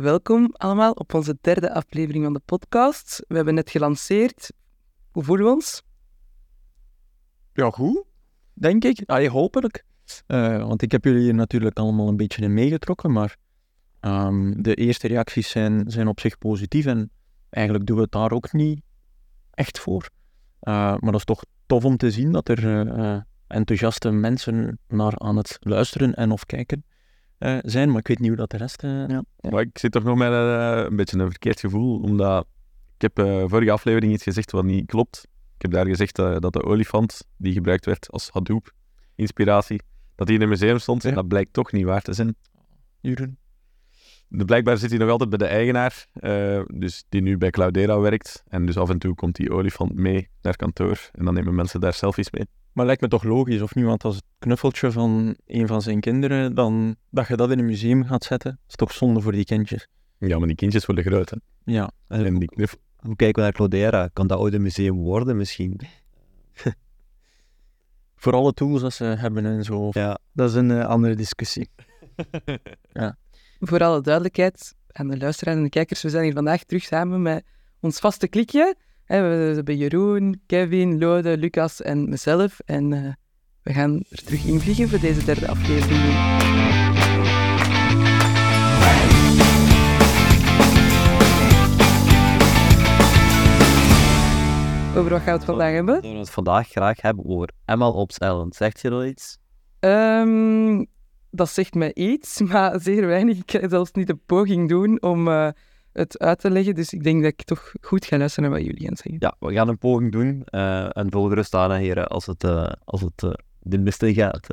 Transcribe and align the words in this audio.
Welkom 0.00 0.50
allemaal 0.52 0.92
op 0.92 1.14
onze 1.14 1.38
derde 1.40 1.74
aflevering 1.74 2.24
van 2.24 2.32
de 2.32 2.40
podcast. 2.44 3.24
We 3.28 3.36
hebben 3.36 3.54
net 3.54 3.70
gelanceerd. 3.70 4.52
Hoe 5.10 5.24
voelen 5.24 5.46
we 5.46 5.52
ons? 5.52 5.82
Ja, 7.52 7.70
goed, 7.70 8.04
denk 8.52 8.84
ik. 8.84 9.02
Hopelijk. 9.28 9.84
Uh, 10.26 10.66
want 10.66 10.82
ik 10.82 10.92
heb 10.92 11.04
jullie 11.04 11.22
hier 11.22 11.34
natuurlijk 11.34 11.78
allemaal 11.78 12.08
een 12.08 12.16
beetje 12.16 12.42
in 12.42 12.54
meegetrokken, 12.54 13.12
maar 13.12 13.36
um, 14.00 14.62
de 14.62 14.74
eerste 14.74 15.08
reacties 15.08 15.50
zijn, 15.50 15.90
zijn 15.90 16.08
op 16.08 16.20
zich 16.20 16.38
positief 16.38 16.86
en 16.86 17.10
eigenlijk 17.50 17.86
doen 17.86 17.96
we 17.96 18.02
het 18.02 18.12
daar 18.12 18.32
ook 18.32 18.52
niet 18.52 18.82
echt 19.50 19.78
voor. 19.78 20.10
Uh, 20.62 20.74
maar 20.74 21.12
dat 21.12 21.14
is 21.14 21.24
toch 21.24 21.44
tof 21.66 21.84
om 21.84 21.96
te 21.96 22.10
zien 22.10 22.32
dat 22.32 22.48
er 22.48 22.64
uh, 22.98 23.20
enthousiaste 23.46 24.10
mensen 24.10 24.78
naar 24.88 25.18
aan 25.18 25.36
het 25.36 25.56
luisteren 25.60 26.14
en 26.14 26.30
of 26.30 26.46
kijken 26.46 26.84
uh, 27.40 27.58
zijn, 27.62 27.88
maar 27.88 27.98
ik 27.98 28.08
weet 28.08 28.18
niet 28.18 28.28
hoe 28.28 28.36
dat 28.36 28.50
de 28.50 28.56
rest... 28.56 28.82
Uh, 28.82 29.08
ja. 29.08 29.24
Maar 29.50 29.60
ik 29.60 29.78
zit 29.78 29.92
toch 29.92 30.02
nog 30.02 30.16
met 30.16 30.30
uh, 30.30 30.82
een 30.86 30.96
beetje 30.96 31.18
een 31.18 31.30
verkeerd 31.30 31.60
gevoel, 31.60 32.00
omdat 32.00 32.46
ik 32.98 33.10
heb 33.14 33.28
vorige 33.48 33.70
aflevering 33.70 34.12
iets 34.12 34.22
gezegd 34.22 34.50
wat 34.50 34.64
niet 34.64 34.86
klopt. 34.86 35.26
Ik 35.54 35.62
heb 35.62 35.70
daar 35.70 35.86
gezegd 35.86 36.16
dat 36.16 36.52
de 36.52 36.62
olifant 36.62 37.22
die 37.36 37.52
gebruikt 37.52 37.86
werd 37.86 38.10
als 38.10 38.30
Hadoop-inspiratie, 38.30 39.82
dat 40.14 40.26
die 40.26 40.36
in 40.36 40.42
een 40.42 40.48
museum 40.48 40.78
stond, 40.78 41.04
en 41.04 41.14
dat 41.14 41.28
blijkt 41.28 41.52
toch 41.52 41.72
niet 41.72 41.84
waar 41.84 42.02
te 42.02 42.12
zijn. 42.12 42.34
Juren. 43.00 43.38
Blijkbaar 44.28 44.76
zit 44.76 44.90
hij 44.90 44.98
nog 44.98 45.10
altijd 45.10 45.28
bij 45.28 45.38
de 45.38 45.46
eigenaar, 45.46 46.06
dus 46.66 47.04
die 47.08 47.22
nu 47.22 47.38
bij 47.38 47.50
Cloudera 47.50 48.00
werkt. 48.00 48.42
En 48.48 48.66
dus 48.66 48.76
af 48.76 48.90
en 48.90 48.98
toe 48.98 49.14
komt 49.14 49.36
die 49.36 49.52
olifant 49.52 49.94
mee 49.94 50.28
naar 50.42 50.56
kantoor 50.56 51.10
en 51.12 51.24
dan 51.24 51.34
nemen 51.34 51.54
mensen 51.54 51.80
daar 51.80 51.94
selfies 51.94 52.30
mee. 52.30 52.46
Maar 52.80 52.88
lijkt 52.88 53.04
me 53.04 53.08
toch 53.08 53.22
logisch, 53.22 53.60
of 53.60 53.74
niet? 53.74 53.84
Want 53.84 54.04
als 54.04 54.14
het 54.14 54.24
knuffeltje 54.38 54.92
van 54.92 55.36
een 55.46 55.66
van 55.66 55.82
zijn 55.82 56.00
kinderen, 56.00 56.54
dan 56.54 56.96
dat 57.10 57.28
je 57.28 57.36
dat 57.36 57.50
in 57.50 57.58
een 57.58 57.64
museum 57.64 58.04
gaat 58.04 58.24
zetten, 58.24 58.58
is 58.68 58.74
toch 58.74 58.92
zonde 58.92 59.20
voor 59.20 59.32
die 59.32 59.44
kindjes. 59.44 59.88
Ja, 60.18 60.38
maar 60.38 60.46
die 60.46 60.56
kindjes 60.56 60.86
worden 60.86 61.04
groot, 61.04 61.30
hè? 61.30 61.36
Ja. 61.64 61.90
En 62.08 62.38
die 62.38 62.48
knuffel... 62.48 62.78
Hoe 62.96 63.16
kijken 63.16 63.36
we 63.36 63.42
naar 63.42 63.52
Clodera? 63.52 64.08
Kan 64.12 64.26
dat 64.26 64.38
ooit 64.38 64.54
een 64.54 64.62
museum 64.62 64.96
worden, 64.96 65.36
misschien? 65.36 65.80
voor 68.22 68.32
alle 68.32 68.52
tools 68.52 68.80
dat 68.80 68.92
ze 68.92 69.04
hebben 69.04 69.46
en 69.46 69.64
zo. 69.64 69.88
Ja. 69.90 70.18
Dat 70.32 70.48
is 70.50 70.54
een 70.54 70.70
uh, 70.70 70.86
andere 70.86 71.14
discussie. 71.14 71.70
ja. 72.92 73.16
Voor 73.58 73.84
alle 73.84 74.00
duidelijkheid 74.00 74.74
aan 74.92 75.08
de 75.08 75.18
luisteraars 75.18 75.56
en 75.56 75.62
de 75.62 75.68
kijkers, 75.68 76.02
we 76.02 76.08
zijn 76.08 76.24
hier 76.24 76.32
vandaag 76.32 76.64
terug 76.64 76.82
samen 76.82 77.22
met 77.22 77.44
ons 77.80 77.98
vaste 77.98 78.28
klikje. 78.28 78.74
We 79.10 79.16
hebben 79.54 79.76
Jeroen, 79.76 80.40
Kevin, 80.46 80.98
Lode, 80.98 81.36
Lucas 81.36 81.82
en 81.82 82.08
mezelf. 82.08 82.60
En 82.64 82.90
uh, 82.90 83.12
we 83.62 83.72
gaan 83.72 84.02
er 84.10 84.24
terug 84.24 84.44
invliegen 84.44 84.88
voor 84.88 85.00
deze 85.00 85.24
derde 85.24 85.48
aflevering. 85.48 86.00
Over 94.96 95.10
wat 95.10 95.20
gaan 95.20 95.32
we 95.32 95.38
het 95.38 95.44
vandaag 95.44 95.72
hebben? 95.72 96.00
We 96.00 96.08
het 96.08 96.30
vandaag 96.30 96.68
graag 96.68 97.00
hebben 97.00 97.24
over 97.24 97.50
MLOps 97.66 98.18
Ellen. 98.18 98.52
Zegt 98.52 98.80
je 98.80 98.90
dat 98.90 99.04
iets? 99.04 99.38
Um, 99.80 100.86
dat 101.30 101.48
zegt 101.48 101.74
mij 101.74 101.94
iets, 101.94 102.40
maar 102.50 102.80
zeer 102.80 103.06
weinig. 103.06 103.38
Ik 103.38 103.50
ga 103.50 103.68
zelfs 103.68 103.92
niet 103.92 104.06
de 104.06 104.18
poging 104.26 104.68
doen 104.68 105.02
om... 105.02 105.28
Uh, 105.28 105.48
het 105.92 106.18
uit 106.18 106.38
te 106.38 106.50
leggen. 106.50 106.74
Dus 106.74 106.92
ik 106.92 107.02
denk 107.02 107.22
dat 107.22 107.32
ik 107.32 107.42
toch 107.42 107.72
goed 107.80 108.04
ga 108.04 108.18
luisteren 108.18 108.50
naar 108.50 108.58
wat 108.58 108.68
jullie 108.68 108.86
gaan 108.86 108.96
zeggen. 108.96 109.16
Ja, 109.18 109.36
we 109.38 109.52
gaan 109.52 109.68
een 109.68 109.78
poging 109.78 110.12
doen. 110.12 110.46
Uh, 110.50 110.96
en 110.96 111.10
volg 111.10 111.28
gerust 111.28 111.54
aan, 111.54 111.72
heren, 111.72 112.06
als 112.08 112.26
het, 112.26 112.44
uh, 112.44 112.72
als 112.84 113.00
het 113.00 113.22
uh, 113.22 113.30
de 113.60 113.78
mist 113.78 114.04
gaat. 114.06 114.48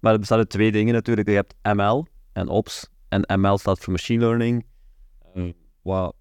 Maar 0.00 0.12
er 0.12 0.18
bestaan 0.18 0.38
uit 0.38 0.48
twee 0.48 0.72
dingen 0.72 0.94
natuurlijk. 0.94 1.28
Je 1.28 1.34
hebt 1.34 1.54
ML 1.62 2.06
en 2.32 2.48
Ops. 2.48 2.88
En 3.08 3.40
ML 3.40 3.58
staat 3.58 3.78
voor 3.78 3.92
Machine 3.92 4.20
Learning. 4.20 4.66
wat 5.82 6.14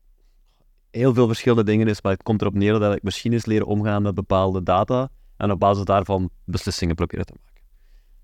heel 0.92 1.14
veel 1.14 1.28
verschillende 1.28 1.64
dingen 1.64 1.88
is, 1.88 2.02
maar 2.02 2.12
het 2.12 2.24
komt 2.24 2.42
erop 2.42 2.54
neer 2.54 2.80
dat 2.80 3.04
machines 3.04 3.46
leren 3.46 3.68
omgaan 3.68 4.02
met 4.02 4.16
bepaalde 4.16 4.64
data 4.64 5.10
en 5.38 5.52
op 5.52 5.60
basis 5.60 5.86
daarvan 5.86 6.30
beslissingen 6.46 6.96
proberen 6.96 7.26
te 7.26 7.34
maken. 7.34 7.49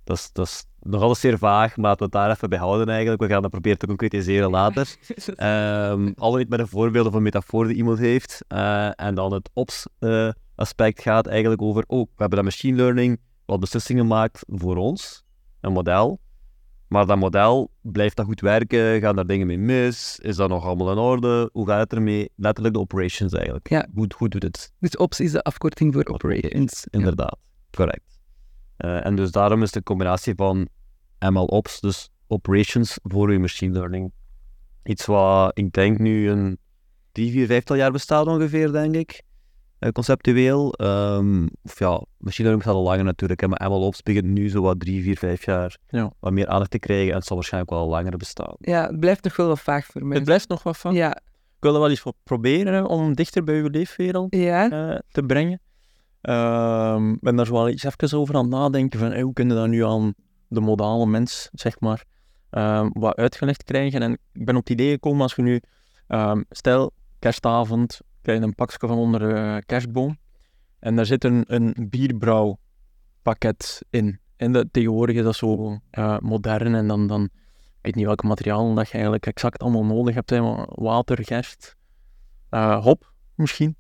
Dat 0.06 0.18
is, 0.18 0.30
dat 0.34 0.46
is 0.46 0.66
nog 0.80 1.02
alles 1.02 1.20
zeer 1.20 1.38
vaag, 1.38 1.78
maar 1.78 1.86
laten 1.86 1.98
we 1.98 2.04
het 2.04 2.14
daar 2.14 2.30
even 2.30 2.50
bij 2.50 2.58
houden 2.58 2.90
eigenlijk. 2.90 3.22
We 3.22 3.28
gaan 3.28 3.42
dat 3.42 3.52
proberen 3.52 3.78
te 3.78 3.88
concretiseren 3.88 4.50
later. 4.50 4.96
um, 5.92 6.14
al 6.18 6.36
niet 6.36 6.50
met 6.50 6.60
een 6.60 6.68
voorbeeld 6.68 7.08
of 7.08 7.14
een 7.14 7.24
metafoor 7.24 7.68
die 7.68 7.76
iemand 7.76 8.00
heeft. 8.00 8.46
Uh, 8.50 9.00
en 9.00 9.16
dan 9.16 9.34
het 9.34 9.50
ops-aspect 9.54 10.98
uh, 10.98 11.04
gaat 11.04 11.28
eigenlijk 11.28 11.62
over, 11.62 11.84
oh, 11.88 12.02
we 12.02 12.10
hebben 12.16 12.36
dat 12.38 12.44
machine 12.44 12.78
learning 12.78 13.20
wat 13.46 13.60
beslissingen 13.60 14.08
maakt 14.08 14.44
voor 14.48 14.76
ons, 14.76 15.24
een 15.62 15.72
model. 15.74 16.20
Maar 16.88 17.06
dat 17.06 17.18
model, 17.18 17.72
blijft 17.82 18.16
dat 18.16 18.26
goed 18.26 18.42
werken? 18.42 19.02
Gaan 19.02 19.16
daar 19.16 19.28
dingen 19.28 19.48
mee 19.48 19.58
mis? 19.58 20.20
Is 20.20 20.36
dat 20.36 20.50
nog 20.50 20.66
allemaal 20.66 20.92
in 20.92 20.98
orde? 20.98 21.50
Hoe 21.54 21.68
gaat 21.68 21.80
het 21.80 21.94
ermee? 21.94 22.30
Letterlijk 22.36 22.76
de 22.76 22.82
operations 22.82 23.34
eigenlijk. 23.34 23.70
Ja. 23.70 23.88
Hoe, 23.94 24.08
hoe 24.18 24.30
doet 24.30 24.44
het? 24.44 24.74
Dus 24.80 24.98
ops 24.98 25.20
is 25.20 25.32
de 25.32 25.42
afkorting 25.42 25.94
voor 25.94 26.06
operations. 26.06 26.88
Inderdaad, 26.90 27.38
ja. 27.42 27.78
correct. 27.78 28.15
Uh, 28.78 29.06
en 29.06 29.16
dus 29.16 29.32
daarom 29.32 29.62
is 29.62 29.72
de 29.72 29.84
combinatie 29.84 30.34
van 30.36 30.68
MLOps, 31.20 31.80
dus 31.80 32.10
operations 32.28 33.00
voor 33.04 33.32
je 33.32 33.40
machine 33.40 33.74
learning, 33.74 34.12
iets 34.84 35.06
wat 35.06 35.58
ik 35.58 35.74
denk 35.74 36.00
nu 36.00 36.30
een 36.30 36.58
drie, 37.12 37.32
vier, 37.32 37.46
vijftal 37.46 37.76
jaar 37.76 37.92
bestaat 37.92 38.28
ongeveer, 38.28 38.72
denk 38.72 38.96
ik. 38.96 39.24
Uh, 39.80 39.90
conceptueel. 39.90 40.74
Um, 40.82 41.50
of 41.64 41.80
ja, 41.80 42.04
machine 42.18 42.48
learning 42.48 42.58
bestaat 42.58 42.76
al 42.76 42.84
langer 42.84 43.04
natuurlijk, 43.04 43.42
hè, 43.42 43.48
maar 43.48 43.70
MLOps 43.70 44.04
begint 44.04 44.26
nu 44.26 44.50
zo 44.50 44.62
wat 44.62 44.80
drie, 44.80 45.04
vier, 45.04 45.18
vijf 45.18 45.46
jaar 45.46 45.78
ja. 45.88 46.12
wat 46.20 46.32
meer 46.32 46.48
aandacht 46.48 46.72
te 46.72 46.80
krijgen 46.80 47.10
en 47.10 47.16
het 47.16 47.26
zal 47.26 47.36
waarschijnlijk 47.36 47.74
wel 47.74 47.88
langer 47.88 48.18
bestaan. 48.18 48.56
Ja, 48.60 48.88
het 48.88 49.00
blijft 49.00 49.24
nog 49.24 49.36
wel 49.36 49.48
wat 49.48 49.60
vaag 49.60 49.86
voor 49.86 50.06
mij. 50.06 50.16
Het 50.16 50.26
blijft 50.26 50.50
nog 50.50 50.64
wat 50.64 50.78
vaag? 50.78 50.94
Ja. 50.94 51.16
Ik 51.56 51.72
wil 51.72 51.74
er 51.74 51.80
wel 51.80 51.90
eens 51.90 52.04
proberen 52.24 52.88
om 52.88 53.16
dichter 53.16 53.44
bij 53.44 53.56
uw 53.56 53.68
leefwereld 53.70 54.36
ja. 54.36 54.72
uh, 54.72 55.00
te 55.12 55.24
brengen. 55.24 55.60
Um, 56.30 57.18
ben 57.22 57.36
daar 57.36 57.46
zo 57.46 57.54
wel 57.54 57.70
iets 57.70 57.84
even 57.84 58.18
over 58.18 58.36
aan 58.36 58.42
het 58.42 58.52
nadenken 58.52 59.00
van 59.00 59.20
hoe 59.20 59.34
kunnen 59.34 59.56
we 59.56 59.62
dat 59.62 59.72
nu 59.72 59.86
aan 59.86 60.14
de 60.48 60.62
modale 60.62 61.06
mens, 61.06 61.50
zeg 61.54 61.80
maar, 61.80 62.06
um, 62.52 62.90
wat 62.94 63.16
uitgelegd 63.16 63.64
krijgen. 63.64 64.02
En 64.02 64.12
ik 64.34 64.46
ben 64.46 64.56
op 64.56 64.62
het 64.62 64.70
idee 64.70 64.92
gekomen 64.92 65.22
als 65.22 65.36
je 65.36 65.42
nu, 65.42 65.62
um, 66.08 66.46
stel, 66.50 66.92
kerstavond, 67.20 68.00
krijg 68.22 68.40
je 68.40 68.46
een 68.46 68.56
pakje 68.56 68.88
van 68.88 68.98
onder 68.98 69.20
de 69.20 69.64
kerstboom 69.66 70.18
en 70.80 70.96
daar 70.96 71.06
zit 71.06 71.24
een, 71.24 71.44
een 71.48 71.88
bierbrouwpakket 71.90 73.86
in. 73.90 74.20
En 74.36 74.70
tegenwoordig 74.72 75.16
is 75.16 75.24
dat 75.24 75.36
zo 75.36 75.80
uh, 75.92 76.18
modern 76.20 76.76
en 76.76 76.88
dan, 76.88 77.08
dan, 77.08 77.30
weet 77.82 77.96
niet 77.96 78.06
welke 78.06 78.28
materiaal 78.28 78.74
dat 78.74 78.88
je 78.88 78.94
eigenlijk 78.94 79.26
exact 79.26 79.62
allemaal 79.62 79.86
nodig 79.86 80.16
hebt. 80.16 80.30
Hè, 80.30 80.42
water, 80.66 81.24
gerst, 81.24 81.76
uh, 82.52 82.84
hop 82.84 83.12
misschien. 83.36 83.78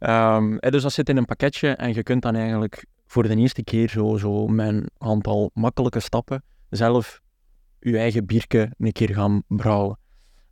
Um, 0.00 0.58
dus 0.58 0.82
dat 0.82 0.92
zit 0.92 1.08
in 1.08 1.16
een 1.16 1.24
pakketje 1.24 1.68
en 1.68 1.94
je 1.94 2.02
kunt 2.02 2.22
dan 2.22 2.34
eigenlijk 2.34 2.86
voor 3.06 3.22
de 3.22 3.36
eerste 3.36 3.64
keer 3.64 3.88
zo, 3.88 4.16
zo 4.16 4.46
met 4.46 4.68
een 4.68 4.88
aantal 4.98 5.50
makkelijke 5.54 6.00
stappen 6.00 6.42
zelf 6.70 7.20
je 7.80 7.98
eigen 7.98 8.26
bierke 8.26 8.72
een 8.78 8.92
keer 8.92 9.14
gaan 9.14 9.42
brouwen. 9.46 9.98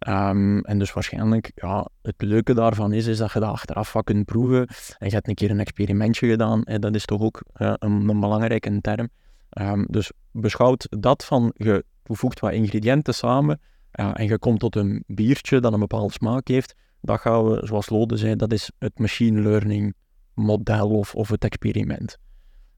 Um, 0.09 0.61
en 0.61 0.79
dus 0.79 0.93
waarschijnlijk, 0.93 1.53
ja, 1.55 1.89
het 2.03 2.15
leuke 2.19 2.55
daarvan 2.55 2.93
is, 2.93 3.07
is 3.07 3.19
dat 3.19 3.33
je 3.33 3.41
dat 3.41 3.49
achteraf 3.49 3.93
wat 3.93 4.05
kunt 4.05 4.25
proeven. 4.25 4.67
En 4.99 5.07
je 5.07 5.15
hebt 5.15 5.29
een 5.29 5.35
keer 5.35 5.51
een 5.51 5.61
experimentje 5.61 6.29
gedaan. 6.29 6.63
En 6.63 6.81
dat 6.81 6.95
is 6.95 7.05
toch 7.05 7.21
ook 7.21 7.43
uh, 7.57 7.73
een, 7.79 8.09
een, 8.09 8.21
belangrijke 8.21 8.81
term. 8.81 9.09
Um, 9.61 9.87
dus 9.91 10.13
beschouwt 10.31 10.87
dat 10.99 11.25
van, 11.25 11.53
je 11.57 11.85
voegt 12.03 12.41
wat 12.41 12.53
ingrediënten 12.53 13.15
samen 13.15 13.61
en 13.91 14.27
je 14.27 14.39
komt 14.39 14.61
tot 14.61 14.77
een 14.77 15.05
biertje 15.07 15.61
dat 15.61 15.73
een 15.73 15.81
bepaalde 15.81 16.13
smaak 16.13 16.49
heeft 16.49 16.75
dat 17.07 17.21
gaan 17.21 17.45
we, 17.45 17.67
zoals 17.67 17.89
Lode 17.89 18.17
zei, 18.17 18.37
dat 18.37 18.53
is 18.53 18.71
het 18.79 18.99
machine 18.99 19.41
learning 19.41 19.95
model 20.35 20.89
of, 20.89 21.15
of 21.15 21.29
het 21.29 21.45
experiment. 21.45 22.19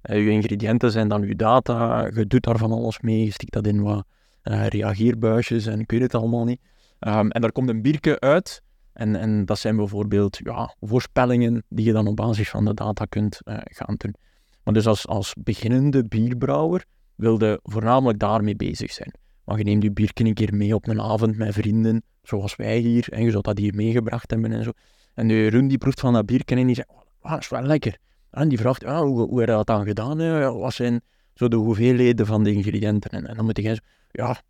Je 0.02 0.30
ingrediënten 0.30 0.92
zijn 0.92 1.08
dan 1.08 1.22
je 1.22 1.36
data, 1.36 2.10
je 2.14 2.26
doet 2.26 2.42
daar 2.42 2.58
van 2.58 2.72
alles 2.72 3.00
mee, 3.00 3.24
je 3.24 3.32
stikt 3.32 3.52
dat 3.52 3.66
in 3.66 3.82
wat 3.82 4.04
uh, 4.44 4.66
reageerbuisjes 4.66 5.66
en 5.66 5.80
ik 5.80 5.90
weet 5.90 6.00
het 6.00 6.14
allemaal 6.14 6.44
niet. 6.44 6.60
Um, 7.00 7.30
en 7.30 7.40
daar 7.40 7.52
komt 7.52 7.68
een 7.68 7.82
bierke 7.82 8.20
uit 8.20 8.62
en, 8.92 9.16
en 9.16 9.44
dat 9.44 9.58
zijn 9.58 9.76
bijvoorbeeld 9.76 10.38
ja, 10.42 10.74
voorspellingen 10.80 11.62
die 11.68 11.84
je 11.84 11.92
dan 11.92 12.06
op 12.06 12.16
basis 12.16 12.50
van 12.50 12.64
de 12.64 12.74
data 12.74 13.04
kunt 13.04 13.40
uh, 13.44 13.56
gaan 13.64 13.94
doen. 13.98 14.14
Maar 14.62 14.74
dus 14.74 14.86
als, 14.86 15.06
als 15.06 15.34
beginnende 15.38 16.04
bierbrouwer 16.04 16.84
wilde 17.14 17.60
voornamelijk 17.62 18.18
daarmee 18.18 18.56
bezig 18.56 18.92
zijn. 18.92 19.14
Maar 19.44 19.58
je 19.58 19.64
neemt 19.64 19.82
je 19.82 19.92
bierke 19.92 20.24
een 20.24 20.34
keer 20.34 20.54
mee 20.54 20.74
op 20.74 20.88
een 20.88 21.00
avond 21.00 21.36
met 21.36 21.54
vrienden, 21.54 22.02
zoals 22.28 22.56
wij 22.56 22.78
hier, 22.78 23.08
en 23.10 23.22
je 23.22 23.30
zou 23.30 23.42
dat 23.42 23.58
hier 23.58 23.74
meegebracht 23.74 24.30
hebben 24.30 24.52
en 24.52 24.64
zo. 24.64 24.70
En 25.14 25.28
de 25.28 25.34
Jeroen 25.34 25.68
die 25.68 25.78
proeft 25.78 26.00
van 26.00 26.12
dat 26.12 26.26
bierken 26.26 26.58
en 26.58 26.66
die 26.66 26.74
zegt, 26.74 26.88
oh, 27.22 27.30
dat 27.30 27.40
is 27.40 27.48
wel 27.48 27.62
lekker. 27.62 27.96
En 28.30 28.48
die 28.48 28.58
vraagt, 28.58 28.84
ah, 28.84 29.00
hoe, 29.00 29.28
hoe 29.28 29.38
heb 29.38 29.48
dat 29.48 29.66
dan 29.66 29.84
gedaan? 29.84 30.18
Hè? 30.18 30.52
Wat 30.52 30.74
zijn 30.74 31.00
zo 31.34 31.48
de 31.48 31.56
hoeveelheden 31.56 32.26
van 32.26 32.44
de 32.44 32.52
ingrediënten? 32.52 33.10
En, 33.10 33.36
dan 33.36 33.44
moet 33.44 33.58
jij 33.62 33.74
zo, 33.74 33.80
ja, 34.10 34.42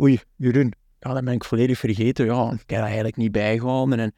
oei, 0.00 0.20
Jeroen, 0.36 0.72
ja, 0.98 1.12
dat 1.12 1.24
ben 1.24 1.34
ik 1.34 1.44
volledig 1.44 1.78
vergeten. 1.78 2.26
Ja, 2.26 2.44
ik 2.44 2.58
heb 2.58 2.68
dat 2.68 2.78
eigenlijk 2.78 3.16
niet 3.16 3.32
bijgehouden. 3.32 3.98
En, 3.98 4.14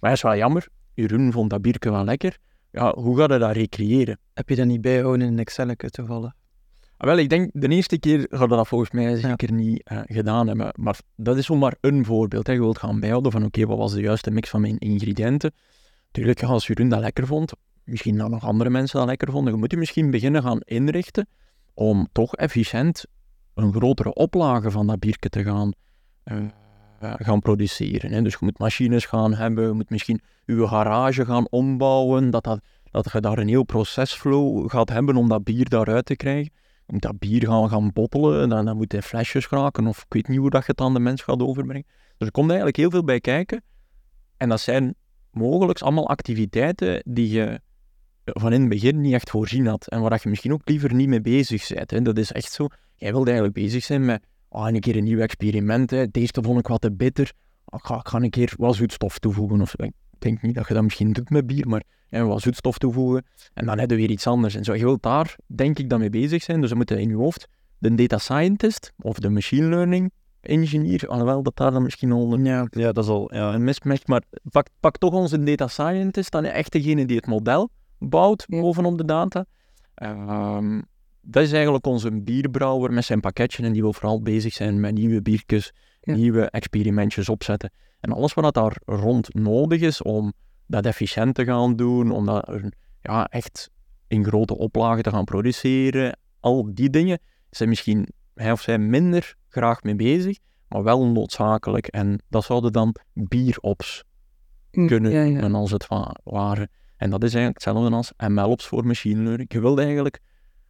maar 0.00 0.10
dat 0.10 0.18
is 0.18 0.22
wel 0.22 0.36
jammer. 0.36 0.68
Jeroen 0.94 1.32
vond 1.32 1.50
dat 1.50 1.62
bierke 1.62 1.90
wel 1.90 2.04
lekker. 2.04 2.38
Ja, 2.70 2.94
hoe 2.94 3.16
ga 3.16 3.32
je 3.32 3.38
dat 3.38 3.52
recreëren? 3.52 4.18
Heb 4.34 4.48
je 4.48 4.56
dat 4.56 4.66
niet 4.66 4.80
bijgehouden 4.80 5.26
in 5.26 5.32
een 5.32 5.38
Excel 5.38 5.74
toevallig? 5.74 6.32
Ah, 6.98 7.06
Wel, 7.06 7.18
ik 7.18 7.28
denk 7.28 7.50
de 7.52 7.68
eerste 7.68 7.98
keer 7.98 8.26
gaan 8.30 8.48
we 8.48 8.56
dat 8.56 8.68
volgens 8.68 8.90
mij 8.90 9.16
zeker 9.16 9.52
niet 9.52 9.82
eh, 9.82 10.00
gedaan 10.04 10.46
hebben. 10.46 10.72
Maar 10.76 10.98
dat 11.16 11.36
is 11.36 11.46
zomaar 11.46 11.76
een 11.80 12.04
voorbeeld. 12.04 12.46
Hè. 12.46 12.52
Je 12.52 12.58
wilt 12.58 12.78
gaan 12.78 13.00
bijhouden 13.00 13.32
van 13.32 13.44
oké, 13.44 13.66
wat 13.66 13.78
was 13.78 13.92
de 13.92 14.00
juiste 14.00 14.30
mix 14.30 14.48
van 14.48 14.60
mijn 14.60 14.78
ingrediënten. 14.78 15.52
Tuurlijk, 16.10 16.42
als 16.42 16.66
Jeroen 16.66 16.88
dat 16.88 17.00
lekker 17.00 17.26
vond, 17.26 17.52
misschien 17.84 18.18
dat 18.18 18.30
nog 18.30 18.44
andere 18.44 18.70
mensen 18.70 18.98
dat 18.98 19.08
lekker 19.08 19.30
vonden, 19.30 19.52
je 19.52 19.58
moet 19.58 19.70
je 19.70 19.76
misschien 19.76 20.10
beginnen 20.10 20.42
gaan 20.42 20.60
inrichten 20.60 21.28
om 21.74 22.08
toch 22.12 22.34
efficiënt 22.34 23.04
een 23.54 23.72
grotere 23.72 24.14
oplage 24.14 24.70
van 24.70 24.86
dat 24.86 25.00
bierke 25.00 25.28
te 25.28 25.44
gaan, 25.44 25.72
eh, 26.22 26.36
eh, 27.00 27.14
gaan 27.16 27.40
produceren. 27.40 28.12
Hè. 28.12 28.22
Dus 28.22 28.32
je 28.32 28.38
moet 28.40 28.58
machines 28.58 29.04
gaan 29.04 29.34
hebben, 29.34 29.66
je 29.66 29.72
moet 29.72 29.90
misschien 29.90 30.20
je 30.44 30.66
garage 30.66 31.24
gaan 31.24 31.46
ombouwen, 31.50 32.30
dat, 32.30 32.44
dat, 32.44 32.60
dat 32.90 33.12
je 33.12 33.20
daar 33.20 33.38
een 33.38 33.48
heel 33.48 33.64
procesflow 33.64 34.70
gaat 34.70 34.88
hebben 34.88 35.16
om 35.16 35.28
dat 35.28 35.44
bier 35.44 35.68
daaruit 35.68 36.04
te 36.04 36.16
krijgen. 36.16 36.52
Dat 36.86 37.18
bier 37.18 37.46
gaan, 37.46 37.68
gaan 37.68 37.92
bottelen, 37.92 38.48
dan, 38.48 38.64
dan 38.64 38.76
moet 38.76 38.92
hij 38.92 39.02
flesjes 39.02 39.48
raken, 39.48 39.86
of 39.86 39.98
ik 39.98 40.12
weet 40.12 40.28
niet 40.28 40.38
hoe 40.38 40.50
dat 40.50 40.66
je 40.66 40.70
het 40.70 40.80
aan 40.80 40.94
de 40.94 41.00
mens 41.00 41.22
gaat 41.22 41.40
overbrengen. 41.40 41.86
Dus 42.16 42.26
er 42.26 42.32
komt 42.32 42.48
eigenlijk 42.48 42.76
heel 42.76 42.90
veel 42.90 43.04
bij 43.04 43.20
kijken. 43.20 43.62
En 44.36 44.48
dat 44.48 44.60
zijn 44.60 44.94
mogelijk 45.30 45.80
allemaal 45.80 46.08
activiteiten 46.08 47.02
die 47.06 47.28
je 47.28 47.60
van 48.24 48.52
in 48.52 48.60
het 48.60 48.68
begin 48.68 49.00
niet 49.00 49.12
echt 49.12 49.30
voorzien 49.30 49.66
had. 49.66 49.86
En 49.86 50.00
waar 50.00 50.20
je 50.22 50.28
misschien 50.28 50.52
ook 50.52 50.68
liever 50.68 50.94
niet 50.94 51.08
mee 51.08 51.20
bezig 51.20 51.68
bent. 51.68 51.90
Hè. 51.90 52.02
Dat 52.02 52.18
is 52.18 52.32
echt 52.32 52.52
zo. 52.52 52.66
Jij 52.96 53.10
wilde 53.10 53.30
eigenlijk 53.30 53.58
bezig 53.58 53.84
zijn 53.84 54.04
met 54.04 54.22
ah, 54.48 54.68
een 54.68 54.80
keer 54.80 54.96
een 54.96 55.04
nieuw 55.04 55.18
experiment. 55.18 55.90
Hè. 55.90 56.10
Deze 56.10 56.32
vond 56.42 56.58
ik 56.58 56.66
wat 56.66 56.80
te 56.80 56.92
bitter. 56.92 57.32
Ah, 57.64 57.78
ik, 57.80 57.86
ga, 57.86 57.98
ik 57.98 58.08
ga 58.08 58.18
een 58.18 58.30
keer 58.30 58.54
wat 58.56 58.74
zoetstof 58.74 59.18
toevoegen. 59.18 59.60
Of, 59.60 59.74
zo. 59.78 59.88
Ik 60.16 60.22
denk 60.22 60.42
niet 60.42 60.54
dat 60.54 60.68
je 60.68 60.74
dat 60.74 60.82
misschien 60.82 61.12
doet 61.12 61.30
met 61.30 61.46
bier, 61.46 61.68
maar 61.68 61.82
hè, 62.08 62.24
wat 62.24 62.40
zoetstof 62.40 62.78
toevoegen. 62.78 63.24
En 63.54 63.66
dan 63.66 63.78
heb 63.78 63.90
je 63.90 63.96
weer 63.96 64.10
iets 64.10 64.26
anders. 64.26 64.54
En 64.54 64.64
zo, 64.64 64.74
je 64.74 64.84
wilt 64.84 65.02
daar, 65.02 65.36
denk 65.46 65.78
ik, 65.78 65.90
dan 65.90 66.00
mee 66.00 66.10
bezig 66.10 66.42
zijn. 66.42 66.60
Dus 66.60 66.68
dan 66.68 66.78
moet 66.78 66.88
je 66.88 67.00
in 67.00 67.08
je 67.08 67.14
hoofd 67.14 67.48
de 67.78 67.94
data 67.94 68.18
scientist 68.18 68.92
of 68.98 69.18
de 69.18 69.30
machine 69.30 69.68
learning 69.68 70.10
engineer, 70.40 71.08
alhoewel 71.08 71.42
dat 71.42 71.56
daar 71.56 71.70
dan 71.70 71.82
misschien 71.82 72.12
al 72.12 72.32
een, 72.32 72.44
Ja, 72.44 72.66
ja 72.70 72.92
dat 72.92 73.04
is 73.04 73.10
al... 73.10 73.34
Ja. 73.34 73.54
een 73.54 73.64
mismatch, 73.64 74.06
maar 74.06 74.22
pak, 74.50 74.66
pak 74.80 74.98
toch 74.98 75.12
onze 75.12 75.42
data 75.42 75.66
scientist, 75.66 76.32
dan 76.32 76.44
echt 76.44 76.72
degene 76.72 77.06
die 77.06 77.16
het 77.16 77.26
model 77.26 77.70
bouwt 77.98 78.44
Ja. 78.48 78.60
bovenop 78.60 78.98
de 78.98 79.04
data. 79.04 79.44
Ehm, 79.94 80.80
dat 81.20 81.42
is 81.42 81.52
eigenlijk 81.52 81.86
onze 81.86 82.22
bierbrouwer 82.22 82.92
met 82.92 83.04
zijn 83.04 83.20
pakketje 83.20 83.62
en 83.62 83.72
die 83.72 83.82
wil 83.82 83.92
vooral 83.92 84.22
bezig 84.22 84.52
zijn 84.52 84.80
met 84.80 84.94
nieuwe 84.94 85.22
biertjes, 85.22 85.72
Ja. 86.06 86.14
nieuwe 86.14 86.50
experimentjes 86.50 87.28
opzetten. 87.28 87.70
En 88.00 88.12
alles 88.12 88.34
wat 88.34 88.54
daar 88.54 88.76
rond 88.84 89.34
nodig 89.34 89.80
is 89.80 90.02
om 90.02 90.32
dat 90.66 90.86
efficiënt 90.86 91.34
te 91.34 91.44
gaan 91.44 91.76
doen, 91.76 92.10
om 92.10 92.26
dat 92.26 92.50
ja, 93.00 93.26
echt 93.26 93.70
in 94.06 94.24
grote 94.24 94.56
oplagen 94.56 95.02
te 95.02 95.10
gaan 95.10 95.24
produceren, 95.24 96.18
al 96.40 96.74
die 96.74 96.90
dingen 96.90 97.18
zijn 97.50 97.68
misschien 97.68 98.08
hij 98.34 98.52
of 98.52 98.60
zij 98.60 98.78
minder 98.78 99.34
graag 99.48 99.82
mee 99.82 99.96
bezig, 99.96 100.38
maar 100.68 100.82
wel 100.82 101.06
noodzakelijk. 101.06 101.86
En 101.86 102.22
dat 102.28 102.44
zouden 102.44 102.72
dan 102.72 102.94
bierops 103.12 104.04
Mm, 104.70 104.86
kunnen 104.86 105.30
ja, 105.32 105.48
als 105.48 105.70
het 105.70 105.86
wa- 105.86 106.14
ware. 106.24 106.68
En 106.96 107.10
dat 107.10 107.22
is 107.24 107.34
eigenlijk 107.34 107.64
hetzelfde 107.64 107.96
als 107.96 108.12
MLOps 108.28 108.66
voor 108.66 108.86
machine 108.86 109.22
learning. 109.22 109.52
Je 109.52 109.60
wilt 109.60 109.78
eigenlijk 109.78 110.20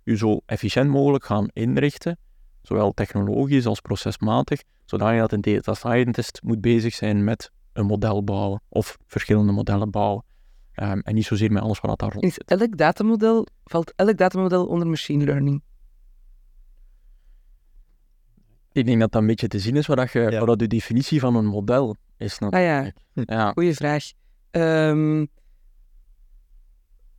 je 0.02 0.16
zo 0.16 0.40
efficiënt 0.46 0.90
mogelijk 0.90 1.24
gaan 1.24 1.48
inrichten, 1.52 2.18
zowel 2.62 2.92
technologisch 2.92 3.66
als 3.66 3.80
procesmatig, 3.80 4.62
zodat 4.86 5.12
je 5.12 5.18
dat 5.18 5.32
een 5.32 5.40
data 5.40 5.74
scientist 5.74 6.40
moet 6.42 6.60
bezig 6.60 6.94
zijn 6.94 7.24
met 7.24 7.50
een 7.72 7.86
model 7.86 8.24
bouwen 8.24 8.62
of 8.68 8.96
verschillende 9.06 9.52
modellen 9.52 9.90
bouwen. 9.90 10.24
Ehm, 10.72 10.98
en 10.98 11.14
niet 11.14 11.24
zozeer 11.24 11.52
met 11.52 11.62
alles 11.62 11.80
wat 11.80 11.98
daar 11.98 12.12
rond 12.12 12.24
Is 12.24 12.34
zit. 12.34 12.50
elk 12.60 12.76
datamodel, 12.76 13.46
valt 13.64 13.92
elk 13.96 14.16
datamodel 14.16 14.66
onder 14.66 14.86
machine 14.88 15.24
learning? 15.24 15.62
Ik 18.72 18.84
denk 18.86 19.00
dat 19.00 19.12
dat 19.12 19.20
een 19.20 19.26
beetje 19.26 19.48
te 19.48 19.58
zien 19.58 19.76
is 19.76 19.86
wat, 19.86 19.96
dat 19.96 20.12
je, 20.12 20.20
Ja. 20.20 20.38
wat 20.38 20.46
dat 20.48 20.58
de 20.58 20.66
definitie 20.66 21.20
van 21.20 21.34
een 21.34 21.46
model 21.46 21.96
is. 22.16 22.38
Ah 22.38 22.50
ja, 22.50 22.80
natuurlijk. 22.82 23.30
ja. 23.30 23.52
goeie 23.52 23.74
vraag. 23.74 24.04
Ehm, 24.50 25.26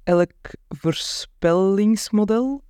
elk 0.03 0.31
voorspellingsmodel? 0.69 2.63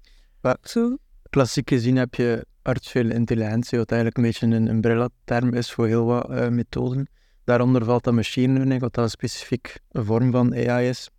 Zo? 0.62 0.98
Klassiek 1.30 1.70
gezien 1.70 1.96
heb 1.96 2.16
je 2.16 2.46
artificiële 2.68 3.14
intelligentie, 3.14 3.78
wat 3.78 3.92
eigenlijk 3.92 4.18
een 4.18 4.24
beetje 4.24 4.56
een 4.56 4.68
umbrella-term 4.68 5.54
is 5.54 5.72
voor 5.72 5.88
heel 5.88 6.06
wat 6.06 6.30
eh, 6.30 6.48
methoden. 6.48 7.10
Daaronder 7.44 7.86
valt 7.86 8.04
dan 8.04 8.16
machine 8.16 8.54
learning, 8.54 8.82
wat 8.82 8.94
dan 8.94 9.10
specifiek 9.10 9.80
een 9.92 10.06
vorm 10.06 10.32
van 10.32 10.56
AI 10.56 10.88
is. 10.88 11.10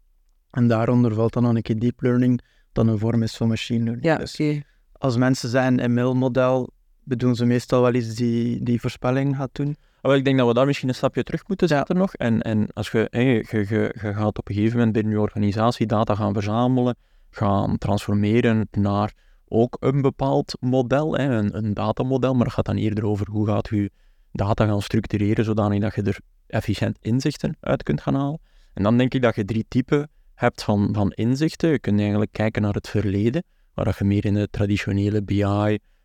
En 0.50 0.68
daaronder 0.68 1.14
valt 1.14 1.32
dan 1.32 1.42
nog 1.42 1.54
een 1.54 1.62
keer 1.62 1.78
deep 1.78 2.00
learning, 2.02 2.40
dat 2.72 2.86
een 2.86 2.98
vorm 2.98 3.22
is 3.22 3.36
van 3.36 3.48
machine 3.48 3.84
learning. 3.84 4.04
Ja, 4.04 4.16
Dus 4.16 4.40
oké. 4.40 4.62
als 4.92 5.16
mensen 5.16 5.80
een 5.80 5.92
ML-model, 5.92 6.70
bedoelen 7.04 7.36
ze 7.36 7.44
meestal 7.44 7.82
wel 7.82 7.94
iets 7.94 8.14
die, 8.14 8.62
die 8.62 8.80
voorspelling 8.80 9.36
gaat 9.36 9.50
doen. 9.52 9.76
Wel, 10.00 10.14
ik 10.14 10.24
denk 10.24 10.38
dat 10.38 10.46
we 10.46 10.54
daar 10.54 10.66
misschien 10.66 10.88
een 10.88 10.94
stapje 10.94 11.22
terug 11.22 11.48
moeten 11.48 11.68
zetten 11.68 11.96
nog. 11.96 12.14
En, 12.14 12.42
en 12.42 12.66
als 12.72 12.90
je, 12.90 13.06
hè, 13.10 13.20
je, 13.20 13.44
je, 13.50 13.94
je 14.00 14.14
gaat 14.14 14.38
op 14.38 14.48
een 14.48 14.54
gegeven 14.54 14.76
moment 14.76 14.94
binnen 14.94 15.12
je 15.12 15.20
organisatie 15.20 15.86
data 15.86 16.14
gaan 16.14 16.32
verzamelen, 16.32 16.96
gaan 17.30 17.78
transformeren 17.78 18.68
naar 18.70 19.12
ook 19.48 19.76
een 19.80 20.02
bepaald 20.02 20.56
model, 20.60 21.16
hè, 21.16 21.24
een, 21.24 21.56
een 21.56 21.74
datamodel, 21.74 22.34
maar 22.34 22.44
dat 22.44 22.52
gaat 22.52 22.66
dan 22.66 22.76
eerder 22.76 23.06
over 23.06 23.28
hoe 23.30 23.46
gaat 23.46 23.68
je 23.68 23.90
data 24.32 24.66
gaan 24.66 24.82
structureren, 24.82 25.44
zodanig 25.44 25.80
dat 25.80 25.94
je 25.94 26.02
er 26.02 26.18
efficiënt 26.46 26.98
inzichten 27.00 27.56
uit 27.60 27.82
kunt 27.82 28.00
gaan 28.00 28.14
halen. 28.14 28.40
En 28.74 28.82
dan 28.82 28.98
denk 28.98 29.14
ik 29.14 29.22
dat 29.22 29.34
je 29.34 29.44
drie 29.44 29.64
typen 29.68 30.10
hebt 30.34 30.62
van, 30.62 30.88
van 30.92 31.10
inzichten. 31.10 31.70
Je 31.70 31.78
kunt 31.78 32.00
eigenlijk 32.00 32.32
kijken 32.32 32.62
naar 32.62 32.74
het 32.74 32.88
verleden, 32.88 33.44
waar 33.74 33.96
je 33.98 34.04
meer 34.04 34.24
in 34.24 34.34
de 34.34 34.48
traditionele 34.50 35.22
BI, 35.22 35.42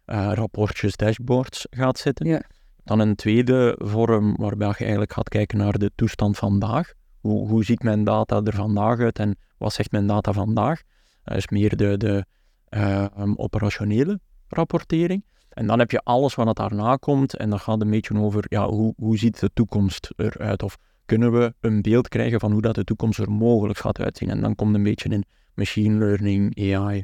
eh, 0.06 0.32
rapportjes, 0.34 0.96
dashboards 0.96 1.68
gaat 1.70 1.98
zitten. 1.98 2.28
Ja. 2.28 2.42
Dan 2.84 3.00
een 3.00 3.16
tweede 3.16 3.76
vorm 3.78 4.36
waarbij 4.36 4.68
je 4.68 4.76
eigenlijk 4.76 5.14
gaat 5.14 5.30
kijken 5.30 5.58
naar 5.58 5.78
de 5.78 5.92
toestand 5.96 6.38
vandaag. 6.38 6.94
Hoe, 7.20 7.48
hoe 7.48 7.64
ziet 7.64 7.84
mijn 7.84 8.04
data 8.04 8.42
er 8.44 8.54
vandaag 8.54 9.00
uit 9.00 9.20
en 9.20 9.38
wat 9.58 9.74
zegt 9.74 9.92
mijn 9.92 10.08
data 10.08 10.32
vandaag? 10.32 10.82
Dat 11.24 11.38
is 11.38 11.48
meer 11.48 11.76
de, 11.76 11.98
de 11.98 12.26
um, 12.76 13.34
operationele 13.38 14.20
rapportering. 14.48 15.24
En 15.50 15.68
dan 15.68 15.80
heb 15.80 15.92
je 15.92 16.00
alles 16.00 16.36
wat 16.36 16.56
daarna 16.56 16.96
komt 16.96 17.36
en 17.36 17.50
dan 17.50 17.60
gaat 17.60 17.82
een 17.82 17.90
beetje 17.90 18.18
over 18.18 18.46
ja, 18.48 18.68
hoe, 18.68 18.94
hoe 18.98 19.18
ziet 19.18 19.40
de 19.40 19.50
toekomst 19.54 20.14
eruit? 20.16 20.64
Of 20.64 20.78
kunnen 21.06 21.32
we 21.32 21.54
een 21.60 21.82
beeld 21.82 22.08
krijgen 22.08 22.40
van 22.40 22.52
hoe 22.52 22.62
dat 22.62 22.76
de 22.76 22.84
toekomst 22.84 23.20
er 23.20 23.32
mogelijk 23.32 23.80
gaat 23.80 24.00
uitzien? 24.00 24.30
En 24.30 24.42
dan 24.42 24.56
komt 24.56 24.76
een 24.76 24.84
beetje 24.84 25.10
in 25.10 25.26
machine 25.54 25.98
learning, 25.98 26.52
Ja. 26.56 27.04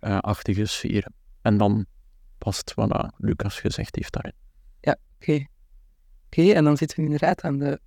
AI-achtige 0.00 0.64
sferen. 0.64 1.12
En 1.42 1.56
dan 1.56 1.86
past 2.38 2.74
wat 2.74 2.88
dat 2.88 3.12
Lucas 3.16 3.60
gezegd 3.60 3.96
heeft 3.96 4.12
daarin. 4.12 4.34
Oké. 5.24 5.46
Oké, 6.26 6.52
en 6.52 6.64
dan 6.64 6.76
zitten 6.76 6.96
we 6.96 7.04
inderdaad 7.04 7.42
aan 7.42 7.58
de 7.58 7.80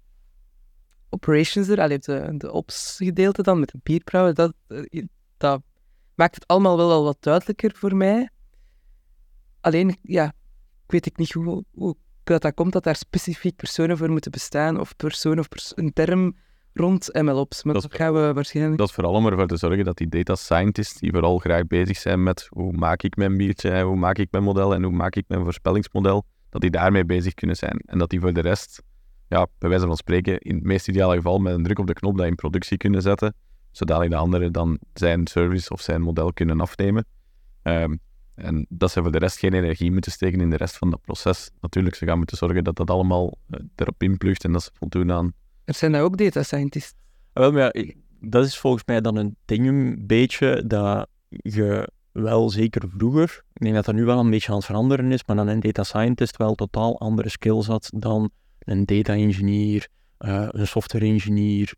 operations 1.09 1.67
er, 1.67 1.81
allee, 1.81 1.99
de, 1.99 2.33
de 2.37 2.51
ops 2.51 2.95
gedeelte 2.97 3.41
dan 3.41 3.59
met 3.59 3.69
de 3.69 3.79
bierbrouwen. 3.83 4.35
Dat, 4.35 4.53
eh, 4.67 5.03
dat 5.37 5.61
maakt 6.17 6.35
het 6.35 6.47
allemaal 6.47 6.77
wel 6.77 6.91
al 6.91 7.03
wat 7.03 7.17
duidelijker 7.19 7.71
voor 7.75 7.95
mij. 7.95 8.29
Alleen, 9.61 9.97
ja, 10.01 10.25
ik 10.85 10.91
weet 10.91 11.05
ik 11.05 11.17
niet 11.17 11.31
hoe, 11.31 11.63
hoe 11.71 11.95
dat, 12.23 12.41
dat 12.41 12.53
komt 12.53 12.73
dat 12.73 12.83
daar 12.83 12.95
specifiek 12.95 13.55
personen 13.55 13.97
voor 13.97 14.09
moeten 14.09 14.31
bestaan, 14.31 14.79
of 14.79 14.95
persoon 14.95 15.39
of 15.39 15.47
pers- 15.47 15.71
een 15.75 15.93
term 15.93 16.35
rond 16.73 17.09
MLOps. 17.13 17.63
Maar 17.63 17.73
Dat 17.73 17.87
gaan 17.89 18.13
we 18.13 18.33
waarschijnlijk... 18.33 18.77
Dat 18.77 18.87
is 18.87 18.93
vooral 18.93 19.13
om 19.13 19.27
ervoor 19.27 19.47
te 19.47 19.57
zorgen 19.57 19.85
dat 19.85 19.97
die 19.97 20.07
data 20.07 20.35
scientists, 20.35 20.99
die 20.99 21.11
vooral 21.11 21.37
graag 21.37 21.67
bezig 21.67 21.97
zijn 21.97 22.23
met 22.23 22.47
hoe 22.49 22.71
maak 22.71 23.03
ik 23.03 23.15
mijn 23.15 23.37
biertje, 23.37 23.81
hoe 23.81 23.95
maak 23.95 24.17
ik 24.17 24.31
mijn 24.31 24.43
model 24.43 24.73
en 24.73 24.83
hoe 24.83 24.93
maak 24.93 25.15
ik 25.15 25.25
mijn 25.27 25.43
voorspellingsmodel, 25.43 26.25
dat 26.49 26.61
die 26.61 26.69
daarmee 26.69 27.05
bezig 27.05 27.33
kunnen 27.33 27.55
zijn. 27.55 27.79
En 27.85 27.97
dat 27.97 28.09
die 28.09 28.19
voor 28.19 28.33
de 28.33 28.41
rest, 28.41 28.81
ja, 29.27 29.47
bij 29.57 29.69
wijze 29.69 29.85
van 29.85 29.97
spreken, 29.97 30.39
in 30.39 30.55
het 30.55 30.63
meest 30.63 30.87
ideale 30.87 31.15
geval 31.15 31.39
met 31.39 31.53
een 31.53 31.63
druk 31.63 31.79
op 31.79 31.87
de 31.87 31.93
knop 31.93 32.17
dat 32.17 32.25
in 32.25 32.35
productie 32.35 32.77
kunnen 32.77 33.01
zetten, 33.01 33.33
zodat 33.77 34.09
de 34.09 34.15
anderen 34.15 34.51
dan 34.51 34.79
zijn 34.93 35.27
service 35.27 35.69
of 35.69 35.81
zijn 35.81 36.01
model 36.01 36.33
kunnen 36.33 36.61
afnemen. 36.61 37.05
Ehm, 37.61 37.95
en 38.35 38.65
dat 38.69 38.91
ze 38.91 39.01
voor 39.01 39.11
de 39.11 39.17
rest 39.17 39.39
geen 39.39 39.53
energie 39.53 39.91
moeten 39.91 40.11
steken 40.11 40.41
in 40.41 40.49
de 40.49 40.57
rest 40.57 40.77
van 40.77 40.89
dat 40.89 41.01
proces. 41.01 41.49
Natuurlijk, 41.61 41.95
ze 41.95 42.05
gaan 42.05 42.17
moeten 42.17 42.37
zorgen 42.37 42.63
dat 42.63 42.75
dat 42.75 42.89
allemaal 42.89 43.37
eh, 43.49 43.59
erop 43.75 44.03
inplugt 44.03 44.43
en 44.43 44.51
dat 44.51 44.63
ze 44.63 44.69
voldoen 44.73 45.11
aan 45.11 45.33
Er 45.65 45.73
zijn 45.73 45.91
daar 45.91 46.01
ook 46.01 46.17
data 46.17 46.43
scientists. 46.43 46.93
Ah, 47.33 47.43
Wel, 47.43 47.51
maar 47.51 47.77
ja, 47.77 47.93
dat 48.19 48.45
is 48.45 48.57
volgens 48.57 48.83
mij 48.85 49.01
dan 49.01 49.15
een 49.15 49.35
ding 49.45 49.67
een 49.67 50.03
beetje 50.07 50.63
dat 50.67 51.07
je 51.29 51.89
wel 52.11 52.49
zeker 52.49 52.89
vroeger, 52.89 53.43
ik 53.53 53.61
denk 53.61 53.75
dat 53.75 53.85
dat 53.85 53.95
nu 53.95 54.05
wel 54.05 54.19
een 54.19 54.29
beetje 54.29 54.49
aan 54.49 54.57
het 54.57 54.65
veranderen 54.65 55.11
is, 55.11 55.25
maar 55.25 55.35
dan 55.35 55.47
een 55.47 55.59
data 55.59 55.83
scientist 55.83 56.37
wel 56.37 56.55
totaal 56.55 56.99
andere 56.99 57.29
skills 57.29 57.67
had 57.67 57.89
dan 57.95 58.29
een 58.59 58.85
data 58.85 59.13
engineer, 59.13 59.87
eh, 60.17 60.47
een 60.49 60.67
software 60.67 61.05
engineer, 61.05 61.73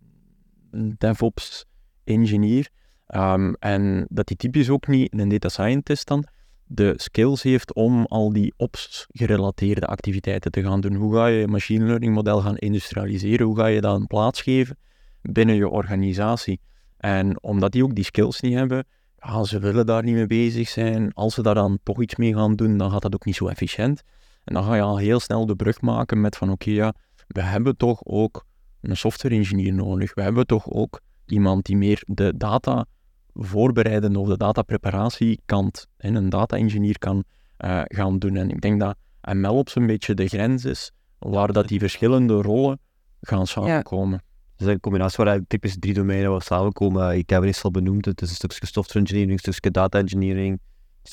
een 0.72 0.96
DevOps 0.98 1.66
engineer. 2.10 2.70
Ehm, 3.08 3.54
en 3.60 4.06
dat 4.10 4.28
die 4.28 4.38
typisch 4.38 4.70
ook 4.70 4.88
niet, 4.88 5.20
een 5.20 5.30
data 5.30 5.50
scientist 5.50 6.08
dan, 6.08 6.26
de 6.66 6.94
skills 6.96 7.44
heeft 7.44 7.74
om 7.74 8.06
al 8.06 8.34
die 8.34 8.54
ops-gerelateerde 8.58 9.86
activiteiten 9.86 10.52
te 10.52 10.62
gaan 10.62 10.82
doen. 10.82 10.96
Hoe 10.96 11.16
ga 11.16 11.26
je 11.26 11.40
je 11.40 11.48
machine 11.48 11.86
learning 11.86 12.14
model 12.14 12.42
gaan 12.42 12.58
industrialiseren? 12.58 13.46
Hoe 13.46 13.58
ga 13.58 13.66
je 13.66 13.82
dat 13.82 14.00
een 14.00 14.08
plaats 14.08 14.42
geven 14.42 14.78
binnen 15.22 15.56
je 15.56 15.68
organisatie? 15.68 16.60
En 16.98 17.44
omdat 17.44 17.72
die 17.72 17.84
ook 17.84 17.96
die 17.96 18.04
skills 18.04 18.40
niet 18.40 18.54
hebben, 18.54 18.86
ja, 19.20 19.44
ze 19.44 19.60
willen 19.60 19.86
daar 19.86 20.04
niet 20.04 20.16
mee 20.16 20.26
bezig 20.26 20.70
zijn. 20.70 21.14
Als 21.14 21.34
ze 21.34 21.42
daar 21.42 21.56
dan 21.56 21.80
toch 21.84 22.02
iets 22.02 22.16
mee 22.16 22.34
gaan 22.34 22.56
doen, 22.56 22.78
dan 22.78 22.92
gaat 22.92 23.02
dat 23.02 23.14
ook 23.14 23.26
niet 23.26 23.36
zo 23.36 23.48
efficiënt. 23.48 24.04
En 24.44 24.54
dan 24.54 24.64
ga 24.64 24.76
je 24.76 24.82
al 24.82 24.98
heel 24.98 25.20
snel 25.20 25.46
de 25.46 25.56
brug 25.56 25.82
maken 25.82 26.22
met 26.22 26.38
van 26.38 26.52
oké, 26.52 26.70
ja, 26.70 26.94
we 27.28 27.42
hebben 27.42 27.78
toch 27.78 28.02
ook 28.04 28.46
een 28.82 28.98
software 28.98 29.36
engineer 29.36 29.74
nodig. 29.74 30.14
We 30.14 30.22
hebben 30.22 30.46
toch 30.46 30.70
ook 30.70 31.02
iemand 31.32 31.66
die 31.66 31.78
meer 31.78 32.04
de 32.06 32.34
data 32.38 32.86
voorbereiden 33.34 34.16
of 34.16 34.28
de 34.28 34.38
datapreparatiekant 34.38 35.88
en 35.98 36.16
een 36.16 36.30
data 36.30 36.58
engineer 36.58 36.98
kan 37.00 37.24
eh, 37.58 37.82
gaan 37.86 38.20
doen. 38.20 38.36
En 38.36 38.50
ik 38.50 38.62
denk 38.62 38.80
dat 38.80 38.96
ML 39.34 39.58
op 39.58 39.70
zo'n 39.70 39.88
beetje 39.88 40.14
de 40.14 40.28
grens 40.28 40.66
is 40.66 40.92
waar 41.20 41.52
dat 41.54 41.68
die 41.68 41.80
verschillende 41.80 42.42
rollen 42.42 42.80
gaan 43.22 43.48
samenkomen. 43.48 44.22
Het 44.58 44.68
is 44.68 44.74
een 44.74 44.80
combinatie 44.80 45.24
waar 45.24 45.40
typisch 45.48 45.76
drie 45.80 45.94
domeinen 45.94 46.32
wat 46.32 46.44
samenkomen. 46.44 47.18
Ik 47.18 47.30
heb 47.30 47.40
het 47.40 47.48
eens 47.48 47.64
al 47.64 47.72
benoemd. 47.72 48.06
Het 48.06 48.22
is 48.22 48.30
een 48.30 48.36
stukje 48.36 48.66
software 48.66 49.00
engineering, 49.00 49.32
een 49.32 49.40
stukje 49.54 49.72
data 49.72 50.00
engineering, 50.00 50.52
een 50.52 50.60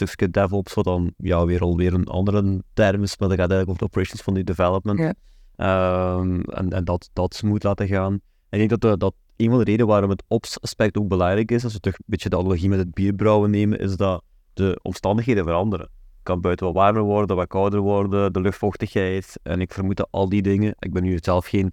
stukje 0.07 0.31
DevOps, 0.31 0.75
wat 0.75 0.85
dan 0.85 1.13
ja, 1.17 1.45
weer 1.45 1.61
alweer 1.61 1.95
een 1.95 2.07
andere 2.07 2.63
term 2.73 3.03
is, 3.03 3.19
maar 3.19 3.29
dat 3.29 3.39
gaat 3.39 3.51
eigenlijk 3.51 3.69
over 3.69 3.79
de 3.79 3.85
operations 3.85 4.23
van 4.23 4.35
die 4.35 4.45
development. 4.45 4.99
Ja. 4.99 5.15
Ehm, 5.57 6.41
en 6.41 6.71
en 6.71 6.85
dat, 6.85 7.11
dat 7.13 7.35
smooth 7.35 7.63
laten 7.63 7.87
gaan. 7.87 8.13
En 8.49 8.61
ik 8.61 8.69
denk 8.69 8.71
dat, 8.71 8.81
de- 8.81 8.97
dat 8.99 9.15
een 9.37 9.49
van 9.49 9.59
de 9.59 9.65
redenen 9.65 9.87
waarom 9.87 10.11
het 10.11 10.23
ops-aspect 10.29 10.99
ook 10.99 11.09
belangrijk 11.09 11.51
is, 11.51 11.65
als 11.65 11.73
we 11.73 11.81
toch 11.81 11.93
een 11.93 12.05
beetje 12.07 12.29
de 12.29 12.37
analogie 12.37 12.69
met 12.69 12.79
het 12.79 12.95
bierbrouwen 12.95 13.51
nemen, 13.51 13.79
is 13.79 13.97
dat 13.97 14.23
de 14.53 14.79
omstandigheden 14.83 15.45
veranderen. 15.45 15.87
Het 15.87 16.23
kan 16.23 16.41
buiten 16.41 16.67
wat 16.67 16.75
warmer 16.75 17.03
worden, 17.03 17.37
wat 17.37 17.49
kouder 17.49 17.81
worden, 17.81 18.33
de 18.33 18.41
luchtvochtigheid. 18.41 19.39
En 19.43 19.61
ik 19.61 19.73
vermoed 19.73 19.97
dat 19.97 20.09
al 20.11 20.29
die 20.29 20.43
dingen, 20.43 20.75
ik 20.79 20.93
ben 20.93 21.03
nu 21.03 21.19
zelf 21.21 21.47
geen 21.47 21.73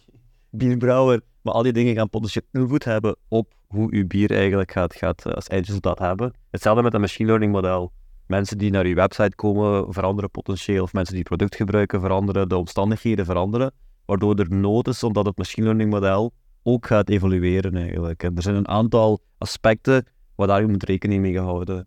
bierbrouwer, 0.50 1.20
maar 1.42 1.54
al 1.54 1.62
die 1.62 1.72
dingen 1.72 1.94
gaan 1.94 2.10
potentieel 2.10 2.44
invloed 2.52 2.84
hebben 2.84 3.16
op 3.28 3.54
hoe 3.66 3.86
uw 3.90 4.06
bier 4.06 4.30
eigenlijk 4.30 4.72
gaat, 4.72 4.94
gaat 4.94 5.26
eh, 5.26 5.32
als 5.32 5.46
eindresultaat 5.46 5.98
hebben. 5.98 6.32
Hetzelfde 6.50 6.82
met 6.82 6.94
een 6.94 7.00
machine 7.00 7.28
learning 7.28 7.52
model. 7.52 7.92
Mensen 8.26 8.58
die 8.58 8.70
naar 8.70 8.84
uw 8.84 8.94
website 8.94 9.34
komen 9.34 9.92
veranderen 9.92 10.30
potentieel, 10.30 10.82
of 10.82 10.92
mensen 10.92 11.14
die 11.14 11.22
het 11.22 11.36
product 11.36 11.56
gebruiken 11.56 12.00
veranderen, 12.00 12.48
de 12.48 12.56
omstandigheden 12.56 13.24
veranderen, 13.24 13.72
waardoor 14.04 14.34
er 14.34 14.50
nood 14.54 14.88
is 14.88 15.02
omdat 15.02 15.26
het 15.26 15.36
machine 15.36 15.66
learning 15.66 15.90
model 15.90 16.32
ook 16.62 16.86
gaat 16.86 17.08
evolueren 17.08 17.76
eigenlijk. 17.76 18.22
En 18.22 18.36
er 18.36 18.42
zijn 18.42 18.54
een 18.54 18.68
aantal 18.68 19.20
aspecten 19.38 20.06
waar 20.34 20.46
daar 20.46 20.60
je 20.60 20.66
moet 20.66 20.82
rekening 20.84 21.20
mee 21.22 21.32
gehouden. 21.32 21.86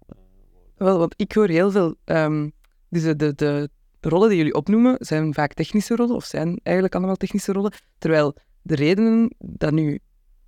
Wel, 0.78 0.98
want 0.98 1.14
ik 1.18 1.32
hoor 1.32 1.48
heel 1.48 1.72
veel... 1.72 1.96
ehm, 2.04 2.50
dus 2.90 3.04
de, 3.04 3.16
de, 3.16 3.34
de 3.36 3.70
rollen 4.10 4.28
die 4.30 4.38
jullie 4.38 4.54
opnoemen 4.54 4.96
zijn 5.00 5.34
vaak 5.34 5.54
technische 5.54 5.96
rollen, 5.96 6.16
of 6.16 6.24
zijn 6.26 6.60
eigenlijk 6.64 6.96
allemaal 6.96 7.16
technische 7.16 7.52
rollen, 7.52 7.74
terwijl 7.98 8.36
de 8.62 8.76
redenen 8.76 9.36
dat 9.40 9.72
nu 9.72 10.00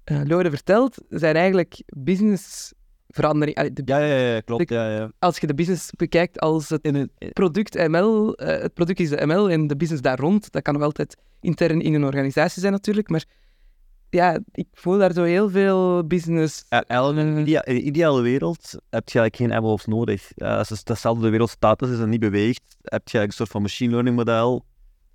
eh 0.03 0.21
Lode 0.23 0.49
vertelt, 0.49 0.97
zijn 1.09 1.35
eigenlijk 1.35 1.81
businessverandering. 1.85 3.57
Allee, 3.57 3.73
de- 3.73 3.81
Ja, 3.85 3.97
ja, 3.97 4.15
ja, 4.33 4.39
klopt. 4.39 4.67
De- 4.67 4.73
Ja, 4.73 4.89
ja. 4.95 5.11
Als 5.19 5.37
je 5.37 5.47
de 5.47 5.53
business 5.53 5.91
bekijkt 5.97 6.39
als 6.39 6.69
het 6.69 6.83
In 6.85 6.95
een, 6.95 7.11
product 7.33 7.87
ML, 7.87 8.33
eh, 8.35 8.61
het 8.61 8.73
product 8.73 8.99
is 8.99 9.09
de 9.09 9.25
ML 9.25 9.49
en 9.49 9.67
de 9.67 9.75
business 9.75 10.01
daar 10.03 10.19
rond, 10.19 10.51
dat 10.51 10.61
kan 10.61 10.73
nog 10.73 10.83
altijd 10.83 11.17
intern 11.41 11.81
in 11.81 11.93
een 11.93 12.03
organisatie 12.05 12.61
zijn 12.61 12.73
natuurlijk, 12.73 13.09
maar 13.09 13.25
ja, 14.15 14.39
ik 14.51 14.67
voel 14.73 14.97
daar 14.97 15.13
zo 15.13 15.23
heel 15.23 15.49
veel 15.49 16.07
business... 16.07 16.65
In 16.69 17.17
een 17.17 17.37
idea- 17.37 17.65
in 17.65 17.75
een 17.75 17.87
ideale 17.87 18.21
wereld 18.21 18.71
heb 18.89 19.09
je 19.09 19.19
eigenlijk 19.19 19.35
geen 19.35 19.63
MLOps 19.63 19.85
nodig. 19.85 20.37
Als 20.37 20.69
het 20.69 20.87
hetzelfde 20.87 21.23
de 21.23 21.29
wereld 21.29 21.49
status 21.49 21.89
is 21.89 21.99
en 21.99 22.09
niet 22.09 22.19
beweegt, 22.19 22.61
heb 22.81 23.07
je 23.07 23.19
een 23.19 23.31
soort 23.31 23.49
van 23.49 23.61
machine 23.61 23.91
learning 23.91 24.15
model, 24.15 24.65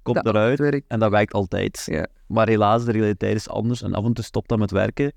komt 0.02 0.16
dat 0.16 0.26
eruit 0.26 0.58
werkt. 0.58 0.84
en 0.88 0.98
dat 0.98 1.10
werkt 1.10 1.32
altijd. 1.32 1.82
Ja. 1.86 2.06
Maar 2.26 2.48
helaas, 2.48 2.84
de 2.84 2.92
realiteit 2.92 3.34
is 3.34 3.48
anders 3.48 3.82
en 3.82 3.94
af 3.94 4.04
en 4.04 4.12
toe 4.12 4.24
stopt 4.24 4.48
dat 4.48 4.58
met 4.58 4.70
werken. 4.70 5.12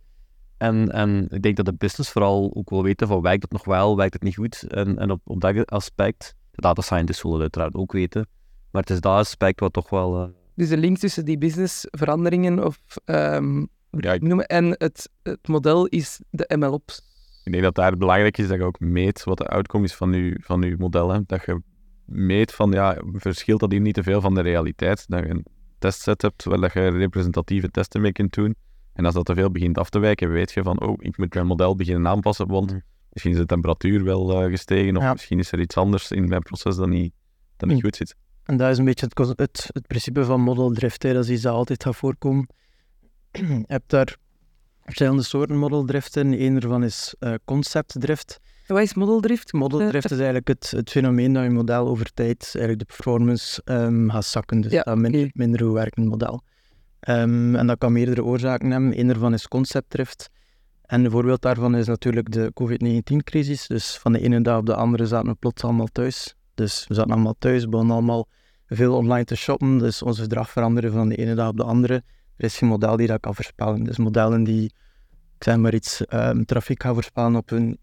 En, 0.57 0.91
en 0.91 1.27
ik 1.29 1.41
denk 1.41 1.55
dat 1.55 1.65
de 1.65 1.73
business 1.73 2.11
vooral 2.11 2.51
ook 2.53 2.69
wil 2.69 2.83
weten 2.83 3.07
van 3.07 3.21
werkt 3.21 3.41
het 3.41 3.51
nog 3.51 3.65
wel, 3.65 3.97
werkt 3.97 4.13
het 4.13 4.23
niet 4.23 4.35
goed. 4.35 4.63
En, 4.67 4.97
en 4.97 5.11
op, 5.11 5.21
op 5.23 5.41
dat 5.41 5.71
aspect, 5.71 6.35
de 6.51 6.61
data 6.61 6.81
scientists 6.81 7.21
zullen 7.21 7.35
het 7.35 7.43
uiteraard 7.43 7.75
ook 7.75 7.91
weten, 7.91 8.27
maar 8.71 8.81
het 8.81 8.91
is 8.91 9.01
dat 9.01 9.17
aspect 9.17 9.59
wat 9.59 9.73
toch 9.73 9.89
wel... 9.89 10.21
eh, 10.21 10.42
Dus 10.55 10.69
de 10.69 10.77
link 10.77 10.97
tussen 10.97 11.25
die 11.25 11.37
businessveranderingen 11.37 12.65
of, 12.65 12.77
ehm, 13.05 13.65
Ja, 13.97 14.13
ik, 14.13 14.21
noemen, 14.21 14.45
en 14.47 14.65
het, 14.77 15.09
het 15.23 15.47
model 15.47 15.85
is 15.87 16.19
de 16.29 16.55
MLOps. 16.57 17.01
ik 17.43 17.51
denk 17.51 17.63
dat 17.63 17.75
daar 17.75 17.97
belangrijk 17.97 18.37
is 18.37 18.47
dat 18.47 18.57
je 18.57 18.63
ook 18.63 18.79
meet 18.79 19.23
wat 19.23 19.37
de 19.37 19.47
outcome 19.47 19.83
is 19.85 19.93
van 19.95 20.13
je, 20.13 20.37
van 20.41 20.61
je 20.61 20.75
model. 20.77 21.09
Hè. 21.13 21.19
Dat 21.25 21.45
je 21.45 21.61
meet 22.05 22.51
van, 22.51 22.71
ja, 22.71 23.01
verschilt 23.13 23.59
dat 23.59 23.71
hier 23.71 23.81
niet 23.81 23.93
te 23.93 24.03
veel 24.03 24.21
van 24.21 24.33
de 24.33 24.41
realiteit? 24.41 25.05
Dat 25.07 25.19
je 25.19 25.29
een 25.29 25.45
testset 25.79 26.21
hebt 26.21 26.43
waar 26.43 26.59
dat 26.59 26.73
je 26.73 26.87
representatieve 26.87 27.71
testen 27.71 28.01
mee 28.01 28.11
kunt 28.11 28.33
doen. 28.33 28.55
En 28.93 29.05
als 29.05 29.13
dat 29.13 29.25
te 29.25 29.33
veel 29.33 29.51
begint 29.51 29.77
af 29.77 29.89
te 29.89 29.99
wijken, 29.99 30.31
weet 30.31 30.51
je 30.51 30.63
van, 30.63 30.81
oh, 30.81 30.95
ik 30.99 31.17
moet 31.17 31.33
mijn 31.33 31.47
model 31.47 31.75
beginnen 31.75 32.07
aanpassen, 32.07 32.47
want 32.47 32.71
Mhm. 32.71 32.79
misschien 33.11 33.31
is 33.33 33.39
de 33.39 33.45
temperatuur 33.45 34.03
wel 34.03 34.41
eh, 34.43 34.49
gestegen, 34.49 34.97
of 34.97 35.03
Ja. 35.03 35.11
misschien 35.11 35.39
is 35.39 35.51
er 35.51 35.59
iets 35.59 35.77
anders 35.77 36.11
in 36.11 36.27
mijn 36.27 36.41
proces 36.41 36.75
dat 36.75 36.87
niet, 36.87 37.13
dat 37.57 37.67
niet 37.69 37.77
Mm. 37.77 37.83
goed 37.83 37.95
zit. 37.95 38.15
En 38.45 38.57
dat 38.57 38.71
is 38.71 38.77
een 38.77 38.85
beetje 38.85 39.07
het, 39.15 39.37
het, 39.39 39.69
het 39.73 39.87
principe 39.87 40.25
van 40.25 40.41
model 40.41 40.71
drift. 40.71 41.03
Hè. 41.03 41.13
Dat 41.13 41.23
is 41.23 41.29
iets 41.29 41.41
dat 41.41 41.53
altijd 41.53 41.83
gaat 41.83 41.95
voorkomen. 41.95 42.47
je 43.31 43.63
hebt 43.67 43.89
daar 43.89 44.17
verschillende 44.83 45.23
soorten 45.23 45.57
model 45.57 45.85
driften. 45.85 46.41
Eén 46.41 46.55
ervan 46.55 46.83
is 46.83 47.15
eh 47.19 47.33
concept 47.45 47.95
drift. 47.99 48.39
Wat 48.67 48.81
is 48.81 48.93
modeldrift? 48.93 49.53
Model 49.53 49.81
Eh, 49.81 49.87
drift 49.87 50.05
is 50.11 50.17
eigenlijk 50.17 50.47
het, 50.47 50.71
het 50.71 50.89
fenomeen 50.89 51.33
dat 51.33 51.43
je 51.43 51.49
model 51.49 51.87
over 51.87 52.13
tijd 52.13 52.41
eigenlijk 52.41 52.79
de 52.79 52.95
performance 52.95 53.61
ehm, 53.65 54.09
gaat 54.09 54.25
zakken. 54.25 54.61
Dus 54.61 54.71
Ja, 54.71 54.83
dat 54.83 54.97
minder, 54.97 55.29
minder 55.33 55.59
goed 55.59 55.73
werkend 55.73 56.07
model. 56.07 56.41
Ehm, 56.99 57.55
en 57.55 57.67
dat 57.67 57.77
kan 57.77 57.91
meerdere 57.91 58.23
oorzaken 58.23 58.71
hebben. 58.71 58.99
Eén 58.99 59.07
daarvan 59.07 59.33
is 59.33 59.47
concept 59.47 59.89
drift. 59.89 60.29
En 60.81 61.05
een 61.05 61.11
voorbeeld 61.11 61.41
daarvan 61.41 61.75
is 61.75 61.87
natuurlijk 61.87 62.31
de 62.31 62.51
COVID-19-crisis. 62.53 63.67
Dus 63.67 63.97
van 63.97 64.13
de 64.13 64.19
ene 64.19 64.41
dag 64.41 64.57
op 64.57 64.65
de 64.65 64.75
andere 64.75 65.05
zaten 65.05 65.29
we 65.29 65.35
plots 65.35 65.63
allemaal 65.63 65.87
thuis. 65.91 66.35
Dus 66.55 66.85
we 66.87 66.93
zaten 66.93 67.11
allemaal 67.11 67.35
thuis, 67.39 67.69
begonnen 67.69 67.95
allemaal 67.95 68.27
veel 68.67 68.95
online 68.95 69.25
te 69.25 69.35
shoppen. 69.35 69.77
Dus 69.77 70.01
ons 70.01 70.19
gedrag 70.19 70.49
veranderde 70.49 70.91
van 70.91 71.09
de 71.09 71.15
ene 71.15 71.35
dag 71.35 71.49
op 71.49 71.57
de 71.57 71.63
andere. 71.63 71.93
Er 72.37 72.45
is 72.45 72.57
geen 72.57 72.69
model 72.69 72.95
die 72.95 73.07
dat 73.07 73.19
kan 73.19 73.35
voorspellen. 73.35 73.83
Dus 73.83 73.97
modellen 73.97 74.43
die, 74.43 74.63
ik 75.37 75.43
zeg 75.43 75.57
maar 75.57 75.73
iets, 75.73 76.05
ehm, 76.05 76.43
trafiek 76.43 76.81
gaan 76.81 76.93
voorspellen 76.93 77.35
op 77.35 77.49
hun 77.49 77.77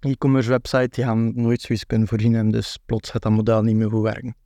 e-commerce 0.00 0.48
website, 0.48 0.88
die 0.90 1.04
gaan 1.04 1.32
nooit 1.34 1.60
zoiets 1.60 1.86
kunnen 1.86 2.08
voorzien 2.08 2.34
en 2.34 2.50
dus 2.50 2.78
plots 2.86 3.10
gaat 3.10 3.22
dat 3.22 3.32
model 3.32 3.62
niet 3.62 3.76
meer 3.76 3.90
goed 3.90 4.02
werken. 4.02 4.36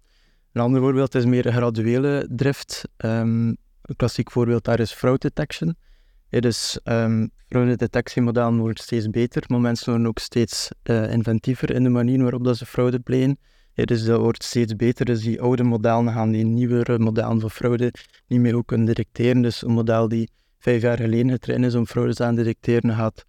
Een 0.53 0.63
ander 0.63 0.81
voorbeeld 0.81 1.15
is 1.15 1.25
meer 1.25 1.47
een 1.47 1.53
graduele 1.53 2.29
drift. 2.31 2.89
Ehm, 2.97 3.47
een 3.83 3.97
klassiek 3.97 4.31
voorbeeld 4.31 4.65
daar 4.65 4.81
is 4.81 4.93
fraud 4.93 5.21
detection. 5.21 5.77
Ja, 6.31 6.41
dus 6.41 6.79
um, 6.85 7.31
fraudedetectiemodellen 7.49 8.59
worden 8.59 8.83
steeds 8.83 9.11
beter, 9.11 9.43
maar 9.47 9.61
mensen 9.61 9.91
worden 9.91 10.07
ook 10.07 10.19
steeds 10.19 10.69
eh, 10.83 11.13
inventiever 11.13 11.71
in 11.71 11.83
de 11.83 11.89
manier 11.89 12.23
waarop 12.23 12.45
dat 12.45 12.57
ze 12.57 12.67
fraude 12.67 12.99
plegen. 12.99 13.39
Ja, 13.73 13.85
dus 13.85 14.05
dat 14.05 14.21
wordt 14.21 14.45
steeds 14.45 14.77
beter, 14.77 15.05
dus 15.05 15.21
die 15.21 15.41
oude 15.41 15.63
modellen 15.63 16.13
gaan 16.13 16.31
die 16.31 16.45
nieuwere 16.45 16.99
modellen 16.99 17.41
van 17.41 17.51
fraude 17.51 17.93
niet 18.27 18.41
meer 18.41 18.55
goed 18.55 18.67
kunnen 18.67 18.87
detecteren. 18.87 19.43
Dus 19.43 19.63
een 19.63 19.73
model 19.73 20.09
die 20.09 20.31
vijf 20.59 20.83
jaar 20.83 20.97
geleden 20.97 21.31
getraind 21.31 21.65
is 21.65 21.75
om 21.75 21.87
fraudes 21.87 22.21
aan 22.21 22.35
te 22.35 22.43
detecteren, 22.43 22.95
gaat 22.95 23.25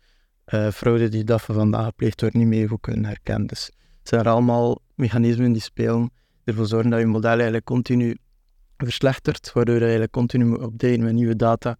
eh, 0.45 0.67
fraude 0.71 1.09
die 1.09 1.23
dat 1.23 1.41
van 1.41 1.55
vandaag 1.55 1.85
gepleegd 1.85 2.21
wordt 2.21 2.35
niet 2.35 2.47
meer 2.47 2.67
goed 2.67 2.81
kunnen 2.81 3.05
herkennen. 3.05 3.47
Dus 3.47 3.65
het 3.99 4.09
zijn 4.09 4.21
er 4.21 4.29
allemaal 4.29 4.81
mechanismen 4.95 5.51
die 5.51 5.61
spelen, 5.61 6.01
die 6.01 6.09
ervoor 6.43 6.67
zorgen 6.67 6.89
dat 6.89 6.99
je 6.99 7.05
model 7.05 7.31
eigenlijk 7.31 7.65
continu 7.65 8.17
verslechtert, 8.77 9.51
waardoor 9.53 9.75
je 9.75 9.81
eigenlijk 9.81 10.11
continu 10.11 10.45
moet 10.45 10.61
updaten 10.61 11.03
met 11.03 11.13
nieuwe 11.13 11.35
data. 11.35 11.77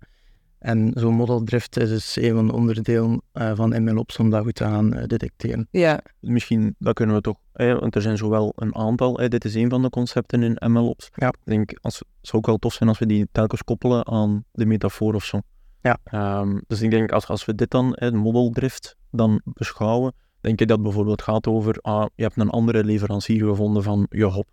En 0.61 0.91
zo'n 0.93 1.13
model 1.13 1.43
drift 1.43 1.77
is 1.77 1.89
dus 1.89 2.15
een 2.15 2.33
van 2.33 2.47
de 2.47 2.53
onderdelen 2.53 3.21
uh, 3.33 3.51
van 3.55 3.83
MLOps 3.83 4.17
om 4.17 4.29
dat 4.29 4.43
goed 4.43 4.55
te 4.55 4.63
gaan 4.63 4.97
uh, 4.97 5.03
detecteren. 5.05 5.67
Ja. 5.71 6.01
Misschien, 6.19 6.75
dat 6.79 6.93
kunnen 6.93 7.15
we 7.15 7.21
toch, 7.21 7.37
eh, 7.53 7.79
want 7.79 7.95
er 7.95 8.01
zijn 8.01 8.17
zowel 8.17 8.53
een 8.55 8.75
aantal, 8.75 9.19
eh, 9.19 9.29
dit 9.29 9.45
is 9.45 9.55
een 9.55 9.69
van 9.69 9.81
de 9.81 9.89
concepten 9.89 10.43
in 10.43 10.71
MLOps. 10.71 11.09
Ja. 11.15 11.27
Ik 11.27 11.35
denk, 11.43 11.77
als, 11.81 11.97
het 11.97 12.07
zou 12.21 12.37
ook 12.37 12.45
wel 12.45 12.57
tof 12.57 12.73
zijn 12.73 12.89
als 12.89 12.99
we 12.99 13.05
die 13.05 13.27
telkens 13.31 13.63
koppelen 13.63 14.07
aan 14.07 14.43
de 14.51 14.65
metafoor 14.65 15.13
of 15.13 15.23
zo. 15.23 15.41
Ja. 15.81 15.97
Um, 16.39 16.61
dus 16.67 16.81
ik 16.81 16.89
denk, 16.91 17.11
als, 17.11 17.27
als 17.27 17.45
we 17.45 17.55
dit 17.55 17.71
dan, 17.71 17.93
eh, 17.93 18.11
modeldrift, 18.11 18.95
dan 19.11 19.41
beschouwen, 19.43 20.13
denk 20.41 20.61
ik 20.61 20.67
dat 20.67 20.77
het 20.77 20.85
bijvoorbeeld 20.85 21.21
gaat 21.21 21.47
over, 21.47 21.77
ah, 21.81 22.05
je 22.15 22.23
hebt 22.23 22.37
een 22.37 22.49
andere 22.49 22.83
leverancier 22.83 23.45
gevonden 23.45 23.83
van 23.83 24.05
je 24.09 24.25
hop. 24.25 24.47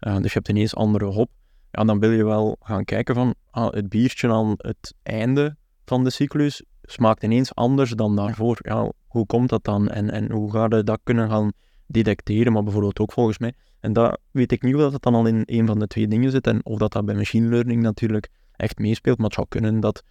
Uh, 0.00 0.16
dus 0.16 0.32
je 0.32 0.38
hebt 0.38 0.48
ineens 0.48 0.74
andere 0.74 1.04
hop. 1.04 1.30
Ja, 1.72 1.84
dan 1.84 1.98
wil 1.98 2.10
je 2.10 2.24
wel 2.24 2.56
gaan 2.60 2.84
kijken 2.84 3.14
van, 3.14 3.34
ah, 3.50 3.72
het 3.72 3.88
biertje 3.88 4.28
aan 4.28 4.54
het 4.56 4.94
einde 5.02 5.56
van 5.84 6.04
de 6.04 6.10
cyclus 6.10 6.62
smaakt 6.82 7.22
ineens 7.22 7.54
anders 7.54 7.90
dan 7.90 8.16
daarvoor. 8.16 8.58
Ja, 8.62 8.92
hoe 9.06 9.26
komt 9.26 9.48
dat 9.48 9.64
dan? 9.64 9.88
En, 9.88 10.10
en 10.10 10.32
hoe 10.32 10.50
ga 10.50 10.66
je 10.68 10.84
dat 10.84 11.00
kunnen 11.02 11.30
gaan 11.30 11.52
detecteren? 11.86 12.52
Maar 12.52 12.62
bijvoorbeeld 12.62 13.00
ook 13.00 13.12
volgens 13.12 13.38
mij. 13.38 13.52
En 13.80 13.92
dat 13.92 14.18
weet 14.30 14.52
ik 14.52 14.62
niet 14.62 14.74
of 14.74 14.80
dat 14.80 14.92
het 14.92 15.02
dan 15.02 15.14
al 15.14 15.26
in 15.26 15.42
een 15.44 15.66
van 15.66 15.78
de 15.78 15.86
twee 15.86 16.08
dingen 16.08 16.30
zit. 16.30 16.46
En 16.46 16.64
of 16.64 16.78
dat 16.78 16.92
dat 16.92 17.04
bij 17.04 17.14
machine 17.14 17.48
learning 17.48 17.82
natuurlijk 17.82 18.28
echt 18.56 18.78
meespeelt. 18.78 19.16
Maar 19.16 19.26
het 19.26 19.34
zou 19.34 19.46
kunnen 19.48 19.80
dat 19.80 20.02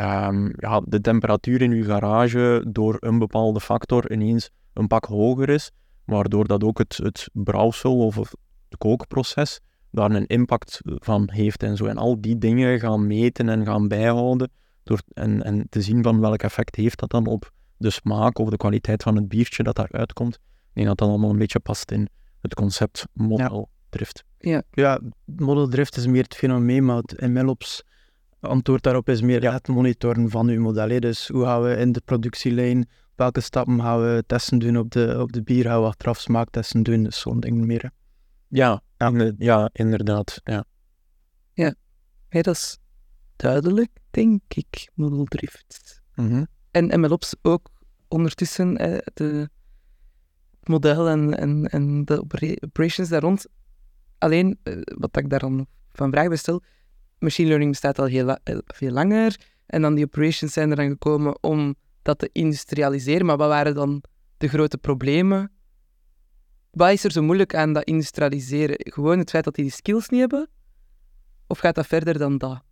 um, 0.00 0.52
ja, 0.56 0.82
de 0.84 1.00
temperatuur 1.00 1.62
in 1.62 1.70
je 1.70 1.84
garage 1.84 2.64
door 2.68 2.96
een 3.00 3.18
bepaalde 3.18 3.60
factor 3.60 4.12
ineens 4.12 4.50
een 4.72 4.86
pak 4.86 5.04
hoger 5.04 5.48
is. 5.48 5.70
Waardoor 6.04 6.46
dat 6.46 6.64
ook 6.64 6.78
het, 6.78 6.96
het 7.02 7.28
brouwsel 7.32 7.98
of 7.98 8.14
het 8.14 8.34
kookproces 8.78 9.60
daar 9.90 10.10
een 10.10 10.26
impact 10.26 10.80
van 10.84 11.30
heeft 11.32 11.62
en 11.62 11.76
zo. 11.76 11.86
En 11.86 11.96
al 11.96 12.20
die 12.20 12.38
dingen 12.38 12.80
gaan 12.80 13.06
meten 13.06 13.48
en 13.48 13.64
gaan 13.64 13.88
bijhouden 13.88 14.50
door, 14.82 15.00
en, 15.12 15.42
en 15.42 15.66
te 15.68 15.82
zien 15.82 16.02
van 16.02 16.20
welk 16.20 16.42
effect 16.42 16.76
heeft 16.76 16.98
dat 16.98 17.10
dan 17.10 17.26
op 17.26 17.50
de 17.76 17.90
smaak 17.90 18.38
of 18.38 18.50
de 18.50 18.56
kwaliteit 18.56 19.02
van 19.02 19.16
het 19.16 19.28
biertje 19.28 19.62
dat 19.62 19.76
daaruit 19.76 20.12
komt. 20.12 20.34
Ik 20.34 20.40
denk 20.72 20.86
dat 20.86 20.98
dat 20.98 21.08
allemaal 21.08 21.30
een 21.30 21.38
beetje 21.38 21.60
past 21.60 21.90
in 21.90 22.08
het 22.40 22.54
concept 22.54 23.06
model 23.12 23.68
drift. 23.88 24.24
Ja, 24.70 25.00
model 25.24 25.68
drift 25.68 25.96
is 25.96 26.06
meer 26.06 26.22
het 26.22 26.34
fenomeen, 26.34 26.84
maar 26.84 26.96
het 26.96 27.28
MLOps 27.28 27.82
antwoord 28.40 28.82
daarop 28.82 29.08
is 29.08 29.20
meer 29.20 29.42
ja, 29.42 29.52
het 29.52 29.68
monitoren 29.68 30.30
van 30.30 30.48
uw 30.48 30.60
model. 30.60 30.88
hè. 30.88 30.98
Dus 30.98 31.28
hoe 31.28 31.44
gaan 31.44 31.62
we 31.62 31.76
in 31.76 31.92
de 31.92 32.00
productielijn, 32.04 32.88
welke 33.14 33.40
stappen 33.40 33.80
gaan 33.80 34.00
we 34.00 34.24
testen 34.26 34.58
doen 34.58 34.78
op 34.78 34.90
de, 34.90 35.16
op 35.20 35.32
de 35.32 35.42
bier, 35.42 35.64
gaan 35.64 35.80
we 35.80 35.86
achteraf 35.86 36.20
smaaktesten 36.20 36.82
doen, 36.82 37.02
dus 37.02 37.20
zo'n 37.20 37.40
ding 37.40 37.64
meer. 37.66 37.82
hè. 37.82 37.88
Ja, 38.50 38.82
ja, 38.96 39.32
ja 39.38 39.70
inderdaad. 39.72 40.40
Ja. 40.44 40.64
Nee, 42.30 42.42
dat 42.42 42.54
is 42.54 42.78
duidelijk, 43.36 43.90
denk 44.10 44.42
ik, 44.48 44.90
Model 44.94 45.24
Drift. 45.24 46.02
Mhm. 46.14 46.44
En 46.70 47.00
MLOps 47.00 47.34
ook 47.42 47.70
ondertussen, 48.08 48.76
eh, 48.76 48.98
de, 49.14 49.50
het 50.60 50.68
model 50.68 51.08
en, 51.08 51.38
en, 51.38 51.66
en 51.66 52.04
de 52.04 52.20
opera- 52.20 52.56
operations 52.60 53.08
daar 53.08 53.20
rond. 53.20 53.46
Alleen, 54.18 54.58
eh, 54.62 54.76
wat 54.84 55.16
ik 55.16 55.30
daar 55.30 55.38
dan 55.38 55.66
van 55.92 56.10
vraag 56.10 56.28
bestel, 56.28 56.62
machine 57.18 57.48
learning 57.48 57.70
bestaat 57.70 57.98
al 57.98 58.04
heel, 58.04 58.28
eh, 58.28 58.58
veel 58.66 58.90
langer. 58.90 59.40
En 59.66 59.82
dan 59.82 59.94
die 59.94 60.04
operations 60.04 60.52
zijn 60.52 60.70
er 60.70 60.76
dan 60.76 60.88
gekomen 60.88 61.42
om 61.42 61.74
dat 62.02 62.18
te 62.18 62.28
industrialiseren. 62.32 63.26
Maar 63.26 63.36
wat 63.36 63.48
waren 63.48 63.74
dan 63.74 64.02
de 64.36 64.48
grote 64.48 64.78
problemen? 64.78 65.52
Wat 66.70 66.90
is 66.90 67.04
er 67.04 67.12
zo 67.12 67.22
moeilijk 67.22 67.54
aan 67.54 67.72
dat 67.72 67.84
industrialiseren? 67.84 68.76
Gewoon 68.78 69.18
het 69.18 69.30
feit 69.30 69.44
dat 69.44 69.54
die 69.54 69.70
skills 69.70 70.08
niet 70.08 70.20
hebben? 70.20 70.48
Of 71.46 71.58
gaat 71.58 71.74
dat 71.74 71.86
verder 71.86 72.18
dan 72.18 72.38
dat? 72.38 72.62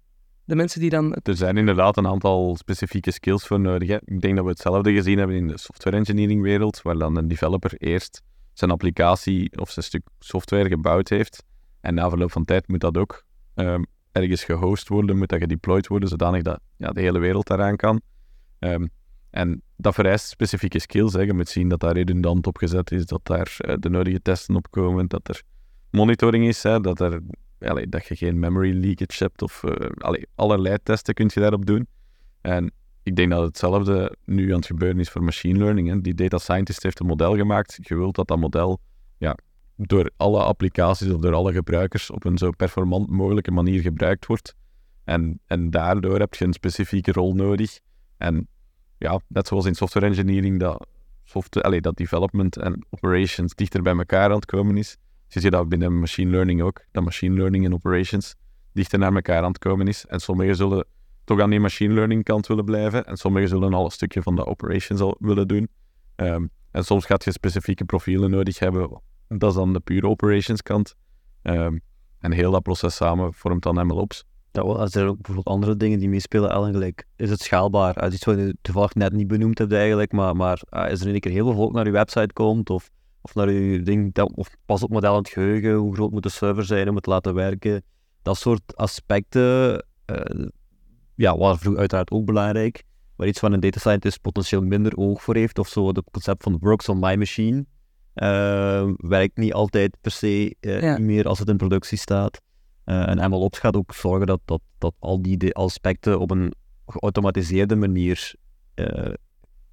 De 0.45 0.55
mensen 0.55 0.81
die 0.81 0.91
dan... 0.91 1.15
Er 1.23 1.37
zijn 1.37 1.57
inderdaad 1.57 1.97
een 1.97 2.07
aantal 2.07 2.57
specifieke 2.57 3.11
skills 3.11 3.47
voor 3.47 3.61
nodig. 3.61 3.89
Hè. 3.89 3.97
Ik 4.05 4.21
denk 4.21 4.35
dat 4.37 4.45
we 4.45 4.51
hetzelfde 4.51 4.93
gezien 4.93 5.19
hebben 5.19 5.37
in 5.37 5.47
de 5.49 5.59
software 5.59 5.97
engineering 5.97 6.43
wereld, 6.43 6.83
waar 6.83 6.99
dan 6.99 7.17
een 7.17 7.29
developer 7.29 7.75
eerst 7.77 8.23
zijn 8.53 8.71
applicatie 8.71 9.59
of 9.61 9.71
zijn 9.71 9.85
stuk 9.85 10.03
software 10.19 10.69
gebouwd 10.69 11.09
heeft. 11.09 11.45
En 11.81 11.95
na 11.95 12.09
verloop 12.09 12.33
van 12.33 12.45
tijd 12.45 12.69
moet 12.69 12.81
dat 12.81 12.97
ook 12.97 13.25
ehm, 13.55 13.83
ergens 14.13 14.45
gehost 14.45 14.89
worden, 14.89 15.17
moet 15.19 15.29
dat 15.29 15.39
gedeployed 15.39 15.87
worden, 15.87 16.09
zodanig 16.09 16.43
dat 16.43 16.61
ja, 16.77 16.91
de 16.91 17.01
hele 17.01 17.19
wereld 17.19 17.47
daaraan 17.47 17.77
kan. 17.77 18.01
Ehm, 18.59 18.87
en 19.31 19.63
dat 19.77 19.95
vereist 19.95 20.29
specifieke 20.29 20.79
skills. 20.79 21.13
Je 21.13 21.33
moet 21.33 21.49
zien 21.49 21.69
dat 21.69 21.81
daar 21.81 21.93
redundant 21.93 22.47
op 22.47 22.57
gezet 22.57 22.91
is, 22.91 23.07
dat 23.07 23.21
daar 23.23 23.55
eh, 23.59 23.75
de 23.79 23.89
nodige 23.89 24.23
testen 24.23 24.57
op 24.57 24.71
komen, 24.71 25.09
dat 25.09 25.29
er 25.29 25.43
monitoring 25.91 26.47
is, 26.47 26.63
hè, 26.63 26.81
dat, 26.81 27.01
er, 27.01 27.21
dat 27.89 28.07
je 28.07 28.17
geen 28.17 28.39
memory 28.39 28.81
leakage 28.81 29.25
hebt 29.25 29.43
of 29.43 29.65
eh, 29.65 30.23
allerlei 30.35 30.77
testen 30.83 31.15
kun 31.15 31.31
je 31.35 31.41
daarop 31.41 31.67
doen. 31.67 31.87
En 32.41 32.73
ik 33.03 33.17
denk 33.17 33.31
dat 33.31 33.43
hetzelfde 33.43 34.17
nu 34.25 34.51
aan 34.51 34.57
het 34.57 34.67
gebeuren 34.67 35.01
is 35.01 35.11
voor 35.11 35.23
machine 35.23 35.59
learning. 35.59 35.89
Hè. 35.89 36.01
Die 36.01 36.15
data 36.15 36.39
scientist 36.39 36.83
heeft 36.83 37.01
een 37.01 37.07
model 37.07 37.37
gemaakt. 37.37 37.79
Je 37.81 37.97
wilt 37.97 38.15
dat 38.15 38.29
dat 38.29 38.39
model 38.39 38.81
ja, 39.19 39.37
door 39.77 40.11
alle 40.17 40.43
applicaties 40.43 41.11
of 41.11 41.21
door 41.21 41.35
alle 41.35 41.53
gebruikers 41.53 42.11
op 42.11 42.25
een 42.25 42.39
zo 42.39 42.51
performant 42.51 43.11
mogelijke 43.11 43.51
manier 43.51 43.81
gebruikt 43.81 44.27
wordt. 44.27 44.55
En, 45.05 45.41
en 45.47 45.71
daardoor 45.71 46.19
heb 46.19 46.35
je 46.35 46.45
een 46.45 46.53
specifieke 46.53 47.13
rol 47.13 47.35
nodig. 47.35 47.81
En 48.17 48.49
ja, 48.99 49.21
net 49.27 49.47
zoals 49.47 49.67
in 49.67 49.75
software 49.75 50.07
engineering, 50.07 50.59
dat, 50.59 50.87
software, 51.25 51.67
allee, 51.67 51.81
dat 51.81 51.97
development 51.97 52.57
en 52.57 52.87
operations 52.91 53.55
dichter 53.55 53.83
bij 53.83 53.97
elkaar 53.97 54.31
aan 54.31 54.37
het 54.37 54.47
komen 54.47 54.77
is. 54.77 54.97
Je 55.29 55.41
ziet 55.41 55.53
dat 55.53 55.69
binnen 55.69 55.99
machine 55.99 56.31
learning 56.31 56.63
ook, 56.63 56.85
dat 56.93 57.05
machine 57.05 57.35
learning 57.35 57.65
en 57.65 57.75
operations 57.75 58.35
dichter 58.73 58.99
naar 58.99 59.15
elkaar 59.15 59.43
aan 59.43 59.49
het 59.49 59.59
komen 59.59 59.89
is. 59.89 60.07
En 60.07 60.21
sommigen 60.21 60.57
zullen 60.57 60.87
toch 61.25 61.41
aan 61.41 61.51
die 61.51 61.61
machine 61.61 61.95
learning 61.95 62.25
kant 62.25 62.47
willen 62.47 62.65
blijven. 62.65 63.05
En 63.05 63.17
sommigen 63.17 63.49
zullen 63.49 63.75
al 63.75 63.85
een 63.85 63.91
stukje 63.91 64.23
van 64.23 64.37
de 64.37 64.47
operations 64.47 65.01
al 65.01 65.17
willen 65.21 65.49
doen. 65.49 65.69
Ehm, 66.17 66.47
en 66.71 66.85
soms 66.85 67.05
gaat 67.05 67.25
je 67.25 67.33
specifieke 67.33 67.85
profielen 67.85 68.31
nodig 68.31 68.59
hebben. 68.59 69.01
Dat 69.29 69.51
is 69.51 69.57
dan 69.57 69.73
de 69.73 69.81
pure 69.81 70.09
operations 70.09 70.63
kant. 70.63 70.95
Ehm, 71.43 71.79
en 72.19 72.33
heel 72.33 72.51
dat 72.51 72.63
proces 72.63 72.97
samen 72.97 73.35
vormt 73.35 73.63
dan 73.63 73.87
MLOps. 73.87 74.25
Ja, 74.53 74.63
er 74.63 74.89
zijn 74.91 75.07
ook 75.07 75.17
bijvoorbeeld 75.17 75.47
andere 75.47 75.77
dingen 75.77 75.99
die 75.99 76.09
meespelen. 76.09 76.51
Ellen, 76.51 76.73
gelijk, 76.73 77.07
is 77.17 77.31
het 77.31 77.41
schaalbaar? 77.41 77.95
Dat 77.95 78.09
is 78.09 78.15
iets 78.15 78.25
wat 78.25 78.37
je 78.39 78.57
toevallig 78.63 78.95
net 78.95 79.13
niet 79.13 79.27
benoemd 79.29 79.59
hebt 79.59 79.73
eigenlijk, 79.73 80.13
maar, 80.13 80.37
maar 80.37 80.61
ah, 80.69 80.91
is 80.91 81.01
er 81.01 81.07
in 81.07 81.13
één 81.13 81.21
keer 81.21 81.33
heel 81.33 81.45
veel 81.45 81.55
volk 81.55 81.73
naar 81.73 81.85
je 81.85 81.91
website 81.91 82.33
komt 82.33 82.71
of, 82.71 82.91
of 83.21 83.35
naar 83.35 83.51
je 83.51 83.83
ding, 83.83 84.15
dat, 84.15 84.33
of 84.35 84.49
pas 84.67 84.83
op 84.83 84.91
model 84.91 85.11
aan 85.13 85.19
het 85.19 85.29
geheugen, 85.29 85.75
hoe 85.75 85.95
groot 85.95 86.11
moet 86.11 86.23
de 86.23 86.29
server 86.29 86.65
zijn 86.65 86.89
om 86.89 86.95
het 86.95 87.05
te 87.05 87.11
laten 87.11 87.35
werken? 87.35 87.83
Dat 88.23 88.37
soort 88.39 88.77
aspecten, 88.77 89.85
eh, 90.05 90.47
ja, 91.15 91.37
waren 91.37 91.59
vroeger 91.59 91.81
uiteraard 91.81 92.11
ook 92.11 92.25
belangrijk, 92.25 92.83
waar 93.17 93.27
iets 93.27 93.39
van 93.41 93.53
een 93.53 93.61
data 93.61 93.79
scientist 93.79 94.21
potentieel 94.21 94.63
minder 94.63 94.97
oog 94.97 95.23
voor 95.23 95.37
heeft, 95.37 95.59
of 95.59 95.69
zo 95.69 95.89
het 95.89 96.03
concept 96.13 96.43
van 96.43 96.57
works 96.61 96.89
on 96.89 96.99
my 96.99 97.15
machine. 97.17 97.65
eh, 98.15 98.89
werkt 98.97 99.37
niet 99.37 99.53
altijd 99.53 99.97
per 100.01 100.11
se 100.11 100.57
eh, 100.61 100.83
Ja. 100.83 100.99
meer 100.99 101.29
als 101.29 101.39
het 101.39 101.49
in 101.49 101.57
productie 101.57 101.99
staat. 101.99 102.41
Eh, 102.89 103.09
en 103.09 103.31
MLOps 103.31 103.59
gaat 103.59 103.77
ook 103.77 103.95
zorgen 103.95 104.27
dat, 104.27 104.41
dat, 104.45 104.61
dat 104.79 104.95
al 104.99 105.23
die 105.23 105.55
aspecten 105.55 106.19
op 106.21 106.31
een 106.31 106.55
geautomatiseerde 106.87 107.77
manier 107.77 108.35
eh, 108.75 109.13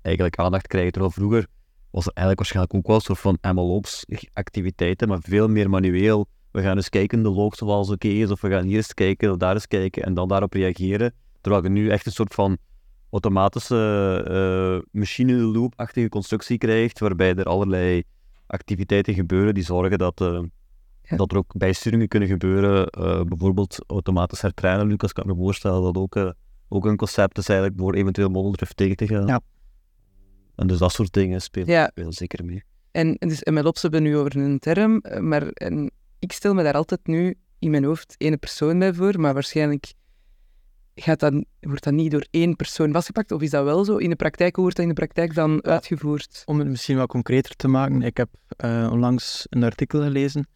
eigenlijk 0.01 0.38
aandacht 0.38 0.67
krijgen. 0.67 0.91
Terwijl 0.91 1.13
vroeger 1.13 1.47
was 1.91 2.06
er 2.06 2.12
eigenlijk 2.13 2.38
waarschijnlijk 2.38 2.75
ook 2.75 2.88
wel 2.88 2.95
een 2.95 3.01
soort 3.01 3.19
van 3.19 3.56
MLOps-activiteiten, 3.56 5.08
maar 5.08 5.19
veel 5.21 5.47
meer 5.47 5.69
manueel. 5.69 6.28
We 6.51 6.62
gaan 6.62 6.75
eens 6.75 6.89
kijken 6.89 7.23
de 7.23 7.30
log 7.30 7.56
zoals 7.56 7.89
oké 7.89 8.08
is, 8.08 8.32
of 8.32 8.41
we 8.41 8.49
gaan 8.49 8.65
hier 8.65 8.75
eens 8.75 8.93
kijken, 8.93 9.32
of 9.32 9.38
daar 9.38 9.54
eens 9.54 9.67
kijken, 9.67 10.04
en 10.04 10.13
dan 10.13 10.28
daarop 10.28 10.54
reageren. 10.54 11.13
Terwijl 11.41 11.63
je 11.63 11.69
nu 11.69 11.89
echt 11.89 12.06
een 12.06 12.12
soort 12.12 12.34
van 12.34 12.58
automatische 13.10 14.23
eh 14.28 14.99
machine-loop-achtige 14.99 16.10
constructie 16.10 16.58
krijgt, 16.58 16.99
waarbij 16.99 17.36
er 17.36 17.45
allerlei 17.45 18.04
activiteiten 18.47 19.13
gebeuren 19.13 19.54
die 19.54 19.63
zorgen 19.63 19.97
dat, 19.97 20.19
Ja. 21.10 21.18
dat 21.18 21.32
er 21.32 21.38
ook 21.38 21.54
bijsturingen 21.58 22.08
kunnen 22.08 22.30
gebeuren. 22.30 22.88
eh, 22.88 23.22
bijvoorbeeld 23.22 23.78
automatisch 23.88 24.41
hertrainen. 24.41 24.88
Lucas 24.88 25.13
kan 25.13 25.28
me 25.28 25.36
voorstellen 25.36 25.82
dat 25.82 25.96
ook, 25.98 26.15
eh, 26.15 26.30
ook 26.70 26.86
een 26.86 26.98
concept 26.98 27.38
is 27.38 27.50
eigenlijk 27.50 27.80
voor 27.80 27.94
eventueel 27.94 28.30
modeldrift 28.30 28.78
tegen 28.78 28.96
te 28.96 29.08
gaan. 29.08 29.28
Ja. 29.28 29.41
En 30.56 30.68
dus 30.68 30.78
dat 30.78 30.91
soort 30.91 31.13
dingen 31.13 31.41
spelen 31.41 31.70
Ja, 31.70 31.88
spelen 31.88 32.13
zeker 32.13 32.46
mee. 32.46 32.63
En 32.91 33.15
dus 33.20 33.44
MLOps 33.44 33.82
hebben 33.82 34.02
we 34.04 34.08
nu 34.08 34.18
over 34.18 34.36
een 34.38 34.60
term, 34.60 35.00
eh, 35.00 35.20
maar 35.20 35.48
en 35.48 35.91
ik 36.20 36.32
stel 36.32 36.54
me 36.54 36.63
daar 36.63 36.74
altijd 36.74 37.08
nu 37.08 37.36
in 37.60 37.72
mijn 37.72 37.84
hoofd 37.84 38.15
één 38.18 38.39
persoon 38.39 38.80
bij 38.80 38.94
voor, 38.94 39.20
maar 39.20 39.34
waarschijnlijk 39.34 39.94
gaat 40.96 41.20
dat, 41.20 41.34
wordt 41.60 41.84
dat 41.84 41.94
niet 41.94 42.12
door 42.12 42.26
één 42.32 42.56
persoon 42.56 42.91
vastgepakt, 42.91 43.32
of 43.32 43.41
is 43.41 43.50
dat 43.50 43.63
wel 43.63 43.86
zo? 43.86 43.98
In 43.98 44.10
de 44.10 44.15
praktijk, 44.15 44.54
hoe 44.56 44.63
wordt 44.63 44.78
dat 44.78 44.86
in 44.88 44.94
de 44.94 45.00
praktijk 45.00 45.34
dan 45.34 45.63
uitgevoerd? 45.63 46.41
Om 46.46 46.60
het 46.60 46.68
misschien 46.68 46.98
wat 46.98 47.08
concreter 47.08 47.56
te 47.56 47.68
maken, 47.68 48.02
ik 48.02 48.18
heb 48.18 48.30
eh, 48.58 48.89
onlangs 48.91 49.46
een 49.50 49.63
artikel 49.63 50.02
gelezen. 50.02 50.48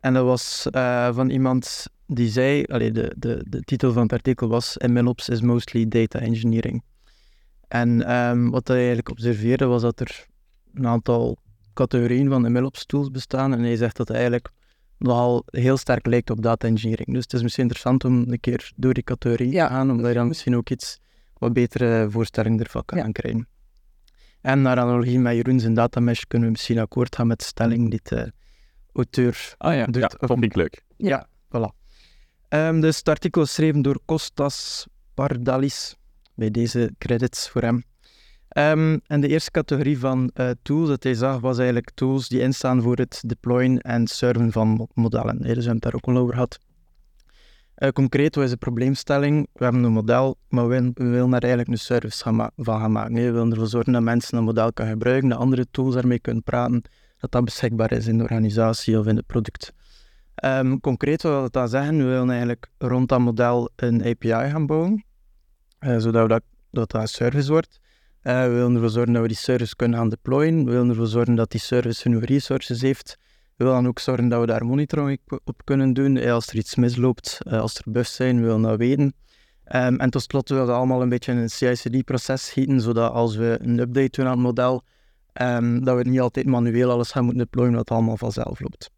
En 0.00 0.14
dat 0.14 0.24
was 0.24 0.66
eh, 0.70 1.14
van 1.14 1.30
iemand 1.30 1.86
die 2.06 2.28
zei, 2.28 2.64
allee, 2.64 2.92
de, 2.92 3.14
de, 3.18 3.44
de 3.48 3.60
titel 3.60 3.92
van 3.92 4.02
het 4.02 4.12
artikel 4.12 4.48
was 4.48 4.76
MLOps 4.86 5.28
is 5.28 5.40
mostly 5.40 5.88
data 5.88 6.18
engineering. 6.18 6.82
En 7.68 8.06
ehm, 8.06 8.48
wat 8.48 8.68
hij 8.68 8.76
eigenlijk 8.76 9.08
observeerde 9.08 9.64
was 9.64 9.82
dat 9.82 10.00
er 10.00 10.26
een 10.74 10.86
aantal 10.86 11.38
categorieën 11.74 12.28
van 12.28 12.52
MLOps 12.52 12.86
tools 12.86 13.10
bestaan. 13.10 13.52
En 13.52 13.60
hij 13.62 13.76
zegt 13.76 13.96
dat 13.96 14.08
het 14.08 14.16
eigenlijk 14.16 14.50
nogal 14.98 15.42
heel 15.46 15.76
sterk 15.76 16.06
lijkt 16.06 16.30
op 16.30 16.42
data 16.42 16.68
engineering. 16.68 17.12
Dus 17.12 17.22
het 17.22 17.32
is 17.32 17.42
misschien 17.42 17.62
interessant 17.62 18.04
om 18.04 18.24
een 18.28 18.40
keer 18.40 18.72
door 18.76 18.94
die 18.94 19.02
categorie 19.02 19.52
Ja. 19.52 19.66
te 19.66 19.72
gaan, 19.72 19.90
omdat 19.90 20.06
je 20.08 20.14
dan 20.14 20.28
misschien 20.28 20.56
ook 20.56 20.70
iets 20.70 20.98
wat 21.38 21.52
betere 21.52 22.10
voorstelling 22.10 22.60
ervan 22.60 22.84
kan 22.84 22.98
Ja. 22.98 23.08
krijgen. 23.12 23.48
En 24.40 24.62
naar 24.62 24.78
analogie 24.78 25.18
met 25.18 25.34
Jeroen 25.34 25.60
zijn 25.60 25.74
datamesh 25.74 26.22
kunnen 26.28 26.46
we 26.46 26.52
misschien 26.52 26.78
akkoord 26.78 27.16
gaan 27.16 27.26
met 27.26 27.38
de 27.38 27.44
stelling 27.44 27.90
die 27.90 28.00
de 28.02 28.32
auteur 28.92 29.54
Ah 29.58 29.74
ja, 29.74 29.84
doet. 29.86 30.02
ja 30.02 30.10
vond 30.26 30.44
ik 30.44 30.54
leuk. 30.54 30.84
Ja, 30.96 31.26
voilà. 31.56 31.76
Ehm, 32.48 32.80
dus 32.80 32.96
het 32.96 33.08
artikel 33.08 33.42
is 33.42 33.48
geschreven 33.48 33.82
door 33.82 33.98
Kostas 34.04 34.86
Pardalis. 35.14 35.94
Bij 36.34 36.50
deze 36.50 36.94
credits 36.98 37.48
voor 37.48 37.62
hem. 37.62 37.84
Ehm, 38.48 38.98
en 39.06 39.20
de 39.20 39.28
eerste 39.28 39.50
categorie 39.50 39.98
van 39.98 40.30
eh, 40.34 40.50
tools 40.62 40.88
dat 40.88 41.02
hij 41.02 41.14
zag, 41.14 41.40
was 41.40 41.56
eigenlijk 41.56 41.90
tools 41.94 42.28
die 42.28 42.40
instaan 42.40 42.82
voor 42.82 42.96
het 42.96 43.22
deployen 43.26 43.78
en 43.80 44.06
serven 44.06 44.52
van 44.52 44.68
mo- 44.68 44.88
modellen. 44.94 45.36
Dus 45.36 45.42
we 45.46 45.52
hebben 45.54 45.72
het 45.72 45.82
daar 45.82 45.94
ook 45.94 46.04
al 46.06 46.16
over 46.16 46.32
gehad. 46.34 46.58
Eh, 47.74 47.88
concreet, 47.88 48.34
wat 48.34 48.44
is 48.44 48.50
de 48.50 48.56
probleemstelling? 48.56 49.48
We 49.52 49.64
hebben 49.64 49.82
een 49.82 49.92
model, 49.92 50.38
maar 50.48 50.68
we, 50.68 50.70
willen- 50.74 50.90
we 50.94 51.04
willen 51.04 51.30
daar 51.30 51.40
eigenlijk 51.40 51.70
een 51.72 51.78
service 51.78 52.22
gaan 52.22 52.50
van 52.56 52.80
gaan 52.80 52.92
maken. 52.92 53.14
We 53.14 53.30
willen 53.30 53.50
ervoor 53.50 53.66
zorgen 53.66 53.92
dat 53.92 54.02
mensen 54.02 54.38
een 54.38 54.44
model 54.44 54.72
kunnen 54.72 54.92
gebruiken, 54.92 55.28
dat 55.28 55.38
andere 55.38 55.66
tools 55.70 55.94
daarmee 55.94 56.18
kunnen 56.20 56.42
praten, 56.42 56.82
dat 57.20 57.30
dat 57.30 57.44
beschikbaar 57.44 57.92
is 57.92 58.06
in 58.06 58.18
de 58.18 58.22
organisatie 58.22 58.98
of 58.98 59.06
in 59.06 59.16
het 59.16 59.26
product. 59.26 59.72
Ehm, 60.34 60.78
concreet 60.78 61.22
wat 61.22 61.42
dat 61.42 61.52
dan 61.52 61.68
zeggen? 61.68 61.96
We 61.96 62.04
willen 62.04 62.30
eigenlijk 62.30 62.70
rond 62.78 63.08
dat 63.08 63.20
model 63.20 63.70
een 63.76 64.04
API 64.04 64.50
gaan 64.50 64.66
bouwen, 64.66 65.04
eh, 65.78 65.98
zodat 65.98 66.28
dat, 66.28 66.42
dat, 66.70 66.94
een 66.94 67.08
service 67.08 67.50
wordt. 67.50 67.80
Eh, 68.22 68.42
we 68.42 68.48
willen 68.48 68.74
ervoor 68.74 68.90
zorgen 68.90 69.12
dat 69.12 69.22
we 69.22 69.28
die 69.28 69.36
service 69.36 69.76
kunnen 69.76 69.98
gaan 69.98 70.08
deployen. 70.08 70.64
We 70.64 70.70
willen 70.70 70.88
ervoor 70.88 71.06
zorgen 71.06 71.34
dat 71.34 71.50
die 71.50 71.60
service 71.60 72.02
genoeg 72.02 72.24
resources 72.24 72.80
heeft. 72.80 73.18
We 73.56 73.64
willen 73.64 73.86
ook 73.86 73.98
zorgen 73.98 74.28
dat 74.28 74.40
we 74.40 74.46
daar 74.46 74.64
monitoring 74.64 75.18
op- 75.44 75.60
kunnen 75.64 75.92
doen. 75.92 76.16
Eh, 76.16 76.32
als 76.32 76.46
er 76.46 76.56
iets 76.56 76.74
misloopt, 76.74 77.38
als 77.44 77.78
er 77.78 77.92
bugs 77.92 78.14
zijn, 78.14 78.36
we 78.40 78.46
willen 78.46 78.62
dat 78.62 78.78
weten. 78.78 79.14
Ehm, 79.64 79.94
en 79.94 80.10
tot 80.10 80.22
slot 80.22 80.48
willen 80.48 80.64
we 80.64 80.70
dat 80.70 80.78
allemaal 80.78 81.02
een 81.02 81.08
beetje 81.08 81.32
in 81.32 81.38
een 81.38 81.50
CI/CD-proces 81.50 82.46
schieten, 82.46 82.80
zodat 82.80 83.12
als 83.12 83.36
we 83.36 83.58
een 83.62 83.78
update 83.78 84.10
doen 84.10 84.26
aan 84.26 84.32
het 84.32 84.40
model, 84.40 84.82
ehm, 85.32 85.80
dat 85.84 85.96
we 85.96 86.08
niet 86.08 86.20
altijd 86.20 86.46
manueel 86.46 86.90
alles 86.90 87.10
gaan 87.12 87.24
moeten 87.24 87.42
deployen, 87.42 87.72
dat 87.72 87.80
het 87.80 87.90
allemaal 87.90 88.16
vanzelf 88.16 88.60
loopt. 88.60 88.90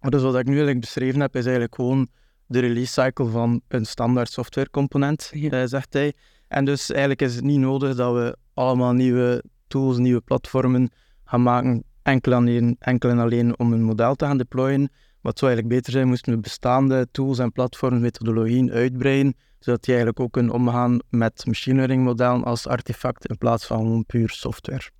Maar 0.00 0.10
dus 0.10 0.22
wat 0.22 0.34
ik 0.38 0.44
nu 0.44 0.50
eigenlijk 0.50 0.80
beschreven 0.80 1.20
heb, 1.20 1.36
is 1.36 1.42
eigenlijk 1.44 1.74
gewoon 1.74 2.08
de 2.46 2.58
release 2.58 2.92
cycle 2.92 3.26
van 3.26 3.60
een 3.68 3.86
standaard 3.86 4.32
softwarecomponent, 4.32 5.30
Ja. 5.34 5.50
eh, 5.50 5.62
zegt 5.66 5.92
hij. 5.92 6.12
En 6.48 6.64
dus 6.64 6.90
eigenlijk 6.90 7.22
is 7.22 7.34
het 7.34 7.44
niet 7.44 7.58
nodig 7.58 7.96
dat 7.96 8.14
we 8.14 8.36
allemaal 8.54 8.92
nieuwe 8.92 9.44
tools, 9.66 9.98
nieuwe 9.98 10.20
platformen 10.20 10.90
gaan 11.24 11.42
maken, 11.42 11.84
enkel, 12.02 12.34
alleen, 12.34 12.76
enkel 12.78 13.10
en 13.10 13.18
alleen 13.18 13.58
om 13.58 13.72
een 13.72 13.82
model 13.82 14.14
te 14.14 14.24
gaan 14.24 14.38
deployen. 14.38 14.90
Het 15.22 15.38
zou 15.38 15.50
eigenlijk 15.52 15.68
beter 15.68 15.92
zijn, 15.92 16.08
moesten 16.08 16.34
we 16.34 16.40
bestaande 16.40 17.08
tools 17.10 17.38
en 17.38 17.52
platforms, 17.52 18.00
methodologieën 18.00 18.70
uitbreiden, 18.70 19.34
zodat 19.58 19.80
die 19.84 19.94
eigenlijk 19.94 20.20
ook 20.20 20.32
kunnen 20.32 20.52
omgaan 20.52 20.98
met 21.08 21.46
machine 21.46 21.76
learning 21.76 22.04
modellen 22.04 22.44
als 22.44 22.66
artefact 22.66 23.26
in 23.26 23.38
plaats 23.38 23.66
van 23.66 23.78
gewoon 23.78 24.04
puur 24.06 24.28
software. 24.30 24.90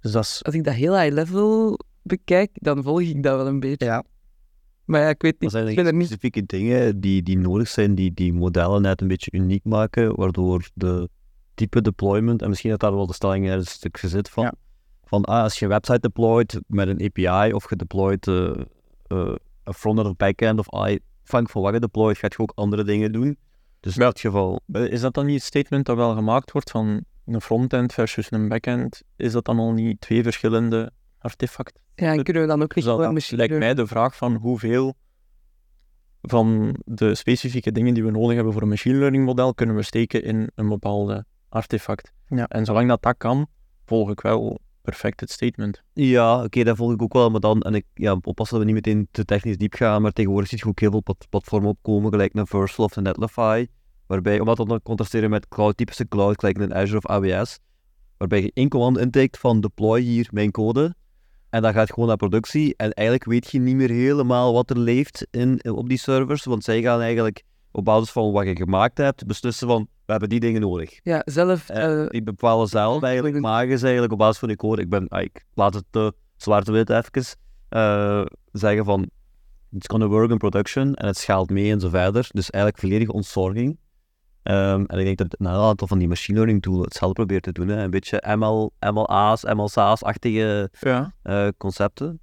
Dus 0.00 0.12
dat 0.12 0.24
is... 0.24 0.44
Als 0.44 0.54
ik 0.54 0.64
dat 0.64 0.74
heel 0.74 0.98
high 0.98 1.14
level 1.14 1.78
bekijk, 2.02 2.50
dan 2.54 2.82
volg 2.82 3.00
ik 3.00 3.22
dat 3.22 3.36
wel 3.36 3.46
een 3.46 3.60
beetje. 3.60 3.84
Ja. 3.84 4.04
Maar 4.84 5.00
ja, 5.00 5.08
ik 5.08 5.22
weet 5.22 5.40
niet. 5.40 5.50
zijn 5.50 5.68
Ik 5.68 5.78
er 5.78 5.86
er 5.86 5.94
niet... 5.94 6.06
specifieke 6.06 6.46
dingen 6.46 7.00
die, 7.00 7.22
die 7.22 7.38
nodig 7.38 7.68
zijn, 7.68 7.94
die 7.94 8.14
die 8.14 8.32
modellen 8.32 8.82
net 8.82 9.00
een 9.00 9.08
beetje 9.08 9.30
uniek 9.32 9.64
maken, 9.64 10.16
waardoor 10.16 10.68
de 10.74 11.08
type 11.54 11.80
deployment, 11.82 12.42
en 12.42 12.48
misschien 12.48 12.70
dat 12.70 12.80
daar 12.80 12.94
wel 12.94 13.06
de 13.06 13.12
stelling 13.12 13.48
er 13.48 13.56
een 13.56 13.66
stukje 13.66 14.08
zit 14.08 14.28
van, 14.28 14.44
Ja. 14.44 14.54
van 15.04 15.24
ah, 15.24 15.42
als 15.42 15.58
je 15.58 15.64
een 15.64 15.70
website 15.70 16.00
deployt 16.00 16.60
met 16.66 16.88
een 16.88 17.02
API 17.04 17.52
of 17.52 17.68
je 17.68 17.76
deployt 17.76 18.26
eh, 18.26 18.50
eh, 19.06 19.34
een 19.64 19.74
frontend 19.74 20.08
of 20.08 20.16
backend 20.16 20.58
of 20.58 20.68
ah, 20.68 20.80
afhankelijk 20.80 21.50
van 21.50 21.62
wat 21.62 21.72
je 21.72 21.80
deployt, 21.80 22.18
gaat 22.18 22.32
je 22.32 22.38
ook 22.38 22.52
andere 22.54 22.84
dingen 22.84 23.12
doen. 23.12 23.38
Dus 23.80 23.96
in 23.96 24.00
dat 24.02 24.20
geval, 24.20 24.60
Is 24.72 25.00
dat 25.00 25.14
dan 25.14 25.26
niet 25.26 25.34
het 25.34 25.44
statement 25.44 25.86
dat 25.86 25.96
wel 25.96 26.14
gemaakt 26.14 26.52
wordt 26.52 26.70
van 26.70 27.04
een 27.34 27.40
frontend 27.40 27.92
versus 27.92 28.30
een 28.30 28.48
backend? 28.48 29.02
Is 29.16 29.32
dat 29.32 29.44
dan 29.44 29.58
al 29.58 29.72
niet 29.72 30.00
twee 30.00 30.22
verschillende 30.22 30.92
artefacten? 31.18 31.82
Ja, 31.94 32.12
en 32.12 32.22
kunnen 32.22 32.42
we 32.42 32.48
dan 32.48 32.62
ook 32.62 32.74
Dus 32.74 32.84
niet 32.84 32.98
dat 32.98 33.12
machine 33.12 33.36
lijkt 33.36 33.58
mij 33.58 33.74
de 33.74 33.86
vraag 33.86 34.16
van 34.16 34.34
hoeveel 34.34 34.94
van 36.22 36.76
de 36.84 37.14
specifieke 37.14 37.72
dingen 37.72 37.94
die 37.94 38.04
we 38.04 38.10
nodig 38.10 38.34
hebben 38.34 38.52
voor 38.52 38.62
een 38.62 38.68
machine 38.68 38.98
learning 38.98 39.24
model 39.24 39.54
kunnen 39.54 39.76
we 39.76 39.82
steken 39.82 40.22
in 40.22 40.50
een 40.54 40.68
bepaalde 40.68 41.24
artefact. 41.48 42.12
Ja. 42.26 42.46
En 42.48 42.64
zolang 42.64 42.88
dat 42.88 43.02
dat 43.02 43.16
kan, 43.16 43.46
volg 43.84 44.10
ik 44.10 44.20
wel 44.20 44.60
perfect 44.82 45.20
het 45.20 45.30
statement. 45.30 45.82
Ja, 45.92 46.44
oké, 46.44 46.64
dat 46.64 46.76
volg 46.76 46.92
ik 46.92 47.02
ook 47.02 47.12
wel, 47.12 47.30
maar 47.30 47.40
dan, 47.40 47.60
en 47.60 47.74
ik 47.74 47.84
ja, 47.94 48.18
oppassen 48.22 48.58
dat 48.58 48.66
we 48.66 48.72
niet 48.72 48.84
meteen 48.84 49.08
te 49.10 49.24
technisch 49.24 49.56
diep 49.56 49.74
gaan, 49.74 50.02
maar 50.02 50.12
tegenwoordig 50.12 50.48
zie 50.48 50.58
je 50.58 50.66
ook 50.66 50.80
heel 50.80 50.90
veel 50.90 51.02
plat- 51.02 51.26
platformen 51.28 51.70
opkomen, 51.70 52.10
gelijk 52.10 52.34
een 52.34 52.46
Versal 52.46 52.84
of 52.84 52.96
Netlify, 52.96 53.66
waarbij, 54.08 54.40
omdat 54.40 54.56
dat 54.56 54.68
dan 54.68 54.82
contrasteren 54.82 55.30
met 55.30 55.48
cloud, 55.48 55.76
typische 55.76 56.08
cloud, 56.08 56.40
gelijk 56.40 56.58
een 56.58 56.74
Azure 56.74 56.96
of 56.96 57.06
AWS, 57.06 57.58
waarbij 58.16 58.42
je 58.42 58.50
één 58.54 58.68
command 58.68 58.98
intikt 58.98 59.38
van 59.38 59.60
deploy 59.60 60.00
hier 60.00 60.28
mijn 60.32 60.50
code, 60.50 60.94
en 61.50 61.62
dat 61.62 61.74
gaat 61.74 61.92
gewoon 61.92 62.08
naar 62.08 62.16
productie, 62.16 62.74
en 62.76 62.92
eigenlijk 62.92 63.30
weet 63.30 63.50
je 63.50 63.58
niet 63.58 63.76
meer 63.76 63.90
helemaal 63.90 64.52
wat 64.52 64.70
er 64.70 64.78
leeft 64.78 65.26
in, 65.30 65.70
op 65.70 65.88
die 65.88 65.98
servers, 65.98 66.44
want 66.44 66.64
zij 66.64 66.82
gaan 66.82 67.00
eigenlijk 67.00 67.42
op 67.70 67.84
basis 67.84 68.10
van 68.10 68.32
wat 68.32 68.46
je 68.46 68.56
gemaakt 68.56 68.98
hebt, 68.98 69.26
beslissen 69.26 69.68
van, 69.68 69.88
we 70.04 70.10
hebben 70.12 70.28
die 70.28 70.40
dingen 70.40 70.60
nodig. 70.60 71.00
Ja, 71.02 71.22
zelf... 71.24 71.68
Eh, 71.68 72.02
eh, 72.02 72.08
die 72.08 72.22
bepalen 72.22 72.66
zelf 72.66 73.02
eigenlijk, 73.02 73.40
maken 73.40 73.78
ze 73.78 73.82
eigenlijk 73.82 74.12
op 74.12 74.18
basis 74.18 74.38
van 74.38 74.48
die 74.48 74.56
code. 74.56 74.82
Ik 74.82 74.88
ben, 74.88 75.08
ah, 75.08 75.22
ik 75.22 75.44
laat 75.54 75.74
het 75.74 75.84
uh, 75.92 76.08
zwart-wit 76.36 76.90
even 76.90 77.36
eh, 77.68 78.24
zeggen 78.52 78.84
van, 78.84 79.10
it's 79.70 79.86
gonna 79.86 80.06
work 80.06 80.30
in 80.30 80.38
production 80.38 80.94
en 80.94 81.06
het 81.06 81.16
schaalt 81.16 81.50
mee 81.50 81.72
en 81.72 81.80
zo 81.80 81.88
verder. 81.88 82.28
Dus 82.32 82.50
eigenlijk 82.50 82.82
volledige 82.82 83.12
ontzorging. 83.12 83.78
Ehm, 84.42 84.84
en 84.86 84.98
ik 84.98 85.04
denk 85.04 85.18
dat 85.18 85.34
een 85.40 85.48
aantal 85.48 85.86
van 85.88 85.98
die 85.98 86.08
machine 86.08 86.36
learning 86.38 86.62
tools 86.62 86.84
hetzelfde 86.84 87.14
probeert 87.14 87.42
te 87.42 87.52
doen. 87.52 87.68
Hè. 87.68 87.82
Een 87.82 87.90
beetje 87.90 88.22
ML, 88.36 88.72
MLA's, 88.92 89.44
MLSA's-achtige 89.44 90.70
Ja. 90.80 91.14
eh, 91.22 91.48
concepten. 91.56 92.20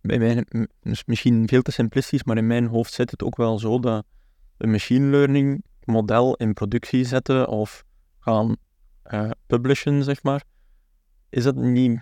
Bij 0.00 0.18
mij, 0.18 0.44
m- 0.50 0.64
dus 0.80 1.04
misschien 1.04 1.48
veel 1.48 1.62
te 1.62 1.70
simplistisch, 1.70 2.24
maar 2.24 2.36
in 2.36 2.46
mijn 2.46 2.66
hoofd 2.66 2.92
zit 2.92 3.10
het 3.10 3.22
ook 3.22 3.36
wel 3.36 3.58
zo 3.58 3.80
dat 3.80 4.04
een 4.58 4.70
machine 4.70 5.06
learning 5.10 5.64
model 5.84 6.34
in 6.34 6.52
productie 6.54 7.04
zetten 7.04 7.48
of 7.48 7.84
gaan 8.18 8.56
eh, 9.02 9.30
publishen, 9.46 10.04
zeg 10.04 10.22
maar, 10.22 10.42
is 11.28 11.44
dat 11.44 11.54
niet 11.54 12.00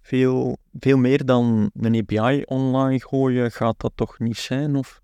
veel, 0.00 0.58
veel 0.78 0.96
meer 0.98 1.24
dan 1.24 1.70
een 1.74 1.96
API 2.08 2.42
online 2.44 3.00
gooien? 3.00 3.50
Gaat 3.52 3.80
dat 3.80 3.92
toch 3.94 4.18
niet 4.18 4.36
zijn? 4.36 4.76
Of 4.76 5.00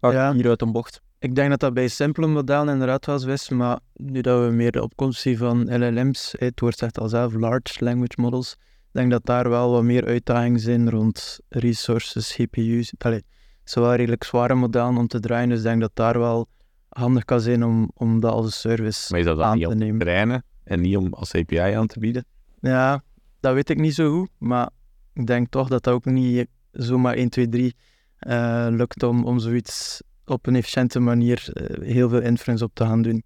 ga 0.00 0.08
ik 0.08 0.14
Ja. 0.14 0.32
hier 0.32 0.48
uit 0.48 0.62
een 0.62 0.72
bocht? 0.72 1.02
Ik 1.20 1.34
denk 1.34 1.50
dat 1.50 1.60
dat 1.60 1.74
bij 1.74 1.88
simpele 1.88 2.26
modellen 2.26 2.72
inderdaad 2.72 3.20
zo 3.20 3.28
is, 3.28 3.48
maar 3.48 3.78
nu 3.94 4.20
dat 4.20 4.44
we 4.44 4.50
meer 4.50 4.72
de 4.72 4.82
opkomst 4.82 5.20
zien 5.20 5.36
van 5.36 5.76
LLM's, 5.76 6.34
het 6.38 6.60
woord 6.60 6.78
zegt 6.78 6.98
al 6.98 7.08
zelf, 7.08 7.34
large 7.34 7.84
language 7.84 8.14
models, 8.16 8.52
ik 8.52 8.94
denk 8.94 9.10
dat 9.10 9.26
daar 9.26 9.48
wel 9.48 9.70
wat 9.70 9.82
meer 9.82 10.06
uitdagingen 10.06 10.60
zijn 10.60 10.90
rond 10.90 11.40
resources, 11.48 12.32
GPU's. 12.32 12.92
Allee, 12.98 13.24
het 13.60 13.70
zijn 13.70 13.84
wel 13.84 13.94
redelijk 13.94 14.24
zware 14.24 14.54
modellen 14.54 14.96
om 14.96 15.06
te 15.06 15.20
draaien, 15.20 15.48
dus 15.48 15.58
ik 15.58 15.64
denk 15.64 15.80
dat 15.80 15.90
daar 15.94 16.18
wel 16.18 16.48
handig 16.88 17.24
kan 17.24 17.40
zijn 17.40 17.64
om, 17.64 17.90
om 17.94 18.20
dat 18.20 18.32
als 18.32 18.46
een 18.46 18.52
service 18.52 19.06
Maar 19.10 19.20
is 19.20 19.26
dat 19.26 19.36
dan 19.36 19.46
aan 19.46 19.58
te 19.58 19.66
om 19.66 19.72
te 19.72 19.78
nemen. 19.78 19.98
trainen 19.98 20.44
en 20.64 20.80
niet 20.80 20.96
om 20.96 21.14
als 21.14 21.34
API 21.34 21.58
aan 21.58 21.86
te 21.86 21.98
bieden? 21.98 22.24
Ja, 22.60 23.02
dat 23.40 23.54
weet 23.54 23.70
ik 23.70 23.78
niet 23.78 23.94
zo 23.94 24.18
goed, 24.18 24.30
maar 24.38 24.70
ik 25.12 25.26
denk 25.26 25.48
toch 25.50 25.68
dat 25.68 25.82
dat 25.82 25.94
ook 25.94 26.04
niet 26.04 26.46
zomaar 26.72 27.14
1, 27.14 27.28
2, 27.28 27.48
3 27.48 27.76
eh, 28.18 28.66
lukt 28.70 29.02
om, 29.02 29.24
om 29.24 29.38
zoiets 29.38 30.02
op 30.30 30.46
een 30.46 30.56
efficiënte 30.56 31.00
manier 31.00 31.48
eh, 31.52 31.88
heel 31.88 32.08
veel 32.08 32.20
inference 32.20 32.64
op 32.64 32.70
te 32.74 32.84
gaan 32.84 33.02
doen. 33.02 33.22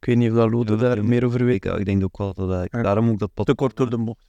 Ik 0.00 0.06
weet 0.06 0.16
niet 0.16 0.30
of 0.30 0.36
dat 0.36 0.50
Lode 0.50 0.72
Ja, 0.72 0.78
daar 0.78 1.04
meer 1.04 1.24
over 1.24 1.44
weet. 1.44 1.64
Ik, 1.64 1.72
ik 1.74 1.84
denk 1.84 2.04
ook 2.04 2.18
wel 2.18 2.34
dat. 2.34 2.68
Ja. 2.70 2.82
Daarom 2.82 3.08
ook 3.08 3.18
dat 3.18 3.30
Te 3.34 3.54
kort 3.54 3.76
door 3.76 3.90
de 3.90 3.98
bocht. 3.98 4.24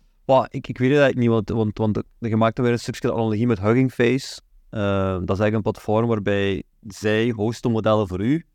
Ik, 0.49 0.67
ik 0.67 0.77
weet 0.77 0.89
het 0.89 0.99
eigenlijk 0.99 1.17
niet, 1.17 1.29
want, 1.29 1.49
want, 1.49 1.77
want 1.77 1.93
de, 2.19 2.29
gemaakte 2.29 2.61
weer 2.61 2.71
een 2.71 2.79
stukje 2.79 3.11
analogie 3.11 3.47
met 3.47 3.59
Hugging 3.59 3.91
Face. 3.91 4.41
Eh, 4.69 4.79
dat 5.11 5.21
is 5.21 5.39
eigenlijk 5.39 5.55
een 5.55 5.61
platform 5.61 6.07
waarbij 6.07 6.63
zij 6.87 7.29
hosten 7.29 7.71
modellen 7.71 8.07
voor 8.07 8.21
u. 8.21 8.45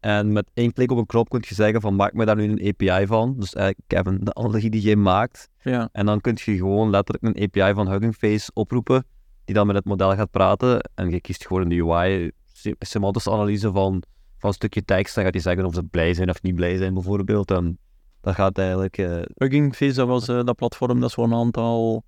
En 0.00 0.32
met 0.32 0.50
één 0.54 0.72
klik 0.72 0.90
op 0.90 0.98
een 0.98 1.06
knop 1.06 1.28
kun 1.28 1.42
je 1.48 1.54
zeggen 1.54 1.80
van 1.80 1.94
maak 1.94 2.12
me 2.12 2.24
daar 2.24 2.36
nu 2.36 2.56
een 2.56 2.68
API 2.68 3.06
van. 3.06 3.34
Dus 3.38 3.54
eigenlijk 3.54 3.88
Kevin, 3.88 4.24
de 4.24 4.34
analogie 4.34 4.70
die 4.70 4.80
jij 4.80 4.96
maakt. 4.96 5.48
Ja. 5.62 5.88
En 5.92 6.06
dan 6.06 6.20
kun 6.20 6.36
je 6.44 6.56
gewoon 6.56 6.90
letterlijk 6.90 7.36
een 7.36 7.42
API 7.42 7.74
van 7.74 7.90
Hugging 7.90 8.14
Face 8.14 8.50
oproepen, 8.54 9.06
die 9.44 9.54
dan 9.54 9.66
met 9.66 9.76
het 9.76 9.84
model 9.84 10.14
gaat 10.14 10.30
praten. 10.30 10.90
En 10.94 11.10
je 11.10 11.20
kiest 11.20 11.46
gewoon 11.46 11.62
in 11.62 11.68
de 11.68 11.84
UI 11.84 12.30
semantische 12.78 13.30
analyse 13.30 13.72
van, 13.72 14.02
van 14.38 14.48
een 14.48 14.54
stukje 14.54 14.84
tekst. 14.84 15.14
Dan 15.14 15.24
gaat 15.24 15.32
hij 15.32 15.42
zeggen 15.42 15.64
of 15.64 15.74
ze 15.74 15.82
blij 15.82 16.14
zijn 16.14 16.30
of 16.30 16.42
niet 16.42 16.54
blij 16.54 16.76
zijn 16.76 16.94
bijvoorbeeld. 16.94 17.50
En 17.50 17.78
dat 18.20 18.34
gaat 18.34 18.58
eigenlijk... 18.58 18.98
eh, 18.98 19.22
Hugging 19.34 19.74
Face, 19.76 19.94
dat 19.94 20.06
was 20.08 20.28
eh, 20.28 20.44
dat 20.44 20.56
platform 20.56 21.00
dat 21.00 21.10
zo'n 21.10 21.34
aantal 21.34 22.04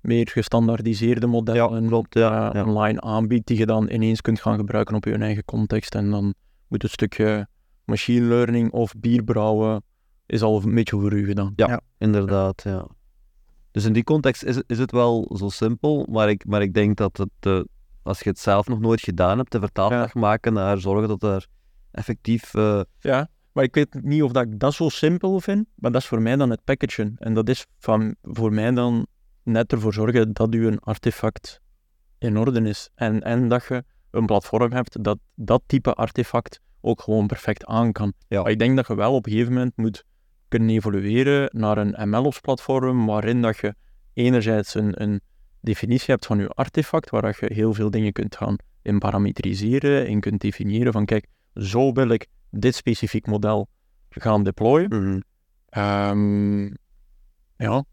meer 0.00 0.28
gestandaardiseerde 0.28 1.26
modellen 1.26 1.86
klopt, 1.86 2.14
ja, 2.14 2.48
eh, 2.48 2.54
ja. 2.54 2.64
online 2.68 3.00
aanbiedt, 3.00 3.46
die 3.46 3.58
je 3.58 3.66
dan 3.66 3.88
ineens 3.90 4.20
kunt 4.20 4.40
gaan 4.40 4.56
gebruiken 4.56 4.94
op 4.94 5.04
je 5.04 5.14
eigen 5.14 5.44
context. 5.44 5.94
En 5.94 6.10
dan 6.10 6.34
moet 6.68 6.82
het 6.82 6.90
stukje 6.90 7.46
machine 7.84 8.26
learning 8.26 8.72
of 8.72 8.92
bierbrouwen 8.96 9.82
is 10.26 10.42
al 10.42 10.62
een 10.62 10.74
beetje 10.74 11.00
voor 11.00 11.12
u 11.12 11.26
gedaan. 11.26 11.52
Ja, 11.56 11.68
Ja. 11.68 11.80
inderdaad, 11.98 12.62
ja. 12.62 12.86
Dus 13.70 13.84
in 13.84 13.92
die 13.92 14.04
context 14.04 14.44
is, 14.44 14.56
het- 14.56 14.64
is 14.66 14.78
het 14.78 14.90
wel 14.92 15.34
zo 15.36 15.48
simpel, 15.48 16.06
maar 16.10 16.30
ik, 16.30 16.44
maar 16.46 16.62
ik 16.62 16.74
denk 16.74 16.96
dat 16.96 17.16
het, 17.16 17.30
eh, 17.40 17.60
als 18.02 18.20
je 18.20 18.28
het 18.28 18.38
zelf 18.38 18.68
nog 18.68 18.80
nooit 18.80 19.00
gedaan 19.00 19.38
hebt, 19.38 19.52
de 19.52 19.60
vertaalslag 19.60 20.14
maken 20.14 20.52
naar 20.52 20.78
zorgen 20.78 21.08
dat 21.08 21.22
er 21.22 21.46
effectief... 21.90 22.54
eh, 22.54 22.80
Ja, 22.98 23.28
maar 23.52 23.64
ik 23.64 23.74
weet 23.74 24.02
niet 24.02 24.22
of 24.22 24.32
dat 24.32 24.42
ik 24.42 24.58
dat 24.58 24.74
zo 24.74 24.88
simpel 24.88 25.40
vind, 25.40 25.66
maar 25.74 25.92
dat 25.92 26.00
is 26.00 26.06
voor 26.08 26.22
mij 26.22 26.36
dan 26.36 26.50
het 26.50 26.64
packagen. 26.64 27.16
En 27.18 27.34
dat 27.34 27.48
is 27.48 27.66
van, 27.78 28.14
voor 28.22 28.52
mij 28.52 28.70
dan 28.70 29.06
net 29.42 29.72
ervoor 29.72 29.92
zorgen 29.92 30.32
dat 30.32 30.52
je 30.52 30.60
een 30.60 30.78
artefact 30.78 31.60
in 32.18 32.36
orde 32.38 32.60
is. 32.60 32.90
En, 32.94 33.22
en 33.22 33.48
dat 33.48 33.64
je 33.68 33.84
een 34.10 34.26
platform 34.26 34.72
hebt 34.72 35.04
dat 35.04 35.18
dat 35.34 35.62
type 35.66 35.92
artefact 35.92 36.60
ook 36.80 37.00
gewoon 37.00 37.26
perfect 37.26 37.64
aan 37.64 37.92
kan. 37.92 38.12
Ja. 38.28 38.42
Maar 38.42 38.50
ik 38.50 38.58
denk 38.58 38.76
dat 38.76 38.86
je 38.86 38.94
wel 38.94 39.14
op 39.14 39.26
een 39.26 39.32
gegeven 39.32 39.52
moment 39.52 39.76
moet 39.76 40.04
kunnen 40.48 40.70
evolueren 40.70 41.48
naar 41.52 41.78
een 41.78 42.08
MLOps-platform 42.08 43.06
waarin 43.06 43.42
dat 43.42 43.56
je 43.58 43.74
enerzijds 44.12 44.74
een, 44.74 45.02
een 45.02 45.20
definitie 45.62 46.10
hebt 46.10 46.26
van 46.26 46.38
je 46.38 46.48
artefact, 46.48 47.10
waar 47.10 47.36
je 47.40 47.54
heel 47.54 47.74
veel 47.74 47.90
dingen 47.90 48.12
kunt 48.12 48.36
gaan 48.36 48.56
in 48.82 48.98
parametriseren 48.98 50.06
en 50.06 50.20
kunt 50.20 50.40
definiëren 50.40 50.92
van 50.92 51.04
kijk, 51.04 51.26
zo 51.54 51.92
wil 51.92 52.08
ik 52.08 52.26
dit 52.50 52.74
specifiek 52.74 53.26
model 53.26 53.68
gaan 54.08 54.42
deployen. 54.42 55.24
Ehm, 55.68 56.64
ja, 57.56 57.84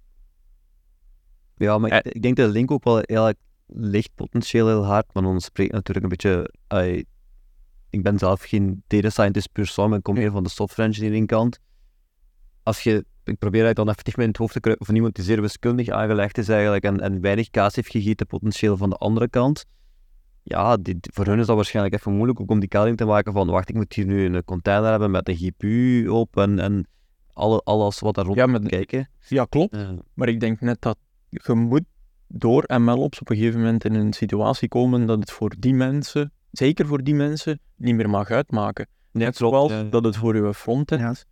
Ja, 1.55 1.77
maar 1.77 2.05
ik, 2.05 2.13
ik 2.13 2.21
denk 2.21 2.35
dat 2.35 2.47
de 2.47 2.51
link 2.51 2.71
ook 2.71 2.83
wel 2.83 3.01
heel 3.01 3.27
erg 3.27 3.37
ligt 3.65 4.15
potentieel 4.15 4.67
heel 4.67 4.85
hard, 4.85 5.13
maar 5.13 5.23
dan 5.23 5.41
spreekt 5.41 5.71
natuurlijk 5.71 6.05
een 6.05 6.11
beetje... 6.11 7.05
ik 7.89 8.03
ben 8.03 8.17
zelf 8.17 8.41
geen 8.41 8.83
data 8.87 9.09
scientist 9.09 9.49
sang, 9.53 9.89
maar 9.89 9.97
ik 9.97 10.03
kom 10.03 10.15
meer 10.15 10.31
van 10.31 10.43
de 10.43 10.49
software 10.49 10.89
engineering 10.89 11.27
kant. 11.27 11.59
Als 12.63 12.83
je... 12.83 13.05
Ik 13.29 13.37
probeer 13.37 13.63
eigenlijk 13.63 13.75
dan 13.75 13.87
effectief 13.89 14.15
mee 14.15 14.25
in 14.25 14.31
het 14.31 14.41
hoofd 14.41 14.53
te 14.53 14.59
kruipen 14.59 14.85
van 14.85 14.95
iemand 14.95 15.15
die 15.15 15.23
zeer 15.23 15.41
wiskundig 15.41 15.89
aangelegd 15.89 16.37
is 16.37 16.49
eigenlijk 16.49 16.83
en, 16.83 16.99
en 16.99 17.21
weinig 17.21 17.49
kaas 17.49 17.75
heeft 17.75 17.91
gegeten 17.91 18.25
potentieel 18.27 18.77
van 18.77 18.89
de 18.89 18.95
andere 18.95 19.29
kant. 19.29 19.65
ja, 20.43 20.77
die, 20.77 20.97
voor 21.01 21.25
hun 21.25 21.39
is 21.39 21.45
dat 21.45 21.55
waarschijnlijk 21.55 21.95
even 21.95 22.13
moeilijk 22.13 22.39
ook 22.41 22.49
om 22.49 22.59
die 22.59 22.69
kadering 22.69 22.97
te 22.97 23.05
maken 23.05 23.33
van, 23.33 23.47
wacht, 23.47 23.69
ik 23.69 23.75
moet 23.75 23.93
hier 23.93 24.05
nu 24.05 24.25
een 24.25 24.43
container 24.43 24.89
hebben 24.89 25.11
met 25.11 25.29
een 25.29 25.35
GPU 25.35 26.07
op 26.07 26.37
en, 26.37 26.59
en 26.59 26.87
alle, 27.33 27.61
alles 27.63 27.99
wat 27.99 28.15
daar 28.15 28.25
rond 28.25 28.37
Ja, 28.37 28.45
maar- 28.45 28.61
moet 28.61 28.69
kijken. 28.69 29.09
Ja, 29.27 29.45
klopt. 29.45 29.73
Eh, 29.73 29.89
Maar 30.13 30.27
ik 30.27 30.39
denk 30.39 30.61
net 30.61 30.81
dat 30.81 30.97
je 31.29 31.53
moet 31.53 31.83
door 32.27 32.63
MLOps 32.77 33.19
op 33.21 33.29
een 33.29 33.35
gegeven 33.35 33.59
moment 33.59 33.85
in 33.85 33.93
een 33.93 34.13
situatie 34.13 34.67
komen 34.67 35.05
dat 35.05 35.19
het 35.19 35.31
voor 35.31 35.55
die 35.59 35.73
mensen, 35.73 36.31
zeker 36.51 36.85
voor 36.87 37.03
die 37.03 37.15
mensen, 37.15 37.59
niet 37.75 37.95
meer 37.95 38.09
mag 38.09 38.29
uitmaken. 38.29 38.87
Net 39.11 39.37
klopt, 39.37 39.55
zoals 39.55 39.71
ja. 39.71 39.83
dat 39.83 40.03
het 40.03 40.15
voor 40.17 40.33
uw 40.35 40.53
frontend 40.53 41.25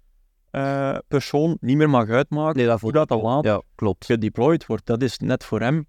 eh, 0.57 0.97
persoon 1.07 1.57
niet 1.61 1.77
meer 1.77 1.89
mag 1.89 2.09
uitmaken 2.09 2.57
nee, 2.57 2.65
dat 2.65 2.81
hoe 2.81 2.91
dat 2.91 3.11
al 3.11 3.21
later 3.21 3.51
Ja, 3.51 3.61
klopt. 3.75 4.05
gedeployed 4.05 4.65
wordt. 4.65 4.85
Dat 4.85 5.01
is 5.01 5.17
net 5.17 5.43
voor 5.43 5.59
hem 5.61 5.85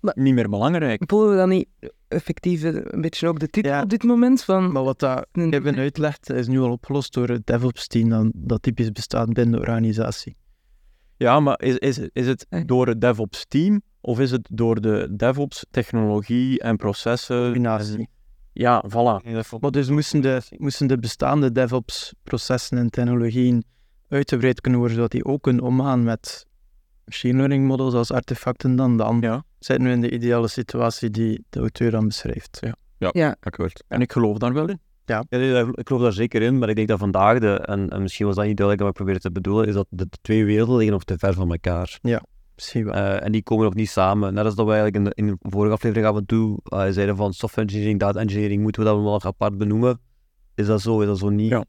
Maar- 0.00 0.14
niet 0.18 0.34
meer 0.34 0.48
belangrijk. 0.48 1.02
Voelen 1.06 1.30
we 1.30 1.36
dan 1.36 1.48
niet 1.48 1.68
effectief 2.08 2.62
een 2.62 3.00
beetje 3.00 3.28
ook 3.28 3.38
de 3.40 3.48
titel 3.48 3.72
Ja. 3.72 3.82
op 3.82 3.88
dit 3.88 4.02
moment? 4.02 4.44
Van, 4.44 4.72
Maar 4.72 4.82
wat 4.84 4.98
dat 4.98 5.26
Kevin 5.32 5.78
uitlegt, 5.78 6.30
is 6.30 6.46
nu 6.46 6.60
al 6.60 6.70
opgelost 6.70 7.12
door 7.14 7.28
het 7.28 7.46
DevOps-team 7.46 8.08
dat, 8.08 8.30
dat 8.34 8.62
typisch 8.62 8.92
bestaat 8.92 9.32
binnen 9.32 9.54
de 9.54 9.60
organisatie. 9.60 10.36
Ja, 11.16 11.40
maar 11.40 11.62
is, 11.62 11.76
is, 11.78 11.98
is 12.12 12.26
het 12.26 12.46
door 12.66 12.86
het 12.86 13.00
DevOps-team 13.00 13.82
of 14.00 14.20
is 14.20 14.30
het 14.30 14.48
door 14.52 14.80
de 14.80 15.08
DevOps-technologie 15.16 16.60
en 16.60 16.76
processen? 16.76 17.42
Combinatie. 17.44 18.08
Ja, 18.52 18.84
voilà. 18.88 19.24
Nee, 19.24 19.42
Maar 19.60 19.70
dus 19.70 19.88
moesten 19.88 20.20
de, 20.20 20.42
moesten 20.56 20.86
de 20.86 20.98
bestaande 20.98 21.52
DevOps-processen 21.52 22.78
en 22.78 22.90
technologieën 22.90 23.64
uitgebreid 24.12 24.60
kunnen 24.60 24.78
worden, 24.80 24.96
zodat 24.96 25.12
die 25.12 25.24
ook 25.24 25.42
kunnen 25.42 25.62
omgaan 25.64 26.02
met 26.02 26.46
machine 27.04 27.36
learning 27.36 27.66
models 27.66 27.94
als 27.94 28.10
artefacten 28.12 28.76
dan, 28.76 28.96
dan 28.96 29.18
Ja. 29.20 29.44
zitten 29.58 29.86
we 29.86 29.92
in 29.92 30.00
de 30.00 30.10
ideale 30.10 30.48
situatie 30.48 31.10
die 31.10 31.44
de 31.50 31.60
auteur 31.60 31.90
dan 31.90 32.06
beschrijft. 32.06 32.60
Ja. 32.98 33.10
ja, 33.12 33.36
Akkoord. 33.40 33.84
En 33.88 34.00
ik 34.00 34.12
geloof 34.12 34.38
daar 34.38 34.52
wel 34.52 34.68
in. 34.68 34.80
Ja, 35.04 35.24
ik 35.74 35.86
geloof 35.88 36.02
daar 36.02 36.12
zeker 36.12 36.42
in, 36.42 36.58
maar 36.58 36.68
ik 36.68 36.76
denk 36.76 36.88
dat 36.88 36.98
vandaag, 36.98 37.38
de, 37.38 37.58
en, 37.58 37.88
en 37.88 38.02
misschien 38.02 38.26
was 38.26 38.34
dat 38.36 38.44
niet 38.44 38.56
duidelijk 38.56 38.86
wat 38.86 38.88
ik 38.90 39.04
probeerde 39.04 39.20
te 39.20 39.32
bedoelen, 39.32 39.66
is 39.66 39.74
dat 39.74 39.86
de 39.90 40.06
twee 40.22 40.44
werelden 40.44 40.74
liggen 40.76 40.92
nog 40.92 41.04
te 41.04 41.18
ver 41.18 41.34
van 41.34 41.50
elkaar. 41.50 41.98
Misschien 42.54 42.84
wel. 42.84 42.94
Eh, 42.94 43.24
en 43.24 43.32
die 43.32 43.42
komen 43.42 43.64
nog 43.64 43.74
niet 43.74 43.90
samen. 43.90 44.34
Net 44.34 44.44
als 44.44 44.54
dat 44.54 44.66
we 44.66 44.72
eigenlijk 44.72 45.04
in 45.04 45.04
de, 45.04 45.30
in 45.30 45.38
de 45.40 45.50
vorige 45.50 45.72
aflevering 45.74 46.06
af 46.06 46.16
en 46.16 46.26
toe 46.26 46.58
eh, 46.64 46.86
zeiden 46.90 47.16
van 47.16 47.32
software 47.32 47.66
engineering, 47.66 48.00
data 48.00 48.20
engineering, 48.20 48.62
moeten 48.62 48.82
we 48.82 48.88
dat 48.88 48.96
wel 49.02 49.12
nog 49.12 49.26
apart 49.26 49.58
benoemen? 49.58 50.00
Is 50.54 50.66
dat 50.66 50.80
zo? 50.80 51.00
Is 51.00 51.06
dat 51.06 51.18
zo 51.18 51.28
niet? 51.28 51.50
Ja. 51.50 51.64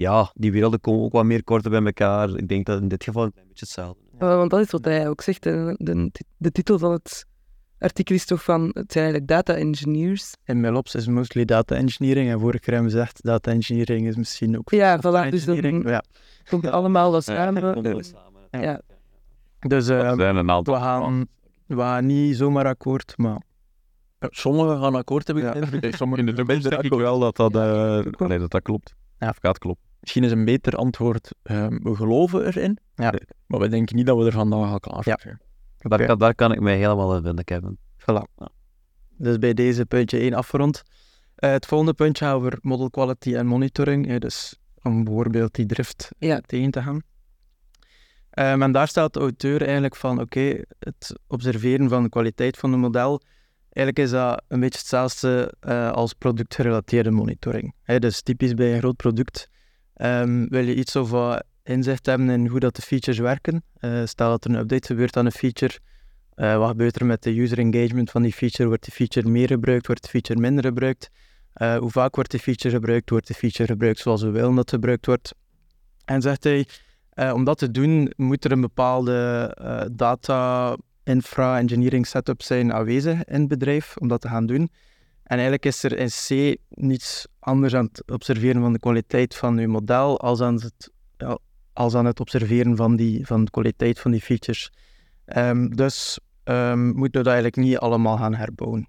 Ja, 0.00 0.30
die 0.34 0.52
werelden 0.52 0.80
komen 0.80 1.02
ook 1.04 1.12
wat 1.12 1.24
meer 1.24 1.44
korter 1.44 1.70
bij 1.70 1.82
elkaar. 1.84 2.28
Ik 2.36 2.48
denk 2.48 2.66
dat 2.66 2.80
in 2.80 2.88
dit 2.88 3.04
geval 3.04 3.24
een 3.24 3.32
klein 3.32 3.46
beetje 3.48 3.64
hetzelfde. 3.64 4.00
is. 4.12 4.18
Eh, 4.18 4.36
want 4.36 4.50
dat 4.50 4.60
is 4.60 4.70
wat 4.70 4.84
hij 4.84 5.08
ook 5.08 5.20
zegt. 5.22 5.42
De, 5.42 5.74
de, 5.78 6.10
de 6.36 6.50
titel 6.50 6.78
van 6.78 6.92
het 6.92 7.26
artikel 7.78 8.14
is 8.14 8.24
toch 8.24 8.42
van, 8.44 8.62
het 8.72 8.92
zijn 8.92 9.04
eigenlijk 9.04 9.26
data 9.26 9.54
engineers. 9.54 10.34
In 10.44 10.60
MLOps 10.60 10.94
is 10.94 11.06
mostly 11.06 11.44
data 11.44 11.74
engineering 11.76 12.24
en 12.30 12.38
hebben 12.40 12.60
we 12.60 12.82
gezegd 12.82 13.22
data 13.22 13.50
engineering 13.50 14.06
is 14.06 14.16
misschien 14.16 14.58
ook 14.58 14.70
Ja, 14.70 14.98
voilà, 14.98 15.02
dus 15.02 15.44
dan- 15.44 15.54
engineering. 15.56 15.88
ja. 15.88 16.02
Komt 16.50 16.66
allemaal 16.66 17.10
dat 17.10 17.24
Ja. 17.26 17.34
samen. 17.34 17.72
Komt 17.72 17.86
wel 17.86 18.02
samen. 18.02 18.62
Ja. 18.66 18.80
Dus 19.58 19.88
eh, 19.88 20.14
zijn 20.16 20.36
een 20.36 20.50
aantal. 20.50 20.74
we, 20.74 20.80
gaan, 20.80 21.26
we 21.66 21.76
gaan 21.76 22.06
niet 22.06 22.36
zomaar 22.36 22.66
akkoord, 22.66 23.14
maar 23.16 23.40
Ja, 24.18 24.28
Sommigen 24.30 24.80
gaan 24.80 24.94
akkoord 24.94 25.26
hebben. 25.26 25.44
Ja. 25.44 25.54
In 26.16 26.26
de 26.26 26.32
toekomst 26.32 26.70
denk 26.70 26.82
ik 26.82 26.92
wel 26.92 27.18
dat 27.18 27.36
dat, 27.36 27.54
eh, 27.54 28.28
nee, 28.28 28.38
dat, 28.38 28.50
dat 28.50 28.62
klopt. 28.62 28.94
Ja. 29.18 29.28
Of 29.28 29.36
gaat 29.40 29.58
kloppen. 29.58 29.88
Misschien 30.00 30.24
is 30.24 30.30
een 30.30 30.44
beter 30.44 30.74
antwoord, 30.76 31.30
ehm, 31.42 31.78
we 31.82 31.94
geloven 31.96 32.46
erin, 32.46 32.78
Ja. 32.94 33.12
Maar 33.46 33.60
we 33.60 33.68
denken 33.68 33.96
niet 33.96 34.06
dat 34.06 34.18
we 34.18 34.24
er 34.24 34.32
vandaag 34.32 34.70
al 34.72 34.80
klaar 34.80 35.02
Ja. 35.08 35.18
zijn. 35.22 35.40
Daar, 35.78 36.06
kan, 36.06 36.18
daar 36.18 36.34
kan 36.34 36.52
ik 36.52 36.60
mij 36.60 36.76
helemaal 36.76 37.16
in 37.16 37.22
vinden, 37.22 37.44
Kevin. 37.44 37.78
Voilà. 37.98 38.44
Dus 39.16 39.38
bij 39.38 39.54
deze 39.54 39.86
puntje 39.86 40.18
1 40.18 40.34
afgerond. 40.34 40.82
Eh, 41.34 41.50
het 41.50 41.66
volgende 41.66 41.94
puntje 41.94 42.24
gaat 42.24 42.34
over 42.34 42.58
model 42.62 42.90
quality 42.90 43.34
en 43.34 43.46
monitoring. 43.46 44.08
eh, 44.08 44.18
dus 44.18 44.58
om 44.82 45.04
bijvoorbeeld 45.04 45.54
die 45.54 45.66
drift 45.66 46.08
eh, 46.18 46.28
Ja. 46.28 46.40
tegen 46.46 46.70
te 46.70 46.82
gaan. 46.82 47.02
Ehm, 48.30 48.62
en 48.62 48.72
daar 48.72 48.88
staat 48.88 49.12
de 49.14 49.20
auteur 49.20 49.62
eigenlijk 49.62 49.96
van, 49.96 50.20
oké, 50.20 50.62
het 50.78 51.14
observeren 51.26 51.88
van 51.88 52.02
de 52.02 52.08
kwaliteit 52.08 52.56
van 52.56 52.72
een 52.72 52.80
model, 52.80 53.20
eigenlijk 53.72 53.98
is 53.98 54.10
dat 54.10 54.42
een 54.48 54.60
beetje 54.60 54.78
hetzelfde 54.78 55.54
eh, 55.60 55.90
als 55.90 56.12
productgerelateerde 56.14 57.10
monitoring. 57.10 57.74
Hè, 57.82 57.98
dus 57.98 58.22
typisch 58.22 58.54
bij 58.54 58.72
een 58.72 58.78
groot 58.78 58.96
product 58.96 59.48
ehm, 60.00 60.46
wil 60.48 60.64
je 60.64 60.74
iets 60.74 60.92
wat 60.92 61.44
inzicht 61.62 62.06
hebben 62.06 62.28
in 62.28 62.46
hoe 62.46 62.60
dat 62.60 62.76
de 62.76 62.82
features 62.82 63.18
werken. 63.18 63.62
Eh, 63.74 64.04
stel 64.04 64.28
dat 64.30 64.44
er 64.44 64.50
een 64.50 64.56
update 64.56 64.86
gebeurt 64.86 65.16
aan 65.16 65.26
een 65.26 65.32
feature, 65.32 65.78
eh, 66.34 66.56
wat 66.56 66.68
gebeurt 66.68 67.00
er 67.00 67.06
met 67.06 67.22
de 67.22 67.40
user 67.40 67.58
engagement 67.58 68.10
van 68.10 68.22
die 68.22 68.32
feature? 68.32 68.68
Wordt 68.68 68.84
die 68.84 68.94
feature 68.94 69.28
meer 69.28 69.46
gebruikt? 69.48 69.86
Wordt 69.86 70.02
de 70.02 70.08
feature 70.08 70.40
minder 70.40 70.64
gebruikt? 70.64 71.10
Eh, 71.52 71.76
hoe 71.76 71.90
vaak 71.90 72.14
wordt 72.14 72.30
die 72.30 72.40
feature 72.40 72.74
gebruikt? 72.74 73.10
Wordt 73.10 73.26
de 73.26 73.34
feature 73.34 73.68
gebruikt 73.68 73.98
zoals 73.98 74.22
we 74.22 74.30
willen 74.30 74.54
dat 74.54 74.58
het 74.58 74.70
gebruikt 74.70 75.06
wordt? 75.06 75.34
En 76.04 76.22
zegt 76.22 76.44
hij, 76.44 76.66
om 77.32 77.44
dat 77.44 77.58
te 77.58 77.70
doen 77.70 78.12
moet 78.16 78.44
er 78.44 78.52
een 78.52 78.60
bepaalde 78.60 79.90
data 79.92 80.76
infra 81.04 81.58
engineering 81.58 82.06
setup 82.06 82.42
zijn 82.42 82.72
aanwezig 82.72 83.24
in 83.24 83.40
het 83.40 83.48
bedrijf 83.48 83.96
om 83.96 84.08
dat 84.08 84.20
te 84.20 84.28
gaan 84.28 84.46
doen. 84.46 84.70
En 85.30 85.36
eigenlijk 85.36 85.64
is 85.64 85.82
er 85.82 85.98
in 85.98 86.08
C 86.08 86.58
niets 86.68 87.26
anders 87.38 87.74
aan 87.74 87.84
het 87.84 88.10
observeren 88.10 88.62
van 88.62 88.72
de 88.72 88.78
kwaliteit 88.78 89.36
van 89.36 89.58
uw 89.58 89.68
model 89.68 90.20
als 90.20 90.40
aan 90.40 90.54
het, 90.54 90.90
ja, 91.16 91.38
als 91.72 91.92
het 91.92 92.20
observeren 92.20 92.76
van, 92.76 92.96
die, 92.96 93.26
van 93.26 93.44
de 93.44 93.50
kwaliteit 93.50 94.00
van 94.00 94.10
die 94.10 94.20
features. 94.20 94.70
Ehm, 95.24 95.68
dus 95.68 96.18
ehm, 96.44 96.84
moeten 96.84 97.02
we 97.02 97.10
dat 97.10 97.26
eigenlijk 97.26 97.56
niet 97.56 97.78
allemaal 97.78 98.16
gaan 98.16 98.34
herbouwen. 98.34 98.88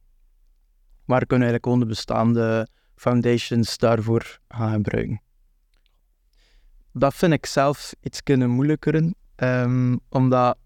Maar 1.05 1.25
kunnen 1.25 1.47
eigenlijk 1.47 1.63
gewoon 1.63 1.79
de 1.79 1.95
bestaande 1.95 2.67
foundations 2.95 3.77
daarvoor 3.77 4.39
gaan 4.47 4.71
gebruiken. 4.71 5.21
Dat 6.93 7.13
vind 7.13 7.33
ik 7.33 7.45
zelf 7.45 7.93
iets 8.01 8.23
kunnen 8.23 8.49
moeilijker, 8.49 9.13
ehm, 9.35 9.97
omdat 10.09 10.57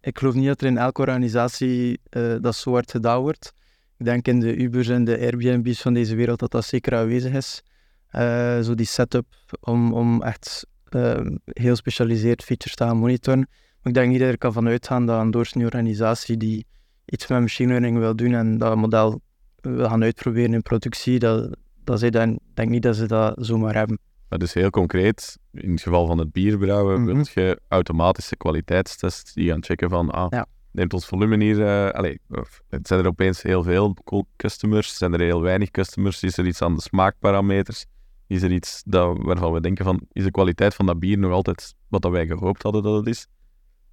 ik 0.00 0.18
geloof 0.18 0.34
niet 0.34 0.46
dat 0.46 0.60
er 0.60 0.66
in 0.66 0.78
elke 0.78 1.00
organisatie 1.00 2.00
eh, 2.08 2.36
dat 2.40 2.56
zo 2.56 2.72
hard 2.72 2.90
gedaan 2.90 3.20
wordt. 3.20 3.52
Ik 3.98 4.04
denk 4.04 4.28
in 4.28 4.40
de 4.40 4.56
Ubers 4.56 4.88
en 4.88 5.04
de 5.04 5.18
Airbnb's 5.18 5.80
van 5.82 5.94
deze 5.94 6.14
wereld 6.14 6.38
dat 6.38 6.50
dat 6.50 6.64
zeker 6.64 6.94
aanwezig 6.96 7.32
is. 7.32 7.62
Eh, 8.08 8.60
zo 8.60 8.74
die 8.74 8.86
setup 8.86 9.26
om, 9.60 9.92
om 9.92 10.22
echt 10.22 10.66
ehm, 10.88 11.36
heel 11.44 11.70
gespecialiseerd 11.70 12.42
features 12.44 12.76
te 12.76 12.84
gaan 12.84 12.96
monitoren. 12.96 13.38
Maar 13.48 13.92
ik 13.92 13.94
denk 13.94 14.10
niet 14.10 14.20
dat 14.20 14.32
ik 14.32 14.38
kan 14.38 14.52
vanuit 14.52 14.86
gaan 14.86 15.06
dat 15.06 15.20
een 15.20 15.30
doorsnee 15.30 15.64
organisatie 15.64 16.36
die 16.36 16.66
iets 17.04 17.26
met 17.26 17.40
machine 17.40 17.68
learning 17.68 17.98
wil 17.98 18.16
doen 18.16 18.34
en 18.34 18.58
dat 18.58 18.76
model 18.76 19.20
wil 19.60 19.88
gaan 19.88 20.02
uitproberen 20.02 20.54
in 20.54 20.62
productie, 20.62 21.18
dat, 21.18 21.56
dat 21.84 21.98
zij 21.98 22.10
dan, 22.10 22.38
denk 22.54 22.70
niet 22.70 22.82
dat 22.82 22.96
ze 22.96 23.06
dat 23.06 23.34
zomaar 23.38 23.74
hebben. 23.74 23.98
Maar 24.28 24.38
dus 24.38 24.54
heel 24.54 24.70
concreet, 24.70 25.38
in 25.52 25.70
het 25.70 25.82
geval 25.82 26.06
van 26.06 26.18
het 26.18 26.32
bierbrouwen, 26.32 27.02
Mhm. 27.02 27.14
wil 27.14 27.24
je 27.34 27.60
automatische 27.68 28.36
kwaliteitstests 28.36 29.32
die 29.32 29.50
gaan 29.50 29.64
checken 29.64 29.90
van, 29.90 30.10
ah, 30.10 30.26
Ja. 30.30 30.46
Neemt 30.76 30.92
ons 30.94 31.06
volume 31.06 31.44
hier, 31.44 31.66
eh 31.66 31.90
allee, 31.90 32.20
of, 32.28 32.60
het 32.68 32.86
zijn 32.86 33.00
er 33.00 33.06
opeens 33.06 33.42
heel 33.42 33.62
veel 33.62 33.94
co- 34.04 34.26
customers, 34.36 34.96
zijn 34.96 35.12
er 35.12 35.20
heel 35.20 35.40
weinig 35.42 35.70
customers, 35.70 36.22
is 36.22 36.36
er 36.38 36.46
iets 36.46 36.62
aan 36.62 36.74
de 36.74 36.80
smaakparameters, 36.80 37.86
is 38.26 38.42
er 38.42 38.52
iets 38.52 38.82
dat, 38.86 39.18
waarvan 39.20 39.52
we 39.52 39.60
denken 39.60 39.84
van, 39.84 40.00
is 40.12 40.24
de 40.24 40.30
kwaliteit 40.30 40.74
van 40.74 40.86
dat 40.86 40.98
bier 40.98 41.18
nog 41.18 41.32
altijd 41.32 41.74
wat 41.88 42.02
dat 42.02 42.10
wij 42.12 42.26
gehoopt 42.26 42.62
hadden 42.62 42.82
dat 42.82 42.96
het 42.96 43.06
is? 43.06 43.26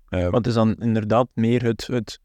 Eh, 0.10 0.20
Maar 0.22 0.32
het 0.32 0.48
is 0.48 0.54
dan 0.54 0.76
inderdaad 0.76 1.28
meer 1.34 1.64
het, 1.64 1.88
het 1.88 2.20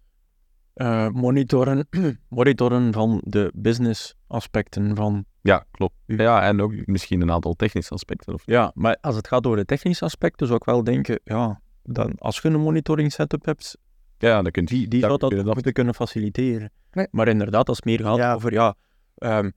eh, 0.75 1.09
monitoren, 1.09 1.89
monitoren 2.29 2.93
van 2.93 3.21
de 3.25 3.51
business 3.55 4.15
aspecten 4.27 4.97
van... 4.97 5.25
ja, 5.43 5.65
klopt. 5.71 5.95
Ja, 6.07 6.43
en 6.43 6.61
ook 6.61 6.87
misschien 6.87 7.21
een 7.21 7.31
aantal 7.33 7.55
technische 7.55 7.95
aspecten. 7.95 8.35
Of, 8.35 8.43
Ja, 8.45 8.71
maar 8.75 8.99
als 9.01 9.17
het 9.17 9.29
gaat 9.29 9.47
over 9.47 9.59
de 9.59 9.65
technische 9.65 10.05
aspecten, 10.05 10.47
zou 10.47 10.59
ik 10.59 10.65
wel 10.65 10.85
denken, 10.85 11.21
ja, 11.25 11.61
dan, 11.83 12.15
als 12.19 12.39
je 12.39 12.49
een 12.49 12.61
monitoring 12.61 13.13
setup 13.13 13.45
hebt, 13.45 13.77
ja, 14.19 14.43
dan 14.43 14.51
kunt 14.51 14.69
die, 14.69 14.89
die 14.89 15.01
zou 15.01 15.19
dat 15.19 15.29
kun 15.29 15.39
je 15.39 15.45
dat- 15.45 15.55
moeten 15.55 15.73
kunnen 15.73 15.95
faciliteren. 15.95 16.71
Nee. 16.93 17.07
Maar 17.11 17.29
inderdaad, 17.29 17.69
als 17.69 17.77
het 17.77 17.85
meer 17.87 18.01
gaat 18.01 18.17
Ja. 18.17 18.35
over, 18.35 18.53
ja, 18.53 18.75
ehm, 19.15 19.51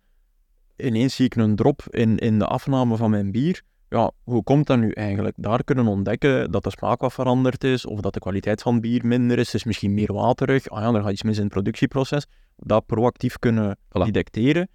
ineens 0.77 1.15
zie 1.15 1.25
ik 1.25 1.35
een 1.35 1.55
drop 1.55 1.81
in, 1.89 2.17
in 2.17 2.39
de 2.39 2.45
afname 2.45 2.95
van 2.97 3.09
mijn 3.09 3.31
bier. 3.31 3.61
Ja, 3.89 4.11
hoe 4.23 4.43
komt 4.43 4.67
dat 4.67 4.77
nu 4.77 4.91
eigenlijk? 4.91 5.35
Daar 5.39 5.63
kunnen 5.63 5.87
ontdekken 5.87 6.51
dat 6.51 6.63
de 6.63 6.69
smaak 6.69 7.01
wat 7.01 7.13
veranderd 7.13 7.63
is, 7.63 7.85
of 7.85 7.99
dat 7.99 8.13
de 8.13 8.19
kwaliteit 8.19 8.61
van 8.61 8.73
het 8.73 8.81
bier 8.81 9.05
minder 9.05 9.37
is, 9.39 9.53
is 9.53 9.63
misschien 9.63 9.93
meer 9.93 10.13
waterig. 10.13 10.69
Ah 10.69 10.81
ja, 10.81 10.93
er 10.93 11.01
gaat 11.01 11.11
iets 11.11 11.23
mis 11.23 11.37
in 11.37 11.43
het 11.43 11.51
productieproces. 11.51 12.25
Dat 12.55 12.85
proactief 12.85 13.39
kunnen 13.39 13.77
Voilà. 13.77 14.01
detecteren. 14.03 14.69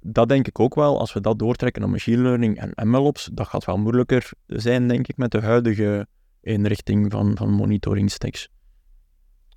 Dat 0.00 0.28
denk 0.28 0.46
ik 0.48 0.60
ook 0.60 0.74
wel, 0.74 0.98
als 0.98 1.12
we 1.12 1.20
dat 1.20 1.38
doortrekken 1.38 1.82
naar 1.82 1.90
machine 1.90 2.22
learning 2.22 2.60
en 2.74 2.88
MLOps, 2.90 3.30
dat 3.32 3.46
gaat 3.48 3.64
wel 3.64 3.78
moeilijker 3.78 4.30
zijn, 4.46 4.88
denk 4.88 5.08
ik, 5.08 5.16
met 5.16 5.30
de 5.30 5.40
huidige 5.40 6.06
inrichting 6.40 7.12
van, 7.12 7.36
van 7.36 7.50
monitoringstacks. 7.50 8.48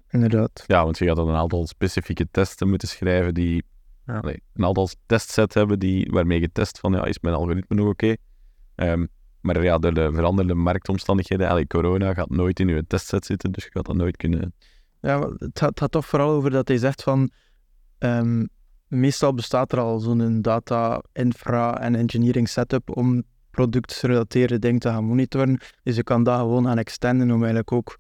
Inderdaad. 0.10 0.64
Ja, 0.68 0.84
want 0.84 0.98
je 0.98 1.06
gaat 1.06 1.16
dan 1.16 1.30
een 1.30 1.36
aantal 1.36 1.68
specifieke 1.68 2.28
testen 2.32 2.70
moeten 2.70 2.88
schrijven 2.88 3.34
die 3.34 3.64
Ja. 4.06 4.24
een 4.24 4.66
aantal 4.66 4.90
testset 5.06 5.54
hebben 5.54 5.80
die, 5.80 6.08
waarmee 6.12 6.40
je 6.40 6.52
test 6.52 6.80
van 6.80 6.94
ja, 6.94 7.06
is 7.06 7.20
mijn 7.20 7.36
algoritme 7.36 7.76
nog 7.76 7.88
oké? 7.88 8.16
Ehm, 8.76 9.06
maar 9.42 9.64
ja, 9.64 9.78
door 9.78 9.94
de 9.94 10.12
veranderde 10.14 10.54
marktomstandigheden, 10.54 11.50
allee, 11.50 11.68
corona 11.68 12.14
gaat 12.14 12.30
nooit 12.30 12.60
in 12.60 12.68
je 12.68 12.86
testset 12.88 13.26
zitten, 13.26 13.52
dus 13.52 13.64
je 13.64 13.70
gaat 13.74 13.86
dat 13.86 13.96
nooit 13.96 14.18
kunnen... 14.18 14.54
Ja, 15.02 15.20
het 15.20 15.60
gaat, 15.60 15.70
het 15.70 15.80
gaat 15.80 15.92
toch 15.92 16.06
vooral 16.06 16.30
over 16.30 16.50
dat 16.52 16.68
hij 16.68 16.78
zegt 16.78 17.04
van... 17.04 17.30
ehm, 17.98 18.46
meestal 18.88 19.34
bestaat 19.34 19.72
er 19.72 19.80
al 19.80 20.00
zo'n 20.00 20.42
data, 20.42 21.02
infra 21.14 21.80
en 21.82 21.96
engineering 21.96 22.50
setup 22.50 22.98
om 22.98 23.24
productgerelateerde 23.52 24.60
dingen 24.60 24.80
te 24.80 24.90
gaan 24.90 25.04
monitoren. 25.04 25.60
Dus 25.84 25.96
je 25.96 26.04
kan 26.04 26.24
dat 26.24 26.40
gewoon 26.40 26.66
gaan 26.66 26.78
extenden 26.78 27.28
om 27.32 27.38
eigenlijk 27.38 27.72
ook 27.72 27.98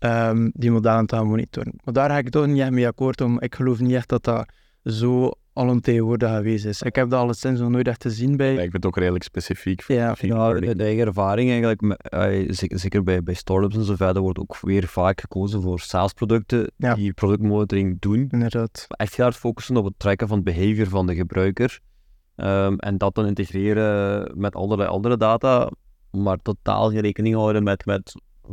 ehm, 0.00 0.50
die 0.52 0.70
modellen 0.70 1.06
te 1.06 1.16
gaan 1.16 1.26
monitoren. 1.26 1.72
Maar 1.84 1.94
daar 1.94 2.10
ga 2.10 2.18
ik 2.18 2.28
toch 2.30 2.46
niet 2.46 2.60
echt 2.60 2.70
mee 2.70 2.86
akkoord 2.86 3.20
om. 3.20 3.40
Ik 3.40 3.54
geloof 3.54 3.80
niet 3.80 3.92
echt 3.94 4.08
dat 4.08 4.24
dat 4.24 4.52
zo 4.84 5.30
alomtegenwoordig 5.52 6.30
geweest 6.30 6.64
is. 6.64 6.82
Ik 6.82 6.94
heb 6.94 7.10
dat 7.10 7.20
alleszins 7.20 7.60
nog 7.60 7.70
nooit 7.70 7.88
echt 7.88 8.02
gezien 8.02 8.36
bij... 8.36 8.54
Lijkt 8.54 8.72
me 8.72 8.78
toch 8.78 8.96
redelijk 8.98 9.24
specifiek. 9.24 9.82
voor 9.82 9.94
Ja, 9.94 10.14
Ja, 10.20 10.52
de, 10.52 10.76
de 10.76 10.84
eigen 10.84 11.06
ervaring 11.06 11.50
eigenlijk, 11.50 11.96
zeker, 12.78 13.02
bij, 13.02 13.22
bij 13.22 13.34
startups 13.34 13.76
en 13.76 13.84
zo 13.84 13.96
verder, 13.96 14.22
wordt 14.22 14.38
ook 14.38 14.60
weer 14.60 14.86
vaak 14.86 15.20
gekozen 15.20 15.62
voor 15.62 15.80
SaaS-producten 15.80 16.70
Ja. 16.76 16.94
die 16.94 17.12
productmonitoring 17.12 17.96
doen. 18.00 18.26
Inderdaad. 18.30 18.86
Echt 18.88 19.16
heel 19.16 19.24
hard 19.24 19.36
focussen 19.36 19.76
op 19.76 19.84
het 19.84 19.94
trekken 19.98 20.28
van 20.28 20.36
het 20.36 20.46
behavior 20.46 20.86
van 20.88 21.06
de 21.06 21.14
gebruiker. 21.14 21.80
Ehm, 22.36 22.74
en 22.74 22.98
dat 22.98 23.14
dan 23.14 23.26
integreren 23.26 24.32
met 24.40 24.54
allerlei 24.54 24.88
andere 24.88 25.16
data, 25.16 25.70
maar 26.10 26.36
totaal 26.42 26.90
geen 26.90 27.00
rekening 27.00 27.34
houden 27.34 27.62
met, 27.62 27.86
met 27.86 28.12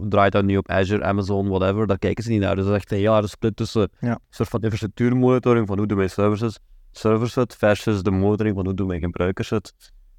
draait 0.10 0.32
dat 0.32 0.44
nu 0.46 0.58
op 0.58 0.70
Azure, 0.70 1.04
Amazon, 1.04 1.48
whatever, 1.50 1.88
daar 1.88 2.00
kijken 2.00 2.24
ze 2.24 2.30
niet 2.30 2.40
naar. 2.42 2.56
Dus 2.56 2.64
dat 2.64 2.74
is 2.74 2.80
echt 2.80 2.92
een 2.92 2.98
heel 2.98 3.12
harde 3.12 3.28
split 3.28 3.56
tussen 3.56 3.90
Ja. 4.00 4.12
een 4.12 4.20
soort 4.30 4.50
van 4.50 4.62
infrastructuurmonitoring 4.62 5.68
van 5.68 5.78
hoe 5.78 5.88
doen 5.88 5.98
mijn 5.98 6.10
services, 6.10 6.60
servers 6.92 7.36
het, 7.36 7.56
versus 7.56 8.02
de 8.04 8.12
monitoring 8.12 8.56
van 8.56 8.66
hoe 8.66 8.74
doen 8.74 8.88
mijn 8.88 9.00
gebruikers 9.02 9.50
het. 9.50 9.74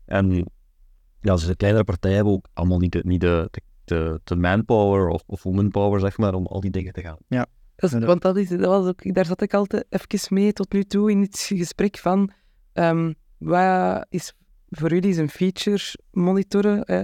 En 0.05 0.31
ja, 1.21 1.33
dus 1.35 1.47
de 1.47 1.57
kleinere 1.57 1.85
partijen 1.85 2.17
hebben 2.17 2.35
ook 2.35 2.47
allemaal 2.53 2.79
niet 2.79 2.93
de, 2.93 3.01
niet 3.05 3.21
de, 3.21 3.49
de, 3.51 3.61
de, 3.85 4.21
de 4.25 4.37
manpower 4.37 5.09
of, 5.09 5.23
of 5.27 5.43
womanpower, 5.43 6.01
zeg 6.01 6.19
maar, 6.19 6.35
om 6.35 6.47
al 6.47 6.61
die 6.61 6.71
dingen 6.71 6.93
te 6.93 7.01
gaan. 7.01 7.17
Dat 7.77 7.93
is- 7.93 7.99
Ja, 7.99 8.07
want 8.07 8.23
dat, 8.23 8.37
is, 8.37 8.49
dat 8.49 8.61
was 8.61 8.87
ook, 8.87 9.15
daar 9.15 9.25
zat 9.25 9.43
ik 9.43 9.55
altijd 9.55 9.87
even 9.89 10.35
mee 10.35 10.53
tot 10.53 10.73
nu 10.73 10.85
toe 10.85 11.11
in 11.11 11.21
het 11.21 11.51
gesprek 11.55 11.97
van 11.99 12.31
ehm, 12.73 13.13
wat 13.39 14.07
is 14.09 14.33
voor 14.69 14.91
jullie 14.95 15.19
een 15.21 15.29
feature 15.29 15.81
monitoren, 16.11 16.81
hè? 16.85 17.03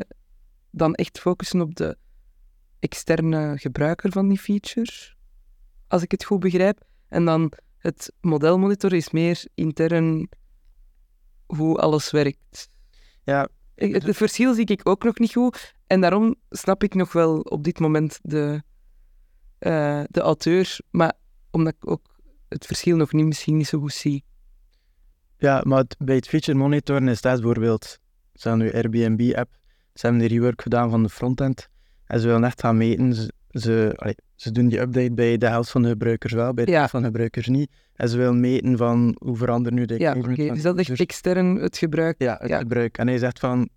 dan 0.70 0.94
echt 0.94 1.18
focussen 1.18 1.60
op 1.60 1.74
de 1.74 1.96
externe 2.88 3.58
gebruiker 3.58 4.12
van 4.12 4.28
die 4.28 4.38
feature, 4.38 4.92
als 5.88 6.02
ik 6.02 6.10
het 6.10 6.24
goed 6.24 6.40
begrijp. 6.40 6.78
En 7.08 7.24
dan 7.24 7.52
het 7.78 8.12
model 8.20 8.58
monitoren 8.58 8.96
is 8.96 9.10
meer 9.10 9.44
intern 9.54 10.28
hoe 11.46 11.76
alles 11.78 12.10
werkt. 12.10 12.68
Ja, 13.22 13.48
Het 13.74 14.02
het 14.02 14.16
verschil 14.16 14.54
zie 14.54 14.66
ik 14.66 14.88
ook 14.88 15.04
nog 15.04 15.18
niet 15.18 15.32
goed. 15.32 15.74
En 15.86 16.00
daarom 16.00 16.34
snap 16.50 16.82
ik 16.82 16.94
nog 16.94 17.12
wel 17.12 17.40
op 17.40 17.64
dit 17.64 17.78
moment 17.78 18.18
de, 18.22 18.62
eh, 19.58 20.02
de 20.08 20.20
auteur. 20.20 20.78
Maar 20.90 21.12
omdat 21.50 21.74
ik 21.80 21.90
ook 21.90 22.16
het 22.48 22.66
verschil 22.66 22.96
nog 22.96 23.12
niet, 23.12 23.26
misschien 23.26 23.56
niet 23.56 23.66
zo 23.66 23.78
goed 23.80 23.92
zie. 23.92 24.24
Ja, 25.36 25.62
maar 25.66 25.78
het- 25.78 25.96
bij 25.98 26.14
het 26.16 26.28
feature 26.28 26.58
monitoren 26.58 27.08
is 27.08 27.20
dat 27.20 27.34
bijvoorbeeld, 27.40 27.98
ze 28.34 28.48
hebben 28.48 28.66
nu 28.66 28.72
Airbnb-app, 28.72 29.50
ze 29.94 30.06
hebben 30.06 30.28
de 30.28 30.34
rework 30.34 30.62
gedaan 30.62 30.90
van 30.90 31.02
de 31.02 31.08
frontend 31.08 31.68
en 32.14 32.20
ze 32.20 32.26
willen 32.26 32.44
echt 32.44 32.60
gaan 32.60 32.76
meten. 32.76 33.14
Ze, 33.14 33.32
ze, 33.50 33.92
allee, 33.96 34.14
ze 34.34 34.50
doen 34.50 34.68
die 34.68 34.80
update 34.80 35.12
bij 35.14 35.38
de 35.38 35.46
helft 35.48 35.70
van 35.70 35.82
de 35.82 35.88
gebruikers 35.88 36.32
wel, 36.32 36.54
bij 36.54 36.64
de 36.64 36.70
Ja. 36.70 36.76
helft 36.76 36.90
van 36.90 37.00
de 37.00 37.06
gebruikers 37.06 37.46
niet. 37.48 37.70
En 37.94 38.08
ze 38.08 38.16
willen 38.16 38.40
meten 38.40 38.76
van 38.76 39.16
hoe 39.18 39.36
verandert 39.36 39.74
nu 39.74 39.84
de 39.84 39.98
Ja, 39.98 40.14
oké. 40.16 40.34
Dus 40.34 40.62
dat 40.62 40.74
is 40.74 40.80
echt 40.80 40.90
users. 40.90 41.00
extern 41.00 41.56
het 41.56 41.78
gebruik. 41.78 42.14
Ja, 42.18 42.36
het 42.40 42.48
ja. 42.48 42.58
gebruik. 42.58 42.98
En 42.98 43.06
hij 43.06 43.18
zegt 43.18 43.38
van, 43.38 43.68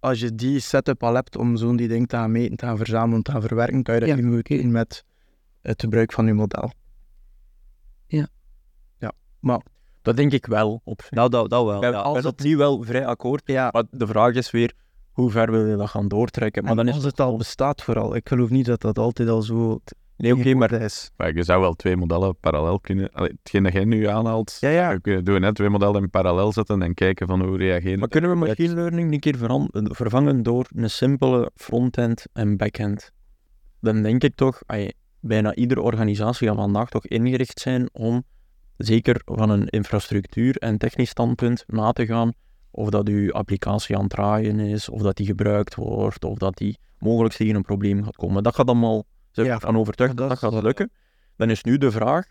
als 0.00 0.20
je 0.20 0.34
die 0.34 0.58
setup 0.60 1.02
al 1.02 1.14
hebt 1.14 1.36
om 1.36 1.56
zo'n 1.56 1.76
die 1.76 1.88
ding 1.88 2.08
te 2.08 2.16
gaan 2.16 2.30
meten, 2.32 2.56
te 2.56 2.64
gaan 2.66 2.76
verzamelen, 2.76 3.22
te 3.22 3.30
gaan 3.30 3.40
verwerken, 3.42 3.82
kan 3.82 3.94
je 3.94 4.00
dat 4.00 4.08
Ja, 4.08 4.14
niet 4.14 4.24
meer 4.24 4.42
doen 4.60 4.70
met 4.70 5.04
het 5.62 5.80
gebruik 5.80 6.12
van 6.12 6.26
je 6.26 6.32
model. 6.32 6.72
Ja. 8.06 8.28
Ja, 8.98 9.12
maar 9.40 9.60
Dat 10.02 10.16
denk 10.16 10.32
ik 10.32 10.46
wel. 10.46 10.80
Op 10.84 11.00
zich. 11.02 11.10
Nou, 11.10 11.30
dat, 11.30 11.50
dat 11.50 11.64
wel. 11.64 11.74
Ik 11.74 11.80
ben, 11.80 11.90
ja. 11.90 12.12
ben 12.12 12.26
opnieuw 12.26 12.58
wel 12.58 12.82
vrij 12.82 13.06
akkoord. 13.06 13.42
ja, 13.44 13.68
Maar 13.72 13.84
de 13.90 14.06
vraag 14.06 14.34
is 14.34 14.50
weer, 14.50 14.72
hoe 15.16 15.30
ver 15.30 15.50
wil 15.50 15.66
je 15.66 15.76
dat 15.76 15.88
gaan 15.88 16.08
doortrekken? 16.08 16.64
Maar 16.64 16.76
dan 16.76 16.88
is 16.88 16.94
als 16.94 17.04
het 17.04 17.20
al 17.20 17.36
bestaat 17.36 17.82
vooral. 17.82 18.16
Ik 18.16 18.28
geloof 18.28 18.50
niet 18.50 18.66
dat 18.66 18.80
dat 18.80 18.98
altijd 18.98 19.28
al 19.28 19.42
zo 19.42 19.80
Nee, 20.16 20.34
oké, 20.34 20.54
maar 20.54 20.72
is. 20.72 21.10
Maar 21.16 21.34
je 21.34 21.42
zou 21.42 21.60
wel 21.60 21.74
twee 21.74 21.96
modellen 21.96 22.36
parallel 22.40 22.80
kunnen... 22.80 23.12
Allee, 23.12 23.30
hetgeen 23.42 23.62
dat 23.62 23.72
jij 23.72 23.84
nu 23.84 24.06
aanhaalt, 24.06 24.56
Ja, 24.60 24.68
ja. 24.68 24.92
we 24.92 25.00
kunnen 25.00 25.24
doen, 25.24 25.42
hè, 25.42 25.54
twee 25.54 25.68
modellen 25.68 26.02
in 26.02 26.10
parallel 26.10 26.52
zetten 26.52 26.82
en 26.82 26.94
kijken 26.94 27.26
van 27.26 27.42
hoe 27.42 27.56
reageren. 27.56 27.98
Maar 27.98 28.08
kunnen 28.08 28.30
we 28.30 28.36
machine 28.36 28.74
learning 28.74 29.12
een 29.12 29.20
keer 29.20 29.36
vervangen 29.72 30.42
door 30.42 30.66
een 30.74 30.90
simpele 30.90 31.50
frontend 31.54 32.26
en 32.32 32.56
backend? 32.56 33.12
Dan 33.80 34.02
denk 34.02 34.22
ik 34.22 34.34
toch, 34.34 34.62
ay, 34.66 34.92
bijna 35.20 35.54
iedere 35.54 35.80
organisatie 35.80 36.48
gaat 36.48 36.56
vandaag 36.56 36.88
toch 36.88 37.06
ingericht 37.06 37.60
zijn 37.60 37.88
om, 37.92 38.24
zeker 38.76 39.20
van 39.24 39.50
een 39.50 39.66
infrastructuur 39.66 40.56
en 40.56 40.78
technisch 40.78 41.10
standpunt, 41.10 41.64
na 41.66 41.92
te 41.92 42.06
gaan 42.06 42.32
of 42.76 42.90
dat 42.90 43.08
uw 43.08 43.32
applicatie 43.32 43.96
aan 43.96 44.02
het 44.02 44.10
draaien 44.10 44.60
is, 44.60 44.88
of 44.88 45.02
dat 45.02 45.16
die 45.16 45.26
gebruikt 45.26 45.74
wordt, 45.74 46.24
of 46.24 46.38
dat 46.38 46.56
die 46.56 46.78
mogelijk 46.98 47.34
tegen 47.34 47.54
een 47.54 47.62
probleem 47.62 48.04
gaat 48.04 48.16
komen. 48.16 48.42
Dat 48.42 48.54
gaat 48.54 48.66
allemaal, 48.66 49.04
zijn 49.30 49.46
Ja, 49.46 49.54
ervan 49.54 49.76
overtuigd 49.76 50.16
dat 50.16 50.28
dat 50.28 50.38
gaat 50.38 50.62
lukken. 50.62 50.90
Dan 51.36 51.50
is 51.50 51.62
nu 51.62 51.78
de 51.78 51.90
vraag, 51.90 52.26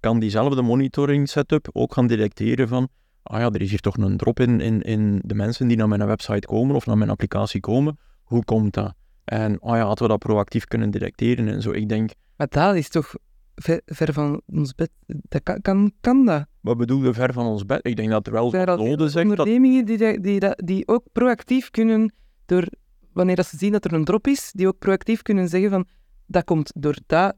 kan 0.00 0.18
diezelfde 0.18 0.62
monitoring 0.62 1.28
setup 1.28 1.68
ook 1.72 1.94
gaan 1.94 2.06
detecteren 2.06 2.68
van 2.68 2.88
ah 3.22 3.40
ja, 3.40 3.50
er 3.50 3.60
is 3.60 3.70
hier 3.70 3.80
toch 3.80 3.96
een 3.96 4.16
drop 4.16 4.40
in, 4.40 4.60
in, 4.60 4.82
in 4.82 5.20
de 5.24 5.34
mensen 5.34 5.68
die 5.68 5.76
naar 5.76 5.88
mijn 5.88 6.06
website 6.06 6.46
komen 6.46 6.76
of 6.76 6.86
naar 6.86 6.98
mijn 6.98 7.10
applicatie 7.10 7.60
komen. 7.60 7.98
Hoe 8.22 8.44
komt 8.44 8.74
dat? 8.74 8.94
En 9.24 9.58
ah 9.58 9.76
ja, 9.76 9.84
hadden 9.84 10.02
we 10.02 10.08
dat 10.08 10.18
proactief 10.18 10.64
kunnen 10.64 10.90
detecteren 10.90 11.48
en 11.48 11.62
zo. 11.62 11.70
Ik 11.70 11.88
denk, 11.88 12.10
Maar 12.36 12.48
dat 12.50 12.74
is 12.74 12.88
toch 12.88 13.14
ver, 13.62 13.80
ver 13.86 14.12
van 14.12 14.40
ons 14.46 14.74
bed. 14.74 14.90
Dat 15.06 15.42
kan, 15.42 15.60
kan, 15.60 15.92
kan 16.00 16.24
dat? 16.26 16.46
wat 16.60 16.76
bedoel 16.76 17.02
je 17.04 17.14
ver 17.14 17.32
van 17.32 17.46
ons 17.46 17.66
bed? 17.66 17.80
Ik 17.86 17.96
denk 17.96 18.10
dat 18.10 18.26
er 18.26 18.32
wel 18.32 18.50
noden 18.50 19.10
zijn. 19.10 19.28
Dat, 19.28 19.38
ondernemingen 19.38 19.84
die, 19.84 19.98
dat- 19.98 20.22
die, 20.22 20.40
dat- 20.40 20.62
die 20.64 20.88
ook 20.88 21.02
proactief 21.12 21.70
kunnen, 21.70 22.12
door, 22.46 22.64
wanneer 23.12 23.36
dat 23.36 23.46
ze 23.46 23.56
zien 23.56 23.72
dat 23.72 23.84
er 23.84 23.92
een 23.92 24.04
drop 24.04 24.26
is, 24.26 24.50
die 24.54 24.66
ook 24.66 24.78
proactief 24.78 25.22
kunnen 25.22 25.48
zeggen 25.48 25.70
van 25.70 25.86
dat 26.26 26.44
komt 26.44 26.72
door 26.76 26.96
dat, 27.06 27.34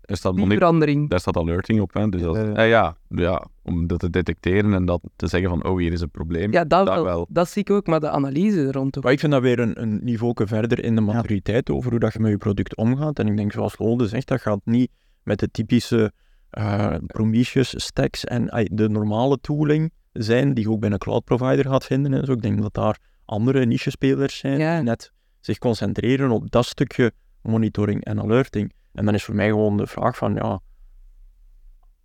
Er 0.00 0.16
staat, 0.16 0.36
die 0.36 0.46
verandering. 0.46 1.10
daar 1.10 1.20
staat 1.20 1.36
alerting 1.36 1.80
op. 1.80 1.94
Hè, 1.94 2.08
dus 2.08 2.20
dat, 2.22 2.36
Ja. 2.36 2.54
eh, 2.54 2.68
ja, 2.68 2.96
ja, 3.08 3.46
om 3.62 3.86
dat 3.86 3.98
te 3.98 4.10
detecteren 4.10 4.72
en 4.74 4.84
dat 4.84 5.00
te 5.16 5.26
zeggen 5.26 5.48
van, 5.50 5.64
oh, 5.64 5.78
hier 5.78 5.92
is 5.92 6.00
een 6.00 6.10
probleem. 6.10 6.52
Ja, 6.52 6.64
dat, 6.64 6.86
dat 6.86 7.02
wel. 7.04 7.26
Dat 7.28 7.48
zie 7.48 7.62
ik 7.62 7.70
ook, 7.70 7.86
maar 7.86 8.00
de 8.00 8.10
analyse 8.10 8.66
er 8.66 8.72
rond 8.72 8.96
ook. 8.98 9.02
maar 9.04 9.12
ik 9.12 9.20
vind 9.20 9.32
dat 9.32 9.42
weer 9.42 9.58
een, 9.58 9.82
een 9.82 10.00
niveau 10.04 10.34
verder 10.46 10.84
in 10.84 10.94
de 10.94 11.00
maturiteit 11.00 11.70
over 11.70 11.90
hoe 11.90 12.00
dat 12.00 12.12
je 12.12 12.18
met 12.20 12.30
je 12.30 12.36
product 12.38 12.76
omgaat. 12.76 13.18
En 13.18 13.26
ik 13.28 13.36
denk, 13.36 13.52
zoals 13.52 13.78
Lode 13.78 14.06
zegt, 14.08 14.28
dat 14.28 14.40
gaat 14.40 14.60
niet 14.64 14.90
met 15.26 15.38
de 15.38 15.50
typische 15.50 16.12
eh, 16.50 16.94
Prometheus 17.06 17.84
stacks 17.84 18.24
en 18.24 18.68
de 18.72 18.88
normale 18.88 19.38
tooling 19.40 19.92
zijn 20.12 20.54
die 20.54 20.64
je 20.64 20.70
ook 20.70 20.80
bij 20.80 20.90
een 20.90 20.98
cloud 20.98 21.24
provider 21.24 21.64
gaat 21.64 21.84
vinden. 21.84 22.14
En 22.14 22.24
zo. 22.24 22.32
Ik 22.32 22.42
denk 22.42 22.62
dat 22.62 22.74
daar 22.74 22.98
andere 23.24 23.66
niche-spelers 23.66 24.38
zijn 24.38 24.58
Ja. 24.58 24.74
die 24.74 24.84
net 24.84 25.12
zich 25.40 25.58
concentreren 25.58 26.30
op 26.30 26.50
dat 26.50 26.66
stukje 26.66 27.12
monitoring 27.42 28.04
en 28.04 28.20
alerting. 28.20 28.72
En 28.92 29.04
dan 29.04 29.14
is 29.14 29.24
voor 29.24 29.34
mij 29.34 29.48
gewoon 29.48 29.76
de 29.76 29.86
vraag 29.86 30.16
van, 30.16 30.34
ja, 30.34 30.60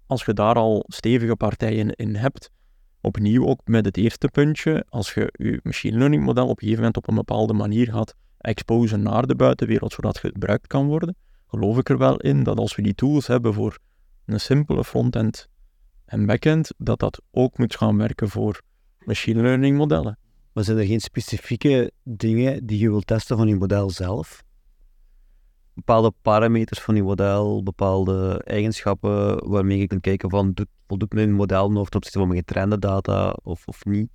als 0.06 0.26
je 0.26 0.34
daar 0.34 0.56
al 0.56 0.84
stevige 0.88 1.36
partijen 1.36 1.96
in 1.96 2.16
hebt, 2.16 2.50
opnieuw 3.02 3.48
ook 3.48 3.62
met 3.66 3.86
het 3.86 3.98
eerste 3.98 4.28
puntje, 4.28 4.86
als 4.90 5.14
je 5.14 5.34
je 5.38 5.60
machine 5.64 5.98
learning 5.98 6.24
model 6.24 6.44
op 6.44 6.50
een 6.50 6.56
gegeven 6.58 6.78
moment 6.80 6.98
op 6.98 7.08
een 7.08 7.16
bepaalde 7.16 7.54
manier 7.54 7.92
gaat 7.92 8.14
exposen 8.38 9.02
naar 9.02 9.28
de 9.28 9.36
buitenwereld, 9.36 9.94
zodat 9.94 10.22
het 10.22 10.32
gebruikt 10.34 10.68
kan 10.68 10.88
worden, 10.88 11.16
geloof 11.52 11.78
ik 11.78 11.90
er 11.90 11.98
wel 11.98 12.18
in 12.18 12.44
dat 12.44 12.58
als 12.58 12.76
we 12.76 12.82
die 12.82 12.96
tools 12.96 13.28
hebben 13.28 13.54
voor 13.54 13.78
een 14.26 14.40
simpele 14.40 14.84
frontend 14.84 15.48
en 16.06 16.26
backend, 16.26 16.72
dat 16.78 17.00
dat 17.00 17.22
ook 17.32 17.58
moet 17.58 17.76
gaan 17.76 17.98
werken 17.98 18.30
voor 18.30 18.62
machine 19.00 19.42
learning 19.42 19.78
modellen. 19.78 20.18
Maar 20.54 20.64
zijn 20.64 20.78
er 20.78 20.86
geen 20.86 21.00
specifieke 21.00 21.92
dingen 22.04 22.66
die 22.66 22.80
je 22.80 22.90
wilt 22.90 23.08
testen 23.08 23.38
van 23.38 23.48
je 23.48 23.56
model 23.56 23.90
zelf? 23.90 24.44
Bepaalde 25.74 26.14
parameters 26.22 26.80
van 26.80 26.96
je 26.96 27.04
model, 27.04 27.64
bepaalde 27.64 28.42
eigenschappen 28.44 29.50
waarmee 29.50 29.78
je 29.78 29.88
kunt 29.88 30.02
kijken 30.02 30.30
van 30.30 30.52
doet, 30.54 30.68
voldoet 30.88 31.14
mijn 31.14 31.34
model 31.34 31.72
nog 31.72 31.90
ten 31.90 31.96
opzichte 31.98 32.20
van 32.20 32.28
mijn 32.28 32.40
getrainde 32.40 32.80
data 32.80 33.38
of, 33.44 33.68
of 33.68 33.86
niet? 33.86 34.10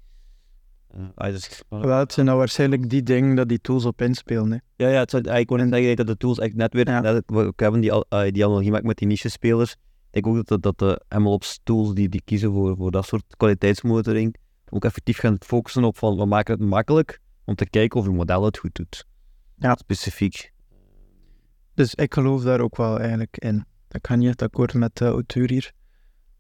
Eh, 0.88 1.01
ah, 1.14 1.31
dus- 1.33 1.62
Wel, 1.68 1.99
het 1.99 2.12
zijn 2.12 2.27
nou 2.27 2.38
waarschijnlijk 2.38 2.90
die 2.90 3.03
dingen 3.03 3.37
dat 3.37 3.49
die 3.49 3.61
tools 3.61 3.85
op 3.85 4.03
inspelen. 4.03 4.51
Hè. 4.51 4.59
Ja, 4.77 4.88
ja, 4.92 4.99
het 4.99 5.11
zou, 5.11 5.31
ik 5.31 5.46
kon 5.46 5.57
net 5.57 5.68
zeggen 5.68 5.96
dat 5.96 6.07
de 6.07 6.16
tools 6.16 6.38
echt 6.38 6.55
net 6.55 6.72
weer, 6.72 6.88
Ja. 6.88 7.01
net, 7.01 7.22
we 7.27 7.53
hebben 7.57 7.81
die, 7.81 7.92
al- 7.92 8.07
ah, 8.09 8.32
die 8.32 8.45
analogie 8.45 8.70
maakt 8.70 8.84
met 8.84 8.97
die 8.97 9.07
niche-spelers. 9.09 9.72
Ik 10.11 10.22
denk 10.22 10.26
ook 10.37 10.47
dat, 10.47 10.62
dat 10.62 10.78
de 10.78 11.18
MLOps 11.18 11.61
tools 11.62 11.95
die, 11.95 12.09
die 12.09 12.22
kiezen 12.24 12.53
voor, 12.53 12.76
voor 12.76 12.91
dat 12.91 13.07
soort 13.07 13.24
kwaliteitsmonitoring, 13.37 14.37
ook 14.70 14.84
effectief 14.84 15.18
gaan 15.18 15.37
focussen 15.39 15.84
op 15.84 15.99
van, 15.99 16.16
we 16.16 16.24
maken 16.26 16.55
het 16.55 16.68
makkelijk 16.68 17.20
om 17.45 17.55
te 17.55 17.68
kijken 17.70 18.01
of 18.01 18.07
je 18.07 18.12
model 18.12 18.45
het 18.45 18.59
goed 18.59 18.74
doet. 18.74 19.05
Ja. 19.57 19.74
Specifiek. 19.74 20.53
Dus 21.74 21.95
ik 21.95 22.14
geloof 22.14 22.43
daar 22.43 22.61
ook 22.61 22.76
wel 22.76 22.99
eigenlijk 22.99 23.37
in. 23.39 23.64
Ik 23.91 24.07
ga 24.07 24.14
niet 24.14 24.28
echt 24.28 24.43
akkoord 24.43 24.74
met 24.74 24.97
de 24.97 25.05
auteur 25.07 25.51
hier. 25.51 25.72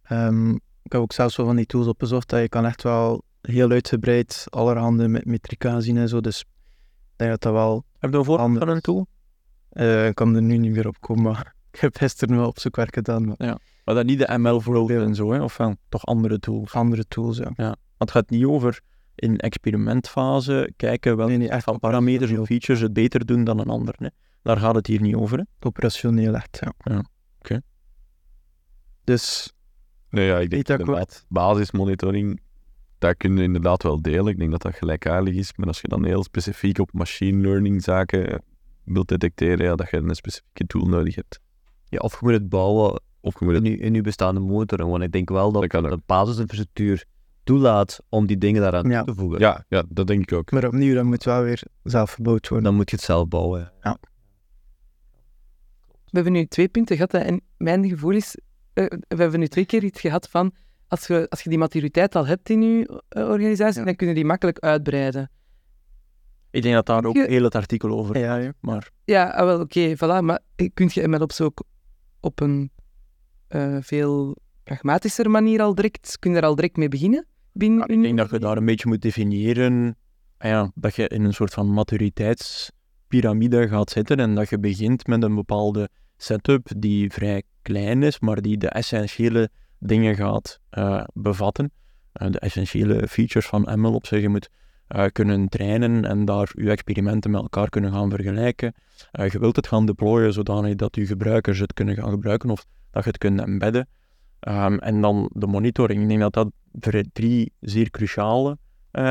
Ehm, 0.02 0.50
ik 0.82 0.92
heb 0.92 1.00
ook 1.00 1.12
zelfs 1.12 1.36
wel 1.36 1.46
van 1.46 1.56
die 1.56 1.66
tools 1.66 1.86
opgezocht 1.86 2.28
dat 2.28 2.40
je 2.40 2.48
kan 2.48 2.64
echt 2.66 2.82
wel 2.82 3.22
heel 3.46 3.70
uitgebreid 3.70 4.46
allerhande 4.50 5.08
met 5.08 5.24
metrica 5.24 5.80
zien 5.80 5.96
en 5.96 6.08
zo. 6.08 6.20
Dus 6.20 6.40
ik 6.40 6.46
denk 7.16 7.30
dat 7.30 7.40
dat 7.40 7.52
wel... 7.52 7.84
Heb 7.98 8.10
je 8.10 8.16
een 8.18 8.24
voorbeeld 8.24 8.58
van 8.58 8.68
een 8.68 8.80
tool? 8.80 9.06
eh, 9.76 10.06
ik 10.06 10.14
kan 10.14 10.34
er 10.34 10.42
nu 10.42 10.56
niet 10.56 10.72
meer 10.72 10.88
op 10.88 11.00
komen, 11.00 11.22
maar 11.22 11.54
ik 11.72 11.80
heb 11.80 11.96
gisteren 11.96 12.36
wel 12.36 12.46
op 12.46 12.58
zoek 12.58 12.76
werk 12.76 12.94
gedaan. 12.94 13.24
Maar, 13.24 13.36
Ja. 13.38 13.58
Maar 13.84 13.94
dat 13.94 14.04
niet 14.04 14.18
de 14.18 14.38
ML 14.38 14.60
flows 14.60 14.90
en 14.90 15.14
zo, 15.14 15.32
hè? 15.32 15.42
of 15.42 15.56
wel? 15.56 15.76
Toch 15.88 16.06
andere 16.06 16.38
tools? 16.38 16.72
Andere 16.72 17.04
tools, 17.08 17.36
ja. 17.36 17.52
Want 17.56 17.76
het 17.96 18.10
gaat 18.10 18.30
niet 18.30 18.44
over 18.44 18.80
in 19.14 19.38
experimentfase 19.38 20.72
kijken 20.76 21.16
welke 21.16 21.30
Nee, 21.30 21.40
nee, 21.40 21.48
echt 21.48 21.64
van 21.64 21.78
parameters 21.78 22.32
of 22.32 22.46
features 22.46 22.80
het 22.80 22.92
beter 22.92 23.26
doen 23.26 23.44
dan 23.44 23.58
een 23.58 23.68
ander. 23.68 23.94
Hè? 23.98 24.06
Daar 24.42 24.56
gaat 24.56 24.74
het 24.74 24.86
hier 24.86 25.00
niet 25.00 25.14
over. 25.14 25.38
Hè? 25.38 25.44
Operationeel 25.60 26.34
echt, 26.34 26.58
ja. 26.60 26.92
Ja, 26.92 27.04
oké. 27.38 27.60
Dus, 29.04 29.52
Nee, 30.10 30.26
ja, 30.26 30.38
ik 30.38 30.50
denk 30.50 30.66
Data 30.66 30.80
inderdaad, 30.80 31.24
basismonitoring, 31.28 32.40
dat 33.06 33.16
kun 33.16 33.36
je 33.36 33.42
inderdaad 33.42 33.82
wel 33.82 34.02
delen. 34.02 34.26
Ik 34.26 34.38
denk 34.38 34.50
dat 34.50 34.62
dat 34.62 34.74
gelijkaardig 34.74 35.34
is. 35.34 35.56
Maar 35.56 35.66
als 35.66 35.80
je 35.80 35.88
dan 35.88 36.04
heel 36.04 36.22
specifiek 36.22 36.78
op 36.78 36.92
machine 36.92 37.40
learning 37.42 37.82
zaken 37.82 38.42
wilt 38.84 39.08
detecteren, 39.08 39.64
ja, 39.66 39.74
dat 39.74 39.90
je 39.90 39.96
een 39.96 40.14
specifieke 40.14 40.66
tool 40.66 40.86
nodig 40.86 41.14
hebt. 41.14 41.40
Ja, 41.88 41.98
of 41.98 42.12
je 42.12 42.18
moet 42.20 42.32
het 42.32 42.48
bouwen 42.48 43.00
Of 43.20 43.38
je 43.38 43.44
moet 43.44 43.54
in 43.54 43.64
het... 43.64 43.72
je, 43.72 43.78
in 43.78 43.94
je 43.94 44.00
bestaande 44.00 44.40
motor. 44.40 44.86
Want 44.88 45.02
ik 45.02 45.12
denk 45.12 45.28
wel 45.28 45.52
dat 45.52 45.70
de 45.70 46.00
basisinfrastructuur 46.06 47.04
toelaat 47.44 47.98
om 48.08 48.26
die 48.26 48.38
dingen 48.38 48.62
daaraan 48.62 48.90
Ja. 48.90 49.02
toe 49.02 49.14
te 49.14 49.20
voegen. 49.20 49.40
Ja, 49.40 49.64
ja, 49.68 49.84
dat 49.88 50.06
denk 50.06 50.22
ik 50.22 50.32
ook. 50.32 50.50
maar 50.50 50.66
opnieuw, 50.66 50.94
dat 50.94 51.04
moet 51.04 51.24
wel 51.24 51.42
weer 51.42 51.62
zelf 51.82 52.10
verbouwd 52.10 52.48
worden. 52.48 52.66
Dan 52.66 52.76
moet 52.76 52.90
je 52.90 52.96
het 52.96 53.04
zelf 53.04 53.28
bouwen. 53.28 53.72
We 56.06 56.22
hebben 56.22 56.32
nu 56.32 56.46
twee 56.46 56.68
punten 56.68 56.96
gehad 56.96 57.12
hè, 57.12 57.18
en 57.18 57.40
mijn 57.56 57.88
gevoel 57.88 58.10
is, 58.10 58.38
eh, 58.72 58.84
we 59.08 59.16
hebben 59.16 59.40
nu 59.40 59.46
twee 59.46 59.66
keer 59.66 59.84
iets 59.84 60.00
gehad 60.00 60.28
van, 60.30 60.52
als 60.88 61.06
je, 61.06 61.26
als 61.28 61.42
je 61.42 61.48
die 61.48 61.58
maturiteit 61.58 62.14
al 62.16 62.26
hebt 62.26 62.50
in 62.50 62.62
je 62.62 63.02
eh, 63.08 63.28
organisatie, 63.28 63.78
Ja. 63.78 63.84
dan 63.84 63.96
kun 63.96 64.08
je 64.08 64.14
die 64.14 64.24
makkelijk 64.24 64.58
uitbreiden. 64.58 65.30
Ik 66.50 66.62
denk 66.62 66.74
dat 66.74 66.86
daar 66.86 67.04
ook 67.04 67.16
Je- 67.16 67.26
heel 67.28 67.42
het 67.44 67.54
artikel 67.54 67.90
over 67.90 68.18
Ja, 68.18 68.36
ja. 68.36 68.52
Maar 68.60 68.90
Ja, 69.04 69.28
ah, 69.30 69.44
wel, 69.44 69.60
oké, 69.60 69.94
voilà, 69.96 70.24
maar 70.24 70.40
kun 70.74 70.90
je 70.92 71.08
MLOps 71.08 71.40
ook 71.40 71.62
op 72.20 72.40
een 72.40 72.70
eh, 73.48 73.76
veel 73.80 74.36
pragmatischer 74.64 75.30
manier 75.30 75.60
al 75.60 75.74
direct, 75.74 76.16
kun 76.18 76.30
je 76.34 76.40
daar 76.40 76.48
al 76.48 76.54
direct 76.54 76.76
mee 76.76 76.88
beginnen? 76.88 77.26
Binnen 77.52 77.78
Ja, 77.78 77.94
ik 77.94 78.02
denk 78.02 78.16
dat 78.18 78.30
je 78.30 78.38
daar 78.38 78.56
een 78.56 78.64
beetje 78.64 78.88
moet 78.88 79.02
definiëren 79.02 79.96
ah 80.38 80.50
ja, 80.50 80.70
dat 80.74 80.94
je 80.96 81.08
in 81.08 81.24
een 81.24 81.32
soort 81.32 81.52
van 81.52 81.72
maturiteitspyramide 81.72 83.68
gaat 83.68 83.90
zitten 83.90 84.16
en 84.20 84.34
dat 84.34 84.48
je 84.48 84.58
begint 84.58 85.06
met 85.06 85.22
een 85.22 85.34
bepaalde 85.34 85.88
setup 86.16 86.68
die 86.76 87.10
vrij 87.12 87.42
klein 87.62 88.02
is, 88.02 88.20
maar 88.20 88.40
die 88.42 88.56
de 88.56 88.68
essentiële 88.68 89.50
dingen 89.78 90.14
gaat 90.14 90.60
eh, 90.70 91.04
bevatten. 91.12 91.72
Eh, 92.12 92.30
de 92.30 92.38
essentiële 92.38 93.08
features 93.08 93.46
van 93.46 93.80
MLOps. 93.80 94.08
Je 94.08 94.28
moet 94.28 94.48
eh, 94.86 95.04
kunnen 95.12 95.48
trainen 95.48 96.04
en 96.04 96.24
daar 96.24 96.50
je 96.54 96.70
experimenten 96.70 97.30
met 97.30 97.40
elkaar 97.40 97.68
kunnen 97.68 97.92
gaan 97.92 98.10
vergelijken. 98.10 98.74
Je 99.12 99.38
wilt 99.38 99.56
het 99.56 99.66
gaan 99.66 99.86
deployen 99.86 100.32
zodanig 100.32 100.74
dat 100.74 100.96
je 100.96 101.06
gebruikers 101.06 101.58
het 101.58 101.72
kunnen 101.72 101.94
gaan 101.94 102.10
gebruiken 102.10 102.50
of 102.50 102.66
dat 102.90 103.04
je 103.04 103.10
het 103.10 103.18
kunt 103.18 103.40
embedden. 103.40 103.88
Ehm, 104.40 104.76
en 104.76 105.00
dan 105.00 105.30
de 105.32 105.46
monitoring. 105.46 106.02
Ik 106.02 106.08
denk 106.08 106.20
dat 106.20 106.32
dat 106.32 106.50
drie 107.12 107.52
zeer 107.60 107.90
cruciale 107.90 108.58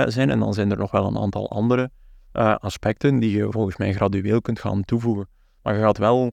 zijn. 0.05 0.29
En 0.29 0.39
dan 0.39 0.53
zijn 0.53 0.71
er 0.71 0.77
nog 0.77 0.91
wel 0.91 1.07
een 1.07 1.17
aantal 1.17 1.49
andere 1.49 1.91
aspecten 2.59 3.19
die 3.19 3.37
je 3.37 3.51
volgens 3.51 3.77
mij 3.77 3.93
gradueel 3.93 4.41
kunt 4.41 4.59
gaan 4.59 4.83
toevoegen. 4.83 5.27
Maar 5.61 5.75
je 5.75 5.81
gaat 5.81 5.97
wel 5.97 6.31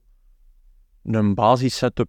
een 1.02 1.34
basis 1.34 1.76
setup 1.76 2.08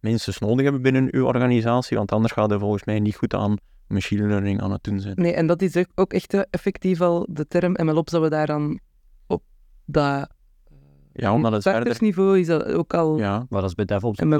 minstens 0.00 0.38
nodig 0.38 0.62
hebben 0.62 0.82
binnen 0.82 1.08
je 1.12 1.24
organisatie, 1.24 1.96
want 1.96 2.12
anders 2.12 2.32
gaat 2.32 2.50
je 2.50 2.58
volgens 2.58 2.84
mij 2.84 3.00
niet 3.00 3.16
goed 3.16 3.34
aan 3.34 3.56
machine 3.86 4.26
learning 4.26 4.60
aan 4.60 4.72
het 4.72 4.82
doen 4.84 5.00
zijn. 5.00 5.14
Nee, 5.16 5.32
en 5.34 5.46
dat 5.46 5.62
is 5.62 5.76
ook- 5.94 6.12
echt 6.12 6.34
eh, 6.34 6.40
effectief 6.50 7.00
al 7.00 7.26
de 7.30 7.46
term 7.46 7.76
MLOps, 7.82 8.12
dat 8.12 8.22
we 8.22 8.28
daar 8.28 8.46
dan 8.46 8.80
op 9.26 9.42
dat 9.84 10.28
Ja, 11.12 11.32
omdat 11.34 11.52
het 11.52 11.62
verder... 11.62 11.80
startersniveau 11.80 12.38
is 12.38 12.46
dat 12.46 12.64
ook 12.64 12.94
al... 12.94 13.18
Ja, 13.18 13.46
Maar 13.48 13.60
dat 13.60 13.70
is 13.70 13.74
bij 13.74 13.84
DevOps 13.84 14.22
ook 14.22 14.28
wel 14.28 14.38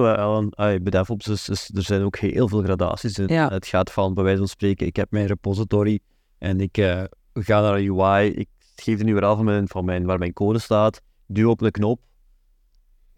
bij 0.78 1.04
is, 1.28 1.48
is- 1.48 1.70
er 1.74 1.82
zijn 1.82 2.02
ook 2.02 2.16
heel 2.16 2.48
veel 2.48 2.62
gradaties 2.62 3.18
in. 3.18 3.26
Ja. 3.28 3.48
Het 3.48 3.66
gaat 3.66 3.90
van, 3.92 4.14
bij 4.14 4.24
wijze 4.24 4.38
van 4.38 4.48
spreken, 4.48 4.86
ik 4.86 4.96
heb 4.96 5.10
mijn 5.10 5.26
repository 5.26 6.00
en 6.38 6.60
ik 6.60 6.76
eh, 6.78 7.02
ga 7.32 7.60
naar 7.60 7.74
een 7.76 7.98
UI, 8.00 8.30
ik 8.30 8.48
geef 8.74 9.00
een 9.00 9.06
URL 9.06 9.36
van 9.36 9.44
mijn, 9.44 9.68
van 9.68 9.84
mijn, 9.84 10.04
waar 10.04 10.18
mijn 10.18 10.32
code 10.32 10.58
staat, 10.58 11.00
duw 11.26 11.50
op 11.50 11.60
een 11.60 11.70
knop, 11.70 12.00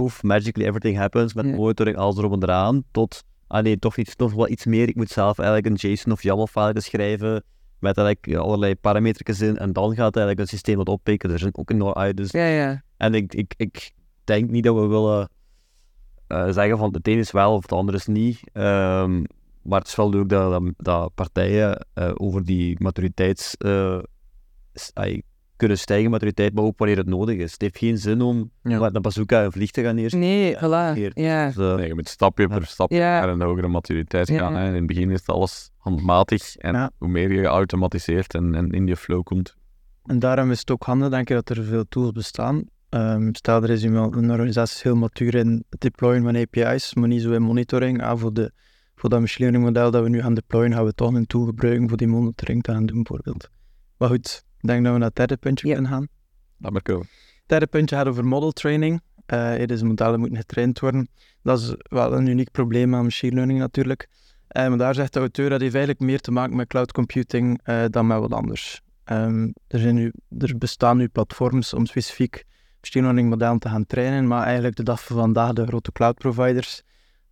poef, 0.02 0.22
magically 0.22 0.66
everything 0.66 0.96
happens, 0.96 1.34
met 1.34 1.44
Ja. 1.44 1.54
monitoring, 1.54 1.96
alles 1.96 2.16
erop 2.16 2.32
en 2.32 2.42
eraan, 2.42 2.82
tot, 2.90 3.22
ah 3.46 3.62
nee, 3.62 3.78
toch, 3.78 3.96
iets, 3.96 4.14
toch 4.14 4.32
wel 4.32 4.48
iets 4.48 4.66
meer, 4.66 4.88
ik 4.88 4.96
moet 4.96 5.10
zelf 5.10 5.38
eigenlijk 5.38 5.82
een 5.82 5.90
JSON 5.90 6.12
of 6.12 6.22
YAML-file 6.22 6.80
schrijven, 6.80 7.44
met 7.78 7.96
eigenlijk 7.98 8.36
allerlei 8.44 8.74
parameters 8.76 9.40
in, 9.40 9.56
en 9.58 9.72
dan 9.72 9.94
gaat 9.94 10.16
eigenlijk 10.16 10.38
een 10.38 10.46
systeem 10.46 10.76
dat 10.76 10.88
oppikken. 10.88 11.30
Er 11.30 11.38
zijn 11.38 11.56
ook 11.56 11.70
enorm 11.70 11.94
uit, 11.94 12.16
dus 12.16 12.30
Ja, 12.30 12.46
ja. 12.46 12.82
en 12.96 13.14
ik, 13.14 13.34
ik, 13.34 13.54
ik 13.56 13.92
denk 14.24 14.50
niet 14.50 14.64
dat 14.64 14.74
we 14.74 14.86
willen 14.86 15.28
eh, 16.26 16.50
zeggen 16.50 16.78
van 16.78 16.92
het 16.94 17.08
een 17.08 17.18
is 17.18 17.30
wel 17.30 17.54
of 17.54 17.62
het 17.62 17.72
andere 17.72 17.98
is 17.98 18.06
niet. 18.06 18.40
Ehm, 18.52 19.22
maar 19.62 19.78
het 19.78 19.88
is 19.88 19.94
wel 19.94 20.10
leuk 20.10 20.28
dat, 20.28 20.50
dat, 20.50 20.72
dat 20.76 21.14
partijen 21.14 21.86
eh, 21.94 22.10
over 22.14 22.44
die 22.44 22.76
maturiteits... 22.78 23.56
eh, 23.56 23.98
kunnen 25.62 25.78
stijgen, 25.78 26.10
maturiteit, 26.10 26.54
maar 26.54 26.64
ook 26.64 26.78
wanneer 26.78 26.96
het 26.96 27.06
nodig 27.06 27.36
is. 27.38 27.52
Het 27.52 27.60
heeft 27.60 27.78
geen 27.78 27.98
zin 27.98 28.20
om 28.20 28.50
Ja. 28.62 28.78
met 28.80 28.94
een 28.94 29.02
bazooka 29.02 29.44
een 29.44 29.52
vlieg 29.52 29.70
te 29.70 29.82
gaan 29.82 29.94
neerzetten. 29.94 30.28
Nee, 30.28 30.56
voilà. 30.56 31.12
Ja. 31.14 31.46
Dus, 31.46 31.56
eh, 31.56 31.74
Nee, 31.74 31.86
je 31.86 31.94
moet 31.94 32.08
stapje 32.08 32.48
per 32.48 32.66
stapje 32.66 32.96
Ja. 32.96 33.20
naar 33.20 33.28
een 33.28 33.40
hogere 33.42 33.68
maturiteit 33.68 34.28
Ja. 34.28 34.38
gaan. 34.38 34.54
Hè. 34.54 34.68
In 34.68 34.74
het 34.74 34.86
begin 34.86 35.10
is 35.10 35.18
het 35.18 35.28
alles 35.28 35.70
handmatig. 35.76 36.56
En 36.56 36.72
Ja. 36.74 36.90
hoe 36.98 37.08
meer 37.08 37.32
je 37.32 37.40
geautomatiseerd 37.40 38.34
en, 38.34 38.54
en 38.54 38.70
in 38.70 38.84
die 38.86 38.96
flow 38.96 39.22
komt. 39.22 39.56
En 40.04 40.18
daarom 40.18 40.50
is 40.50 40.58
het 40.60 40.70
ook 40.70 40.82
handig, 40.84 41.08
denk 41.08 41.30
ik, 41.30 41.36
dat 41.36 41.56
er 41.56 41.64
veel 41.64 41.84
tools 41.88 42.12
bestaan. 42.12 42.64
Ehm, 42.88 43.28
stel, 43.32 43.62
er 43.62 43.70
is 43.70 43.84
iemand, 43.84 44.16
een 44.16 44.30
organisatie 44.30 44.76
is 44.76 44.82
heel 44.82 44.96
matuur 44.96 45.34
in 45.34 45.64
het 45.70 45.80
deployen 45.80 46.22
van 46.22 46.36
API's, 46.36 46.94
maar 46.94 47.08
niet 47.08 47.22
zo 47.22 47.32
in 47.32 47.42
monitoring. 47.42 48.02
Ah, 48.02 48.18
voor, 48.18 48.32
de, 48.32 48.52
voor 48.96 49.10
dat 49.10 49.20
machine 49.20 49.50
learning 49.50 49.64
model 49.74 49.90
dat 49.90 50.02
we 50.02 50.08
nu 50.08 50.20
gaan 50.20 50.34
deployen, 50.34 50.72
gaan 50.72 50.84
we 50.84 50.94
toch 50.94 51.14
een 51.14 51.26
tool 51.26 51.44
gebruiken 51.44 51.88
voor 51.88 51.96
die 51.96 52.06
monitoring 52.08 52.62
te 52.62 52.72
gaan 52.72 52.86
doen, 52.86 53.02
bijvoorbeeld. 53.02 53.48
Maar 53.96 54.08
goed, 54.08 54.44
denk 54.66 54.84
dat 54.84 54.92
we 54.92 54.98
naar 54.98 55.08
het 55.08 55.16
derde 55.16 55.36
puntje 55.36 55.68
Ja. 55.68 55.74
kunnen 55.74 55.92
gaan. 55.92 56.08
Laat 56.58 56.72
maar 56.72 56.82
komen. 56.82 57.06
Het 57.10 57.42
derde 57.46 57.66
puntje 57.66 57.96
gaat 57.96 58.06
over 58.06 58.24
model 58.24 58.52
training. 58.52 59.00
Eh 59.26 59.66
deze 59.66 59.84
modellen 59.84 60.18
moeten 60.20 60.38
getraind 60.38 60.80
worden. 60.80 61.08
Dat 61.42 61.60
is 61.60 61.74
wel 61.82 62.12
een 62.12 62.26
uniek 62.26 62.50
probleem 62.50 62.94
aan 62.94 63.02
machine 63.02 63.34
learning 63.34 63.58
natuurlijk. 63.58 64.08
Eh, 64.48 64.68
maar 64.68 64.78
daar 64.78 64.94
zegt 64.94 65.12
de 65.12 65.18
auteur 65.18 65.50
dat 65.50 65.60
heeft 65.60 65.74
eigenlijk 65.74 66.04
meer 66.04 66.20
te 66.20 66.30
maken 66.30 66.56
met 66.56 66.68
cloud 66.68 66.92
computing 66.92 67.60
eh, 67.62 67.84
dan 67.90 68.06
met 68.06 68.18
wat 68.18 68.32
anders. 68.32 68.80
Ehm, 69.04 69.48
er, 69.66 69.78
zijn 69.78 69.94
nu, 69.94 70.12
er 70.38 70.58
bestaan 70.58 70.96
nu 70.96 71.08
platforms 71.08 71.74
om 71.74 71.86
specifiek 71.86 72.44
machine 72.80 73.02
learning 73.04 73.28
modellen 73.28 73.58
te 73.58 73.68
gaan 73.68 73.86
trainen, 73.86 74.26
maar 74.26 74.44
eigenlijk 74.44 74.76
de 74.76 74.82
dag 74.82 75.04
van 75.04 75.16
vandaag 75.16 75.52
de 75.52 75.66
grote 75.66 75.92
cloud 75.92 76.14
providers, 76.18 76.82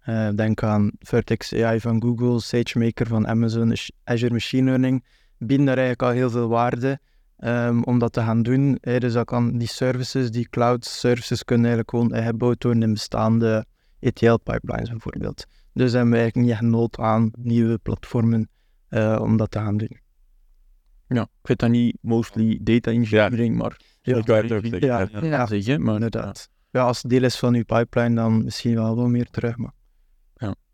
eh, 0.00 0.28
denk 0.34 0.62
aan 0.62 0.90
Vertex 0.98 1.54
AI 1.54 1.80
van 1.80 2.02
Google, 2.02 2.40
SageMaker 2.40 3.06
van 3.06 3.26
Amazon, 3.26 3.74
Azure 4.04 4.32
Machine 4.32 4.64
Learning, 4.64 5.04
bieden 5.38 5.66
daar 5.66 5.78
eigenlijk 5.78 6.08
al 6.08 6.16
heel 6.18 6.30
veel 6.30 6.48
waarde 6.48 7.00
Ehm, 7.40 7.82
om 7.82 7.98
dat 7.98 8.12
te 8.12 8.20
gaan 8.20 8.42
doen. 8.42 8.78
hè. 8.80 8.98
dus 8.98 9.12
dat 9.12 9.24
kan 9.24 9.58
die 9.58 9.68
services, 9.68 10.30
die 10.30 10.48
cloud 10.48 10.84
services, 10.84 11.44
kunnen 11.44 11.66
eigenlijk 11.66 11.90
gewoon 11.90 12.12
eh, 12.12 12.26
gebouwd 12.26 12.62
worden 12.62 12.82
in 12.82 12.92
bestaande 12.92 13.64
ETL-pipelines 13.98 14.90
bijvoorbeeld. 14.90 15.46
Dus 15.72 15.92
hebben 15.92 16.10
we 16.10 16.18
eigenlijk 16.18 16.48
niet 16.48 16.56
echt 16.56 16.70
nood 16.70 16.98
aan 16.98 17.30
nieuwe 17.38 17.78
platformen 17.78 18.48
eh, 18.88 19.18
om 19.20 19.36
dat 19.36 19.50
te 19.50 19.58
gaan 19.58 19.76
doen. 19.76 20.00
ja, 21.08 21.22
ik 21.22 21.28
vind 21.42 21.58
dat 21.58 21.70
niet 21.70 21.98
mostly 22.00 22.58
data 22.62 22.90
engineering, 22.90 23.56
maar... 23.56 23.80
Ja, 24.02 24.22
zeggen. 24.22 24.80
ja, 24.80 24.98
Ja. 24.98 25.08
ja, 25.12 25.26
Ja. 25.26 25.46
zeg 25.46 25.64
je, 25.64 25.78
maar... 25.78 25.94
inderdaad. 25.94 26.48
Ja, 26.70 26.82
als 26.82 27.02
het 27.02 27.10
deel 27.10 27.22
is 27.22 27.38
van 27.38 27.54
uw 27.54 27.64
pipeline, 27.64 28.14
dan 28.14 28.44
misschien 28.44 28.74
wel 28.74 28.96
wat 28.96 29.08
meer 29.08 29.30
terug. 29.30 29.56
Maar 29.56 29.72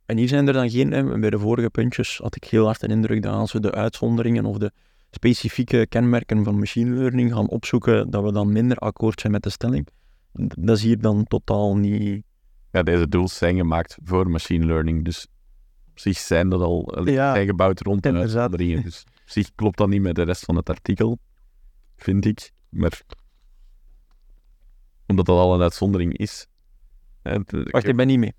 En 0.07 0.17
hier 0.17 0.29
zijn 0.29 0.47
er 0.47 0.53
dan 0.53 0.71
geen, 0.71 1.21
bij 1.21 1.31
de 1.31 1.39
vorige 1.39 1.71
puntjes 1.71 2.19
had 2.23 2.37
ik 2.37 2.45
heel 2.45 2.65
hard 2.65 2.81
de 2.81 2.87
indruk 2.87 3.23
dat 3.23 3.35
als 3.35 3.53
we 3.53 3.61
de 3.61 3.73
uitzonderingen 3.73 4.45
of 4.45 4.59
de 4.59 4.73
specifieke 5.11 5.87
kenmerken 5.89 6.45
van 6.45 6.59
machine 6.59 6.91
learning 6.97 7.33
gaan 7.33 7.49
opzoeken, 7.49 8.11
dat 8.11 8.23
we 8.25 8.33
dan 8.33 8.53
minder 8.53 8.77
akkoord 8.77 9.21
zijn 9.21 9.33
met 9.33 9.43
de 9.43 9.51
stelling. 9.51 9.89
Dat 10.33 10.77
is 10.77 10.83
hier 10.83 11.01
dan 11.01 11.25
totaal 11.25 11.77
niet... 11.77 12.23
Ja, 12.71 12.83
deze 12.83 13.09
tools 13.09 13.37
zijn 13.37 13.57
gemaakt 13.57 13.99
voor 14.05 14.31
machine 14.31 14.67
learning. 14.67 15.05
Dus 15.05 15.27
op 15.91 15.99
zich 15.99 16.19
zijn 16.19 16.49
dat 16.49 16.61
al 16.61 17.03
Ja, 17.05 17.35
zijn 17.35 17.47
gebouwd 17.47 17.81
rond 17.81 18.03
de 18.03 18.13
uitzonderingen. 18.13 18.83
Dus 18.83 19.05
op 19.07 19.31
zich 19.31 19.55
klopt 19.55 19.79
dat 19.79 19.89
niet 19.89 20.03
met 20.03 20.15
de 20.15 20.23
rest 20.23 20.45
van 20.45 20.57
het 20.57 20.69
artikel, 20.71 21.19
vind 21.97 22.25
ik. 22.25 22.51
Maar 22.69 23.03
omdat 25.07 25.27
dat 25.27 25.39
al 25.39 25.55
een 25.55 25.63
uitzondering 25.63 26.17
is. 26.17 26.47
het- 27.23 27.51
Wacht, 27.71 27.87
ik 27.87 27.97
ben 27.97 28.07
niet 28.07 28.19
mee. 28.19 28.35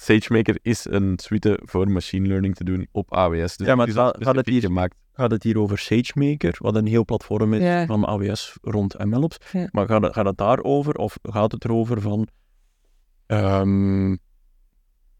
SageMaker 0.00 0.58
is 0.62 0.86
een 0.90 1.18
suite 1.22 1.60
voor 1.64 1.90
machine 1.90 2.28
learning 2.28 2.54
te 2.54 2.64
doen 2.64 2.86
op 2.92 3.12
AWS. 3.14 3.56
Dus 3.56 3.66
Ja, 3.66 3.74
maar 3.74 3.86
het 3.86 3.96
is 3.96 4.02
gaat- 4.24 4.36
het 4.36 4.46
hier- 4.46 4.60
gemaakt. 4.60 4.96
Gaat 5.12 5.30
het 5.30 5.42
hier 5.42 5.58
over 5.58 5.78
SageMaker, 5.78 6.56
wat 6.58 6.76
een 6.76 6.86
heel 6.86 7.04
platform 7.04 7.54
is 7.54 7.62
Ja. 7.62 7.86
van 7.86 8.04
AWS 8.08 8.56
rond 8.62 9.04
MLOps. 9.04 9.36
Ja. 9.52 9.68
Maar 9.72 9.86
gaat 9.86 10.02
het, 10.02 10.12
gaat 10.12 10.24
het 10.26 10.36
daarover 10.36 10.94
of 10.94 11.18
gaat 11.22 11.52
het 11.52 11.64
erover 11.64 12.00
van... 12.00 12.28
ehm, 13.26 14.10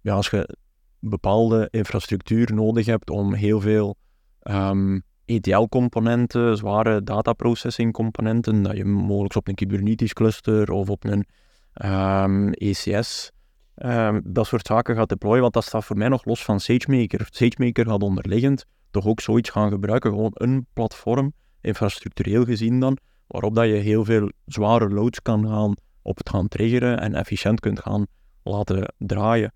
ja, 0.00 0.14
als 0.14 0.28
je 0.30 0.56
bepaalde 1.00 1.68
infrastructuur 1.70 2.54
nodig 2.54 2.86
hebt 2.86 3.10
om 3.10 3.34
heel 3.34 3.60
veel 3.60 3.96
ehm, 4.40 4.98
ETL-componenten, 5.24 6.56
zware 6.56 7.02
dataprocessing-componenten, 7.02 8.62
dat 8.62 8.76
je 8.76 8.84
mogelijk 8.84 9.34
op 9.36 9.48
een 9.48 9.54
Kubernetes-cluster 9.54 10.70
of 10.72 10.90
op 10.90 11.04
een 11.04 11.26
ehm, 11.72 12.48
ECS 12.52 13.30
ehm, 13.78 14.20
dat 14.24 14.46
soort 14.46 14.66
zaken 14.66 14.96
gaat 14.96 15.08
deployen, 15.08 15.40
want 15.40 15.54
dat 15.54 15.64
staat 15.64 15.84
voor 15.84 15.96
mij 15.96 16.08
nog 16.08 16.24
los 16.24 16.44
van 16.44 16.60
SageMaker. 16.60 17.28
SageMaker 17.30 17.86
gaat 17.86 18.02
onderliggend 18.02 18.66
toch 18.90 19.06
ook 19.06 19.20
zoiets 19.20 19.50
gaan 19.50 19.70
gebruiken, 19.70 20.10
gewoon 20.10 20.30
een 20.34 20.66
platform, 20.72 21.32
infrastructureel 21.60 22.44
gezien 22.44 22.80
dan, 22.80 22.98
waarop 23.26 23.54
dat 23.54 23.66
je 23.66 23.72
heel 23.72 24.04
veel 24.04 24.30
zware 24.46 24.88
loads 24.88 25.22
kan 25.22 25.46
gaan 25.46 25.74
op 26.02 26.18
het 26.18 26.28
gaan 26.28 26.48
triggeren 26.48 27.00
en 27.00 27.14
efficiënt 27.14 27.60
kunt 27.60 27.80
gaan 27.80 28.06
laten 28.42 28.94
draaien. 28.98 29.52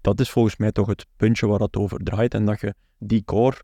Dat 0.00 0.20
is 0.20 0.30
volgens 0.30 0.56
mij 0.56 0.72
toch 0.72 0.86
het 0.86 1.06
puntje 1.16 1.46
waar 1.46 1.60
het 1.60 1.76
over 1.76 1.98
draait 1.98 2.34
en 2.34 2.44
dat 2.44 2.60
je 2.60 2.74
die 2.98 3.24
core 3.24 3.56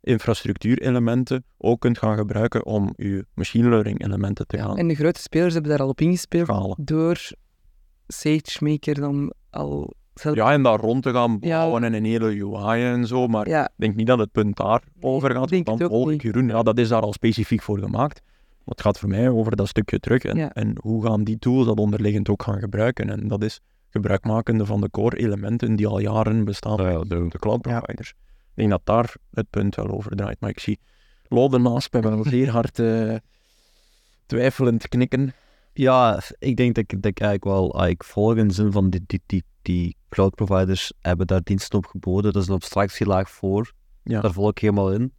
infrastructuurelementen 0.00 1.44
ook 1.58 1.80
kunt 1.80 1.98
gaan 1.98 2.16
gebruiken 2.16 2.66
om 2.66 2.92
je 2.96 3.26
machine 3.34 3.68
learning 3.68 4.04
elementen 4.04 4.46
te 4.46 4.58
gaan 4.58 4.76
En 4.78 4.88
de 4.88 4.94
grote 4.94 5.20
spelers 5.20 5.52
hebben 5.52 5.70
daar 5.70 5.80
al 5.80 5.88
op 5.88 6.00
ingespeeld 6.00 6.76
door 6.78 7.30
SageMaker 8.08 8.94
dan 9.00 9.32
al 9.50 9.94
zelf... 10.14 10.34
Ja, 10.36 10.52
en 10.52 10.62
daar 10.62 10.78
rond 10.80 11.02
te 11.02 11.10
gaan 11.12 11.36
Ja. 11.40 11.58
bouwen 11.58 11.84
en 11.84 11.92
een 11.94 12.04
hele 12.04 12.44
UI 12.44 12.84
en 12.84 13.06
zo, 13.06 13.26
maar 13.26 13.48
Ja, 13.48 13.64
ik 13.64 13.72
denk 13.76 13.96
niet 13.96 14.06
dat 14.06 14.18
het 14.18 14.32
punt 14.32 14.56
daar 14.56 14.82
over 15.00 15.30
gaat. 15.34 15.48
denk 15.48 15.66
want 15.66 16.06
niet. 16.06 16.22
Jeroen, 16.22 16.48
ja, 16.48 16.62
dat 16.62 16.78
is 16.78 16.88
daar 16.88 17.02
al 17.02 17.12
specifiek 17.12 17.62
voor 17.62 17.78
gemaakt. 17.78 18.22
Maar 18.24 18.76
het 18.76 18.80
gaat 18.80 18.98
voor 18.98 19.08
mij 19.08 19.28
over 19.28 19.56
dat 19.56 19.68
stukje 19.68 19.98
terug 20.00 20.22
en, 20.24 20.36
Ja. 20.36 20.52
en 20.52 20.76
hoe 20.80 21.04
gaan 21.04 21.24
die 21.24 21.38
tools 21.38 21.66
dat 21.66 21.78
onderliggend 21.78 22.28
ook 22.28 22.42
gaan 22.42 22.58
gebruiken. 22.58 23.10
En 23.10 23.28
dat 23.28 23.42
is 23.42 23.60
gebruikmakende 23.90 24.66
van 24.66 24.80
de 24.80 24.90
core 24.90 25.16
elementen 25.16 25.76
die 25.76 25.86
al 25.86 25.98
jaren 25.98 26.44
bestaan 26.44 26.76
ja, 26.90 26.98
bij 27.04 27.18
de 27.28 27.38
cloud 27.38 27.60
providers. 27.60 28.10
Ik 28.10 28.54
denk 28.54 28.70
dat 28.70 28.80
daar 28.84 29.14
het 29.30 29.50
punt 29.50 29.74
wel 29.74 29.88
over 29.88 30.16
draait. 30.16 30.40
Maar 30.40 30.50
ik 30.50 30.58
zie 30.60 30.78
Lode 31.28 31.58
naast 31.58 31.92
mij 31.92 32.02
wel 32.02 32.24
zeer 32.24 32.50
hard 32.50 32.78
eh, 32.78 33.14
twijfelend 34.26 34.88
knikken. 34.88 35.32
Ja, 35.78 36.20
ik 36.38 36.56
denk 36.56 36.74
dat 36.74 36.84
ik, 36.84 37.02
dat 37.02 37.10
ik 37.10 37.20
eigenlijk 37.20 37.44
wel 37.56 37.70
eigenlijk 37.70 38.04
volg 38.04 38.36
in 38.36 38.48
de 38.48 38.54
zin 38.54 38.72
van 38.72 38.90
die, 38.90 39.02
die, 39.06 39.22
die, 39.26 39.44
die 39.62 39.96
cloud 40.08 40.34
providers 40.34 40.92
hebben 41.00 41.26
daar 41.26 41.40
diensten 41.42 41.78
op 41.78 41.86
geboden. 41.86 42.32
Dat 42.32 42.42
is 42.42 42.48
een 42.48 42.54
abstractielaag 42.54 43.30
voor. 43.30 43.72
Ja. 44.02 44.20
Daar 44.20 44.32
volg 44.32 44.50
ik 44.50 44.58
helemaal 44.58 44.92
in. 44.92 45.12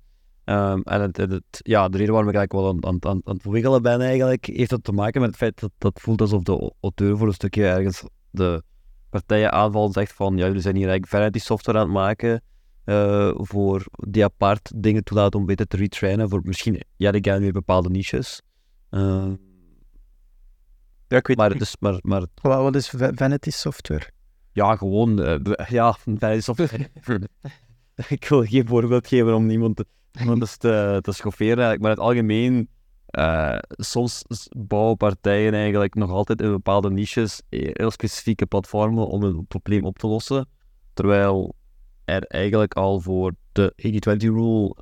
Ehm, 0.43 0.80
en 0.82 1.01
het, 1.01 1.18
het, 1.18 1.32
het- 1.32 1.60
ja, 1.62 1.89
de 1.89 1.97
reden 1.97 2.14
waarom 2.14 2.30
ik 2.30 2.36
eigenlijk 2.36 2.66
wel 2.66 2.91
aan, 2.91 3.03
aan, 3.03 3.12
aan, 3.12 3.22
aan 3.24 3.36
het 3.36 3.45
wiggelen 3.45 3.82
ben 3.82 4.01
eigenlijk, 4.01 4.45
heeft 4.45 4.70
dat 4.70 4.84
te 4.84 4.91
maken 4.91 5.22
met 5.22 5.30
het 5.30 5.39
feit 5.39 5.60
dat 5.60 5.72
dat 5.78 5.99
voelt 6.01 6.22
alsof 6.22 6.43
de 6.43 6.74
auteur 6.82 7.18
voor 7.18 7.28
een 7.28 7.34
stukje 7.34 7.66
ergens 7.68 8.03
de 8.32 8.64
partijen 9.10 9.51
aanvalt 9.51 9.88
en 9.88 9.93
zegt 10.01 10.14
van 10.14 10.38
ja, 10.38 10.45
jullie 10.45 10.62
zijn 10.62 10.76
hier 10.76 10.88
eigenlijk 10.89 11.12
vanity 11.22 11.39
software 11.39 11.78
aan 11.78 11.84
het 11.84 11.93
maken 11.93 12.41
eh, 12.84 13.32
voor 13.36 13.86
die 13.91 14.24
apart 14.24 14.72
dingen 14.76 15.03
toelaten 15.03 15.39
om 15.39 15.45
beter 15.45 15.68
te 15.68 15.78
retrainen 15.78 16.30
voor 16.30 16.41
misschien, 16.43 16.82
ja, 16.95 17.12
die 17.12 17.24
gaan 17.24 17.39
weer 17.39 17.51
bepaalde 17.51 17.89
niches. 17.89 18.41
Ehm, 18.89 19.34
Ja, 21.10 21.18
ik 21.18 21.28
weet 21.28 21.38
maar, 21.38 21.49
het 21.49 21.62
is, 21.62 21.76
maar, 21.80 21.99
maar 22.01 22.24
Wat, 22.41 22.62
wat 22.62 22.76
is 22.76 22.89
va- 22.89 23.12
vanity 23.16 23.49
software? 23.49 24.10
ja, 24.51 24.76
gewoon, 24.76 25.22
eh, 25.24 25.68
ja, 25.70 25.93
vanity 26.03 26.39
software. 26.41 26.89
ik 28.10 28.26
wil 28.30 28.43
geen 28.45 28.68
voorbeeld 28.68 29.07
geven 29.07 29.36
om 29.36 29.45
niemand 29.45 29.76
te, 29.76 29.86
te, 30.57 30.99
te 31.01 31.12
schofferen, 31.12 31.57
eigenlijk, 31.57 31.82
maar 31.82 31.91
in 31.91 31.97
het 31.97 32.05
algemeen, 32.05 32.70
eh, 33.07 33.57
soms 33.70 34.24
bouwen 34.57 34.97
partijen 34.97 35.53
eigenlijk 35.53 35.95
nog 35.95 36.12
altijd 36.12 36.41
in 36.41 36.49
bepaalde 36.51 36.89
niches 36.91 37.41
eh, 37.49 37.70
heel 37.74 37.91
specifieke 37.91 38.45
platformen 38.45 39.07
om 39.07 39.24
een 39.24 39.45
probleem 39.47 39.86
op 39.86 39.97
te 39.99 40.07
lossen, 40.07 40.47
terwijl 40.93 41.55
er 42.05 42.24
eigenlijk 42.24 42.74
al 42.74 42.99
voor 42.99 43.34
de 43.51 43.74
80-20 44.16 44.16
rule, 44.20 44.76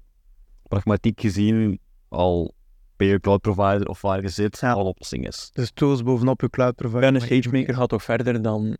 pragmatiek 0.67 1.21
gezien, 1.21 1.79
al 2.09 2.55
bij 2.97 3.07
je 3.07 3.19
cloud 3.19 3.41
provider 3.41 3.87
of 3.87 4.01
waar 4.01 4.21
je 4.21 4.29
zit, 4.29 4.57
Ja. 4.59 4.71
al 4.71 4.79
een 4.79 4.85
oplossing 4.85 5.27
is. 5.27 5.49
Dus 5.53 5.71
tools 5.73 6.03
bovenop 6.03 6.41
je 6.41 6.49
cloud 6.49 6.75
provider. 6.75 7.03
En 7.03 7.15
een 7.15 7.21
SageMaker 7.21 7.73
gaat 7.75 7.89
toch 7.89 8.03
verder 8.03 8.41
dan 8.41 8.77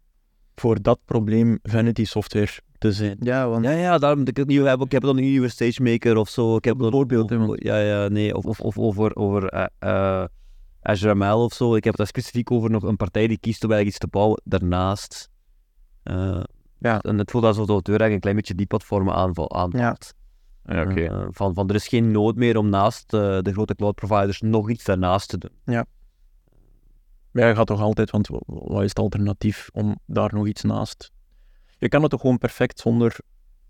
voor 0.56 0.82
dat 0.82 1.00
probleem 1.06 1.60
vanity 1.64 2.06
software 2.06 2.52
te 2.78 2.92
zijn. 2.92 3.18
Ja, 3.20 3.50
want 3.50 3.66
Ja, 3.66 3.72
ja, 3.72 3.98
daarom 3.98 4.22
ik 4.28 4.38
het 4.38 4.48
niet 4.48 4.62
heb. 4.64 4.82
Ik 4.82 4.92
heb 4.92 5.02
dan 5.02 5.18
een 5.18 5.24
nieuwe 5.24 5.50
SageMaker 5.50 6.18
of 6.18 6.30
zo. 6.30 6.56
Ik 6.56 6.64
heb 6.66 6.78
dan 6.80 6.92
Voorbeeld, 6.92 7.30
Ja, 7.64 7.80
ja, 7.80 8.08
nee. 8.08 8.36
Of, 8.36 8.46
of, 8.46 8.60
of 8.60 8.78
over, 8.78 9.16
over 9.16 9.46
eh, 9.50 9.66
eh, 9.80 10.26
Azure 10.82 11.16
ML 11.16 11.44
of 11.44 11.54
zo. 11.54 11.76
Ik 11.76 11.84
heb 11.84 11.94
het 11.94 11.98
daar 11.98 12.08
specifiek 12.08 12.52
over 12.52 12.70
nog 12.70 12.84
een 12.84 12.96
partij 12.96 13.28
die 13.28 13.38
kiest 13.40 13.64
om 13.64 13.72
eigenlijk 13.72 13.90
iets 13.90 14.12
te 14.12 14.18
bouwen 14.18 14.42
daarnaast. 14.44 15.30
Eh, 16.04 16.44
Ja. 16.80 17.00
En 17.02 17.18
het 17.18 17.32
voelt 17.32 17.44
alsof 17.44 17.66
de 17.66 17.72
auteur 17.72 18.00
eigenlijk 18.00 18.14
een 18.14 18.20
klein 18.20 18.36
beetje 18.36 18.56
die 18.56 18.66
platformen 18.66 19.14
aanval, 19.14 19.52
aanvalt. 19.56 19.84
Ja, 19.84 19.98
oké. 20.68 21.02
Eh, 21.06 21.28
van, 21.32 21.54
van 21.54 21.70
er 21.70 21.76
is 21.76 21.88
geen 21.88 22.12
nood 22.12 22.36
meer 22.36 22.58
om 22.58 22.70
naast 22.70 23.14
eh, 23.14 23.40
de 23.42 23.52
grote 23.52 23.76
cloud 23.76 23.96
providers 23.96 24.42
nog 24.42 24.70
iets 24.70 24.84
daarnaast 24.84 25.30
te 25.30 25.38
doen. 25.38 25.52
Maar 27.32 27.48
je 27.48 27.56
gaat 27.56 27.68
toch 27.68 27.82
altijd, 27.82 28.10
want 28.12 28.28
wa- 28.28 28.42
wat 28.46 28.82
is 28.84 28.90
het 28.90 29.00
alternatief 29.00 29.70
om 29.74 30.00
daar 30.06 30.34
nog 30.34 30.48
iets 30.48 30.64
naast? 30.64 31.12
Je 31.78 31.88
kan 31.88 32.02
het 32.02 32.12
toch 32.12 32.22
gewoon 32.22 32.38
perfect 32.38 32.80
zonder 32.80 33.16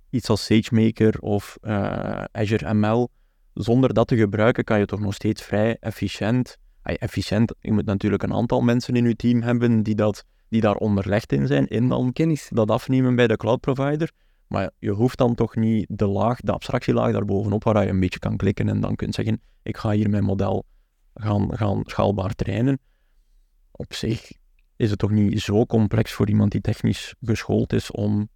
iets 0.09 0.29
als 0.29 0.45
SageMaker 0.45 1.19
of 1.19 1.57
eh, 1.61 2.23
Azure 2.31 2.73
ML, 2.73 3.09
zonder 3.53 3.93
dat 3.93 4.07
te 4.07 4.15
gebruiken, 4.17 4.63
kan 4.63 4.79
je 4.79 4.85
toch 4.85 4.99
nog 4.99 5.13
steeds 5.13 5.41
vrij 5.43 5.77
efficiënt. 5.79 6.57
Ah, 6.81 6.95
efficiënt, 6.99 7.53
je 7.59 7.71
moet 7.71 7.85
natuurlijk 7.85 8.23
een 8.23 8.33
aantal 8.33 8.61
mensen 8.61 8.95
in 8.95 9.05
je 9.05 9.15
team 9.15 9.41
hebben 9.41 9.83
die, 9.83 9.95
dat, 9.95 10.23
die 10.49 10.61
daar 10.61 10.75
onderlegd 10.75 11.31
in 11.31 11.47
zijn, 11.47 11.67
in 11.67 11.87
dan 11.87 12.13
kennis. 12.13 12.49
dat 12.53 12.71
afnemen 12.71 13.15
bij 13.15 13.27
de 13.27 13.37
cloud 13.37 13.59
provider. 13.59 14.11
Maar 14.47 14.71
je 14.79 14.91
hoeft 14.91 15.17
dan 15.17 15.35
toch 15.35 15.55
niet 15.55 15.85
de 15.89 16.07
laag, 16.07 16.39
de 16.39 16.51
abstractielaag 16.51 17.11
daarbovenop, 17.11 17.63
waar 17.63 17.83
je 17.83 17.89
een 17.89 17.99
beetje 17.99 18.19
kan 18.19 18.37
klikken 18.37 18.69
en 18.69 18.81
dan 18.81 18.95
kunt 18.95 19.15
zeggen, 19.15 19.41
ik 19.63 19.77
ga 19.77 19.91
hier 19.91 20.09
mijn 20.09 20.23
model 20.23 20.65
gaan, 21.13 21.57
gaan 21.57 21.81
schaalbaar 21.85 22.35
trainen. 22.35 22.79
Op 23.71 23.93
zich 23.93 24.31
is 24.75 24.89
het 24.89 24.99
toch 24.99 25.11
niet 25.11 25.41
zo 25.41 25.65
complex 25.65 26.11
voor 26.11 26.29
iemand 26.29 26.51
die 26.51 26.61
technisch 26.61 27.15
geschoold 27.21 27.73
is 27.73 27.91
om... 27.91 28.29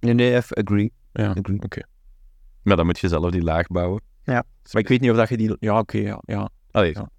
Nee, 0.00 0.14
nee, 0.14 0.34
even 0.34 0.56
agree. 0.56 0.92
Ja, 1.12 1.28
agree. 1.28 1.62
oké. 1.62 1.82
Maar 2.62 2.76
dan 2.76 2.86
moet 2.86 2.98
je 2.98 3.08
zelf 3.08 3.30
die 3.30 3.42
laag 3.42 3.66
bouwen. 3.66 4.02
Maar 4.72 4.82
ik 4.82 4.88
weet 4.88 5.00
niet 5.00 5.10
of 5.10 5.16
dat 5.16 5.28
je 5.28 5.36
die... 5.36 5.56
Ja, 5.60 5.78
oké, 5.78 5.98
ja, 5.98 6.22
ja. 6.24 6.50
Allee, 6.70 6.92
Ja. 6.94 7.10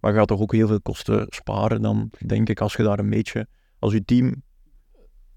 Maar 0.00 0.12
je 0.12 0.18
gaat 0.18 0.28
toch 0.28 0.40
ook 0.40 0.52
heel 0.52 0.66
veel 0.66 0.80
kosten 0.80 1.26
sparen 1.28 1.82
dan, 1.82 2.10
denk 2.26 2.48
ik, 2.48 2.60
als 2.60 2.74
je 2.74 2.82
daar 2.82 2.98
een 2.98 3.10
beetje... 3.10 3.46
Als 3.78 3.92
je 3.92 4.04
team 4.04 4.42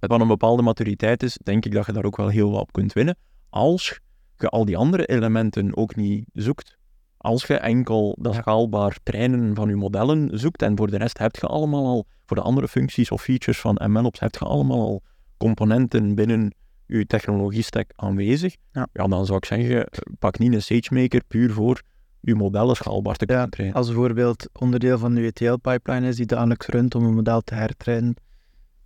van 0.08 0.22
een 0.22 0.28
bepaalde 0.28 0.62
maturiteit 0.62 1.24
is, 1.24 1.38
denk 1.44 1.66
ik 1.66 1.72
dat 1.72 1.86
je 1.86 1.92
daar 1.92 2.04
ook 2.04 2.18
wel 2.18 2.28
heel 2.28 2.52
wat 2.52 2.62
op 2.62 2.72
kunt 2.72 2.94
winnen. 2.94 3.18
Als 3.50 4.00
je 4.38 4.50
al 4.50 4.66
die 4.66 4.78
andere 4.78 5.06
elementen 5.06 5.78
ook 5.78 5.96
niet 5.96 6.26
zoekt. 6.34 6.78
Als 7.18 7.46
je 7.46 7.54
enkel 7.58 8.18
dat 8.20 8.34
schaalbaar 8.34 8.98
trainen 9.04 9.56
van 9.56 9.70
je 9.70 9.76
modellen 9.76 10.40
zoekt 10.40 10.62
en 10.62 10.78
voor 10.78 10.90
de 10.90 10.98
rest 10.98 11.18
heb 11.18 11.36
je 11.36 11.48
allemaal 11.48 11.86
al, 11.86 12.06
voor 12.26 12.38
de 12.38 12.44
andere 12.44 12.68
functies 12.68 13.12
of 13.12 13.22
features 13.22 13.60
van 13.60 13.82
MLOps, 13.92 14.20
heb 14.20 14.36
je 14.36 14.46
allemaal 14.46 14.82
al 14.82 15.02
componenten 15.38 16.16
binnen 16.16 16.54
je 16.88 17.06
technologie-stack 17.06 17.92
aanwezig. 17.96 18.56
Ja. 18.72 18.88
dan 18.94 19.26
zou 19.26 19.38
ik 19.38 19.46
zeggen, 19.46 19.88
pak 20.20 20.40
niet 20.40 20.54
een 20.54 20.62
SageMaker 20.62 21.24
puur 21.28 21.52
voor 21.52 21.82
je 22.20 22.36
modellen 22.36 22.76
schaalbaar 22.76 23.16
te 23.16 23.26
kunnen 23.26 23.44
Ja, 23.44 23.50
trainen. 23.50 23.78
als 23.78 23.88
bijvoorbeeld 23.88 24.50
onderdeel 24.54 24.98
van 24.98 25.14
de 25.14 25.22
ETL-pipeline 25.22 26.08
is 26.08 26.16
die 26.16 26.26
dagelijks 26.26 26.68
runt 26.68 26.96
om 26.96 27.04
een 27.04 27.14
model 27.14 27.42
te 27.42 27.56
hertrainen, 27.56 28.16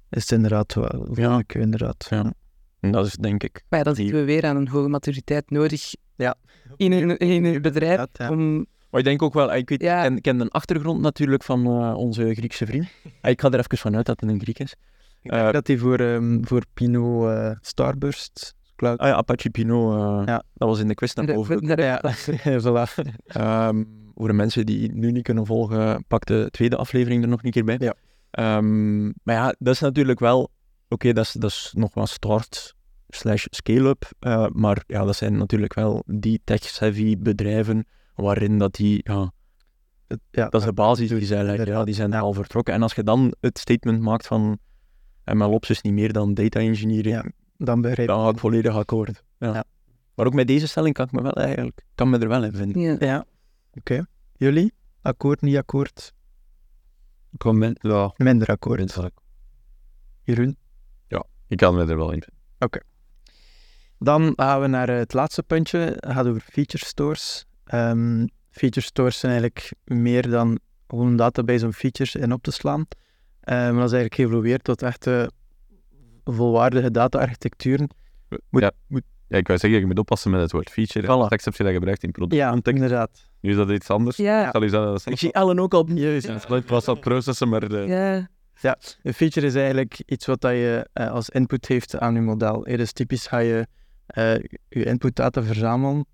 is 0.10 0.22
het 0.22 0.32
inderdaad 0.32 0.74
wel. 0.74 1.08
Ja. 1.14 1.38
Ik 1.38 1.54
inderdaad. 1.54 2.08
Ja. 2.10 2.34
En 2.80 2.92
dat 2.92 3.06
is 3.06 3.14
denk 3.16 3.44
ik... 3.44 3.64
Maar 3.70 3.80
ja, 3.80 3.86
dan 3.86 3.96
zitten 3.96 4.16
we 4.16 4.24
weer 4.24 4.46
aan 4.46 4.56
een 4.56 4.68
hoge 4.68 4.88
maturiteit 4.90 5.50
nodig 5.50 5.94
Ja. 6.16 6.36
in 6.76 6.92
een, 6.92 7.18
in 7.18 7.46
een 7.46 7.62
bedrijf 7.62 8.06
ja. 8.14 8.30
om... 8.30 8.66
Maar 8.90 9.00
ik 9.00 9.06
denk 9.06 9.22
ook 9.22 9.34
wel, 9.34 9.54
ik 9.54 9.70
weet, 9.70 9.82
Ja. 9.82 10.02
ken, 10.02 10.22
ken 10.22 10.38
de 10.38 10.50
achtergrond 10.50 11.02
natuurlijk 11.02 11.44
van 11.44 11.66
eh, 11.66 11.94
onze 11.98 12.34
Griekse 12.36 12.66
vriend. 12.66 12.88
Ah, 13.22 13.32
ik 13.32 13.42
ga 13.42 13.50
er 13.52 13.60
even 13.60 13.78
vanuit 13.78 14.06
dat 14.06 14.20
het 14.22 14.30
een 14.30 14.40
Griek 14.42 14.60
is. 14.60 14.72
Ik 15.22 15.32
denk 15.32 15.44
Eh, 15.44 15.52
dat 15.52 15.66
die 15.66 15.80
voor, 15.80 16.00
ehm, 16.00 16.44
voor 16.44 16.64
Pino 16.74 17.30
eh, 17.30 17.56
Starburst 17.62 18.54
Cloud. 18.76 18.98
Ah 19.00 19.08
ja, 19.08 19.14
Apache 19.16 19.50
Pinot, 19.50 19.94
eh, 19.96 20.22
Ja. 20.26 20.44
dat 20.54 20.68
was 20.70 20.80
in 20.80 20.88
de 20.88 20.94
quiz 20.94 21.14
naar 21.14 21.26
boven. 21.26 21.66
Ja, 21.78 22.02
voilà. 22.62 23.04
Ehm, 23.26 23.84
voor 24.16 24.28
de 24.28 24.34
mensen 24.34 24.66
die 24.66 24.92
nu 24.94 25.12
niet 25.12 25.24
kunnen 25.24 25.46
volgen, 25.46 26.06
pak 26.08 26.26
de 26.26 26.48
tweede 26.52 26.76
aflevering 26.76 27.24
er 27.24 27.30
nog 27.30 27.44
een 27.44 27.52
keer 27.52 27.64
bij. 27.64 27.76
Ja. 27.80 27.94
Ehm, 28.38 29.06
maar 29.06 29.36
ja, 29.36 29.56
dat 29.60 29.74
is 29.74 29.80
natuurlijk 29.80 30.20
wel... 30.20 30.52
Oké, 30.90 31.14
dat, 31.14 31.26
is, 31.26 31.32
dat 31.32 31.50
is 31.50 31.72
nog 31.78 31.94
wat 31.94 32.10
start 32.10 32.76
slash 33.10 33.46
scale-up. 33.50 34.12
eh, 34.20 34.48
maar 34.52 34.84
ja, 34.88 35.04
dat 35.06 35.16
zijn 35.16 35.38
natuurlijk 35.38 35.74
wel 35.74 36.04
die 36.06 36.42
tech-savvy 36.44 37.18
bedrijven 37.18 37.86
waarin 38.16 38.58
dat 38.58 38.74
die... 38.76 39.00
Ja, 39.04 39.32
Het- 40.08 40.20
ja, 40.32 40.50
dat 40.50 40.62
is 40.62 40.68
de 40.68 40.74
basis 40.74 41.10
die 41.10 41.26
zij 41.26 41.44
leggen. 41.44 41.68
Ja, 41.68 41.84
die 41.84 41.94
zijn 41.94 42.14
al 42.14 42.34
vertrokken. 42.34 42.74
En 42.74 42.82
als 42.82 42.94
je 42.94 43.04
dan 43.04 43.34
het 43.40 43.58
statement 43.58 44.02
maakt 44.02 44.28
van 44.28 44.58
MLOps 45.26 45.70
is 45.70 45.82
niet 45.82 45.94
meer 45.94 46.14
dan 46.14 46.34
data 46.34 46.60
engineering, 46.60 47.16
Ja, 47.16 47.26
dan 47.58 47.82
begrijp 47.82 48.08
dan 48.08 48.24
ga 48.24 48.30
ik 48.30 48.38
volledig 48.40 48.76
akkoord. 48.76 49.24
Ja. 49.40 49.54
Ja. 49.54 49.64
Maar 50.16 50.26
ook 50.26 50.34
met 50.34 50.48
deze 50.48 50.68
stelling 50.68 50.94
kan 50.94 51.06
ik 51.06 51.12
me 51.12 51.22
wel 51.22 51.34
eigenlijk... 51.34 51.82
kan 51.96 52.10
me 52.10 52.18
er 52.18 52.28
wel 52.28 52.44
in 52.44 52.54
vinden. 52.54 52.82
Ja. 52.82 52.96
Ja, 53.00 53.26
oké. 53.74 54.06
Jullie? 54.36 54.74
Akkoord, 55.02 55.42
niet 55.42 55.58
akkoord? 55.58 56.14
Ja. 57.82 58.14
Minder 58.18 58.48
akkoord. 58.48 58.80
Jeroen? 60.24 60.58
ik 61.48 61.58
kan 61.58 61.76
me 61.76 61.86
er 61.86 61.98
wel 61.98 62.12
in 62.12 62.22
vinden. 62.22 62.44
Dan 64.00 64.34
gaan 64.36 64.62
we 64.62 64.68
naar 64.68 64.90
eh, 64.90 64.98
het 64.98 65.14
laatste 65.14 65.44
puntje. 65.44 65.78
Het 65.80 66.12
gaat 66.12 66.28
over 66.28 66.42
feature 66.42 66.86
stores. 66.86 67.46
Ehm, 67.64 68.26
feature 68.50 68.86
stores 68.86 69.20
zijn 69.20 69.32
eigenlijk 69.32 69.74
meer 69.84 70.30
dan 70.30 70.60
gewoon 70.88 71.08
een 71.08 71.16
database 71.16 71.66
om 71.66 71.74
features 71.74 72.16
in 72.16 72.34
op 72.34 72.44
te 72.44 72.52
slaan. 72.52 72.86
Eh, 73.40 73.56
maar 73.56 73.74
dat 73.74 73.92
is 73.92 73.92
eigenlijk 73.92 74.14
geëvolueerd 74.14 74.64
tot 74.64 74.82
echt 74.82 75.08
eh, 75.08 75.28
volwaardige 76.24 76.92
data-architecturen. 76.92 77.90
Moet- 78.50 78.62
ja. 78.62 78.72
moet- 78.88 79.04
ja, 79.28 79.38
ik 79.38 79.48
wou 79.48 79.60
zeggen, 79.60 79.80
je 79.80 79.86
moet 79.86 80.00
oppassen 80.00 80.32
met 80.32 80.42
het 80.42 80.52
woord 80.52 80.70
feature. 80.70 81.06
Voilà. 81.06 81.26
Straks 81.26 81.46
heb 81.46 81.56
je 81.56 81.64
dat 81.64 81.74
gebruikt 81.74 82.04
in 82.04 82.12
product. 82.12 82.42
Ja, 82.42 82.50
context. 82.50 82.82
inderdaad. 82.82 83.30
Nu 83.42 83.50
is 83.50 83.56
dat 83.56 83.70
iets 83.70 83.90
anders. 83.90 84.18
Ja. 84.18 84.52
Zal 84.52 84.64
je 84.64 84.70
dat 84.70 85.06
Ik 85.06 85.18
zie 85.18 85.32
Ellen 85.32 85.60
ook 85.60 85.74
al 85.74 85.80
opnieuw. 85.80 86.20
Ja, 86.20 86.34
het 86.34 86.70
was 86.70 86.86
dat 86.86 87.00
processen, 87.00 87.50
maar 87.50 87.70
de, 87.70 88.26
Ja. 88.62 88.78
Een 89.04 89.14
feature 89.14 89.46
is 89.46 89.56
eigenlijk 89.56 90.02
iets 90.06 90.26
wat 90.26 90.42
dat 90.42 90.52
je 90.52 90.90
eh, 90.94 91.12
als 91.12 91.30
input 91.30 91.68
heeft 91.68 92.00
aan 92.00 92.14
je 92.14 92.22
model. 92.22 92.66
Eh, 92.66 92.78
dus 92.78 92.92
typisch 92.92 93.28
ga 93.28 93.38
je 93.38 93.68
eh, 94.08 94.34
je 94.70 94.86
inputdata 94.86 95.44
verzamelen. 95.44 96.06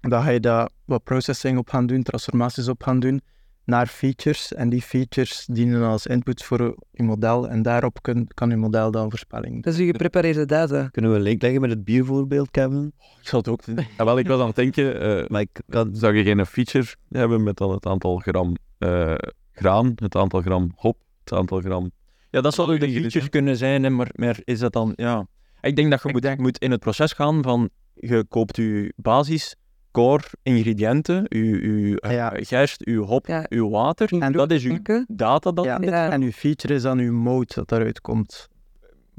Dan 0.00 0.22
ga 0.22 0.30
je 0.30 0.40
daar 0.40 0.68
wat 0.84 1.04
processing 1.04 1.58
op 1.58 1.68
gaan 1.68 1.86
doen, 1.86 2.02
transformaties 2.02 2.68
op 2.68 2.82
gaan 2.82 3.00
doen 3.00 3.20
naar 3.66 3.86
features. 3.86 4.54
En 4.54 4.68
die 4.68 4.82
features 4.82 5.46
dienen 5.50 5.82
als 5.82 6.06
input 6.06 6.44
voor 6.44 6.76
je 6.90 7.02
model. 7.02 7.48
En 7.48 7.62
daarop 7.62 8.02
kun, 8.02 8.28
kan 8.34 8.50
je 8.50 8.56
model 8.56 8.90
dan 8.90 9.10
voorspelling 9.10 9.52
doen. 9.52 9.60
Dat 9.60 9.72
is 9.72 9.78
uw 9.78 9.86
geprepareerde 9.86 10.44
data. 10.44 10.88
Kunnen 10.88 11.10
we 11.10 11.16
een 11.16 11.22
link 11.22 11.42
leggen 11.42 11.60
met 11.60 11.70
het 11.70 11.84
biervoorbeeld, 11.84 12.50
Kevin? 12.50 12.92
ik 13.20 13.28
zal 13.28 13.38
het 13.38 13.48
ook 13.48 13.64
doen. 13.64 13.78
Ja, 13.98 14.04
wel, 14.04 14.18
ik 14.18 14.26
was 14.26 14.40
aan 14.40 14.46
het 14.46 14.56
denken, 14.56 15.00
eh, 15.00 15.28
Maar 15.28 15.40
ik 15.40 15.60
kan... 15.68 15.96
zou 15.96 16.14
je 16.14 16.22
geen 16.22 16.46
feature 16.46 16.86
hebben 17.08 17.42
met 17.42 17.56
dan 17.56 17.70
het 17.70 17.86
aantal 17.86 18.18
gram 18.18 18.56
eh, 18.78 19.14
graan, 19.52 19.92
het 19.94 20.16
aantal 20.16 20.40
gram 20.40 20.72
hop, 20.76 20.98
het 21.24 21.32
aantal 21.32 21.60
gram... 21.60 21.90
Ja, 22.30 22.40
dat 22.40 22.54
zou 22.54 22.72
ook 22.72 22.80
de 22.80 23.00
dus, 23.00 23.28
kunnen 23.28 23.56
zijn, 23.56 23.82
hè, 23.82 23.90
maar, 23.90 24.10
maar 24.14 24.38
is 24.44 24.58
dat 24.58 24.72
dan... 24.72 24.92
Ja. 24.96 25.26
Ik 25.60 25.76
denk 25.76 25.90
dat 25.90 26.02
je 26.02 26.08
moet, 26.12 26.22
denk- 26.22 26.38
moet 26.38 26.58
in 26.58 26.70
het 26.70 26.80
proces 26.80 27.12
gaan 27.12 27.42
van... 27.42 27.70
Je 27.94 28.24
koopt 28.28 28.56
je 28.56 28.92
basis, 28.96 29.56
core, 30.02 30.22
ingrediënten, 30.42 31.24
je, 31.28 31.44
je 31.88 32.00
eh, 32.00 32.12
Ja. 32.12 32.32
gerst, 32.36 32.80
je 32.84 32.96
hop, 32.96 33.26
Ja. 33.26 33.44
je 33.48 33.68
water. 33.68 34.12
En 34.18 34.32
dat 34.32 34.50
is 34.50 34.62
je 34.62 34.72
Oké. 34.72 35.04
data 35.08 35.52
dat 35.52 35.64
Ja, 35.64 35.74
in 35.74 35.80
dit 35.80 35.90
Ja. 35.90 36.10
En 36.10 36.20
je 36.20 36.32
feature 36.32 36.74
is 36.74 36.82
dan 36.82 36.98
je 36.98 37.10
mode 37.10 37.52
dat 37.54 37.68
daaruit 37.68 38.00
komt. 38.00 38.48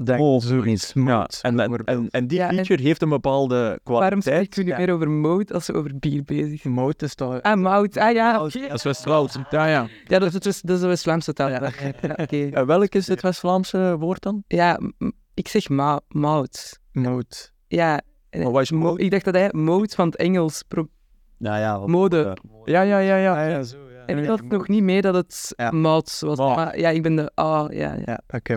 Denk 0.04 0.20
Oh, 0.20 0.40
zoiets. 0.40 0.92
Ja, 0.94 1.02
Mode, 1.02 1.28
en, 1.42 1.58
en, 1.60 1.84
en, 1.84 2.08
en 2.10 2.26
die 2.26 2.38
Ja, 2.38 2.48
en- 2.48 2.54
feature 2.54 2.82
heeft 2.82 3.02
een 3.02 3.08
bepaalde 3.08 3.54
Waarom 3.56 3.80
kwaliteit. 3.82 4.22
spreken 4.24 4.58
we 4.58 4.62
nu 4.62 4.70
ja. 4.70 4.76
meer 4.78 4.94
over 4.94 5.10
mode 5.10 5.54
als 5.54 5.66
we 5.66 5.72
over 5.72 5.98
bier 5.98 6.22
bezig 6.24 6.60
zijn? 6.60 6.74
Mode 6.74 7.04
is 7.04 7.14
toch... 7.14 7.42
Ah, 7.42 7.60
mout. 7.60 7.96
Ah 7.96 8.12
ja, 8.14 8.44
oké. 8.44 8.60
Dat 8.60 8.72
is 8.76 8.82
West-Vlaams. 8.82 9.36
Ja, 9.50 9.66
ja. 9.66 9.86
Ja, 10.06 10.18
dat 10.18 10.34
is, 10.34 10.40
dus- 10.40 10.60
dat 10.60 10.74
is 10.76 10.80
de 10.82 10.86
West-Vlaamse 10.88 11.32
taal. 11.32 11.48
Ja. 11.48 11.70
Ja, 12.02 12.14
oké. 12.16 12.36
Eh, 12.50 12.64
welk 12.66 12.94
is 12.94 13.08
het 13.08 13.22
West-Vlaamse 13.22 13.96
woord 13.98 14.22
dan? 14.22 14.42
Ja, 14.46 14.80
ik 15.34 15.48
zeg 15.48 15.68
ma 15.68 16.00
mout. 16.08 16.78
Mode. 16.92 17.36
Ja. 17.68 18.00
En- 18.30 18.42
Maar 18.42 18.52
wat 18.52 18.62
is 18.62 18.70
mo- 18.70 18.78
mode? 18.78 19.02
Ik 19.02 19.10
dacht 19.10 19.24
dat 19.24 19.34
hij 19.34 19.48
mode 19.52 19.94
van 19.94 20.06
het 20.06 20.16
Engels. 20.16 20.62
pro- 20.68 20.88
Nou 21.38 21.58
ja, 21.58 21.78
wat- 21.78 21.88
Mode. 21.88 22.22
eh, 22.22 22.32
Ja, 22.64 22.80
ja, 22.82 22.98
ja, 22.98 23.16
ja. 23.16 23.44
Ah, 23.44 23.50
ja, 23.50 23.62
zo, 23.62 23.78
ja. 23.90 24.04
En 24.06 24.18
ik 24.18 24.26
had 24.26 24.42
nog 24.42 24.68
niet 24.68 24.82
mee 24.82 25.00
dat 25.00 25.14
het 25.14 25.52
Ja. 25.56 25.70
was. 25.80 26.22
Maar 26.36 26.78
ja, 26.78 26.88
ik 26.88 27.02
ben 27.02 27.16
de 27.16 27.32
A. 27.40 27.66
ja, 27.70 27.94
ja. 27.94 28.02
Ja, 28.04 28.20
oké. 28.28 28.56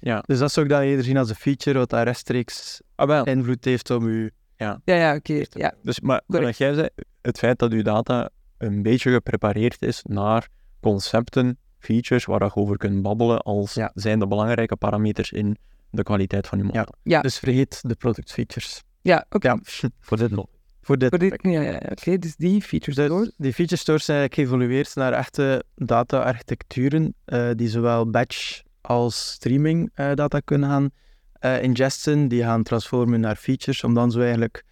Ja. 0.00 0.22
Dus 0.26 0.38
dat 0.38 0.52
zou 0.52 0.66
ik 0.66 0.72
dan 0.72 0.80
eerder 0.82 1.04
zien 1.04 1.16
als 1.16 1.28
een 1.28 1.34
feature, 1.34 1.78
wat 1.78 1.90
daar 1.90 2.04
rechtstreeks 2.04 2.80
Ah, 2.94 3.06
wel. 3.06 3.24
invloed 3.24 3.64
heeft 3.64 3.90
op 3.90 4.02
je... 4.02 4.32
Ja, 4.56 4.80
ja, 4.84 5.14
oké. 5.14 5.42
Ja. 5.50 5.74
Dus, 5.82 6.00
maar 6.00 6.22
Correct. 6.26 6.46
wat 6.46 6.56
jij 6.56 6.74
zei, 6.74 6.88
het 7.22 7.38
feit 7.38 7.58
dat 7.58 7.72
uw 7.72 7.82
data 7.82 8.28
een 8.58 8.82
beetje 8.82 9.12
geprepareerd 9.12 9.82
is 9.82 10.02
naar 10.08 10.48
concepten, 10.80 11.58
features 11.78 12.24
waar 12.24 12.42
je 12.44 12.54
over 12.54 12.76
kunt 12.76 13.02
babbelen, 13.02 13.42
als 13.42 13.74
Ja. 13.74 13.90
zijn 13.94 14.18
de 14.18 14.26
belangrijke 14.26 14.76
parameters 14.76 15.32
in 15.32 15.56
de 15.90 16.02
kwaliteit 16.02 16.46
van 16.46 16.58
je 16.58 16.64
model. 16.64 16.86
Ja. 17.02 17.20
Dus 17.20 17.38
vergeet 17.38 17.80
de 17.82 17.94
product 17.94 18.32
features. 18.32 18.82
Ja, 19.00 19.26
oké. 19.30 19.46
Ja, 19.48 19.58
Voor 20.00 20.16
dit 20.16 20.30
nog. 20.30 20.46
voor 20.80 20.98
dit. 20.98 21.08
Voor 21.08 21.18
dit- 21.18 21.38
Ja, 21.42 21.60
ja, 21.60 21.80
oké. 21.90 22.18
Dus 22.18 22.36
die 22.36 22.62
features 22.62 22.96
Dus 22.96 23.08
door. 23.08 23.30
die 23.36 23.52
feature 23.52 23.76
stores 23.80 24.04
zijn 24.04 24.18
eigenlijk 24.18 24.48
geëvolueerd 24.50 24.94
naar 24.94 25.12
echte 25.12 25.64
data-architecturen 25.74 27.14
eh, 27.24 27.48
die 27.56 27.68
zowel 27.68 28.10
batch 28.10 28.62
als 28.80 29.30
streaming 29.30 29.90
eh, 29.94 30.14
data 30.14 30.40
kunnen 30.40 30.68
gaan 30.68 30.90
eh, 31.32 31.62
ingesten, 31.62 32.28
die 32.28 32.42
gaan 32.42 32.62
transformen 32.62 33.20
naar 33.20 33.36
features, 33.36 33.84
om 33.84 33.94
dan 33.94 34.10
zo 34.10 34.20
eigenlijk 34.20 34.64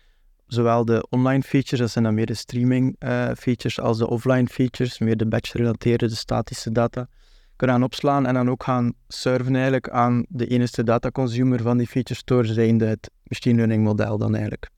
zowel 0.46 0.84
de 0.84 1.06
online 1.10 1.42
features, 1.42 1.78
dat 1.80 1.90
zijn 1.90 2.04
dan 2.04 2.14
meer 2.14 2.26
de 2.26 2.34
streaming 2.34 2.96
features, 3.38 3.80
als 3.80 3.98
de 3.98 4.08
offline 4.08 4.46
features, 4.46 4.98
meer 4.98 5.16
de 5.16 5.26
batch-gerelateerde, 5.26 6.08
de 6.08 6.14
statische 6.14 6.72
data, 6.72 7.08
kunnen 7.56 7.76
gaan 7.76 7.84
opslaan 7.84 8.26
en 8.26 8.34
dan 8.34 8.50
ook 8.50 8.62
gaan 8.62 8.92
serven 9.08 9.54
eigenlijk 9.54 9.88
aan 9.88 10.24
de 10.28 10.46
enige 10.46 10.84
data-consumer 10.84 11.62
van 11.62 11.78
die 11.78 11.86
feature 11.86 12.18
store, 12.18 12.46
zijnde 12.52 12.86
het 12.86 13.10
machine 13.22 13.56
learning 13.56 13.84
model 13.84 14.18
dan 14.18 14.32
eigenlijk. 14.34 14.70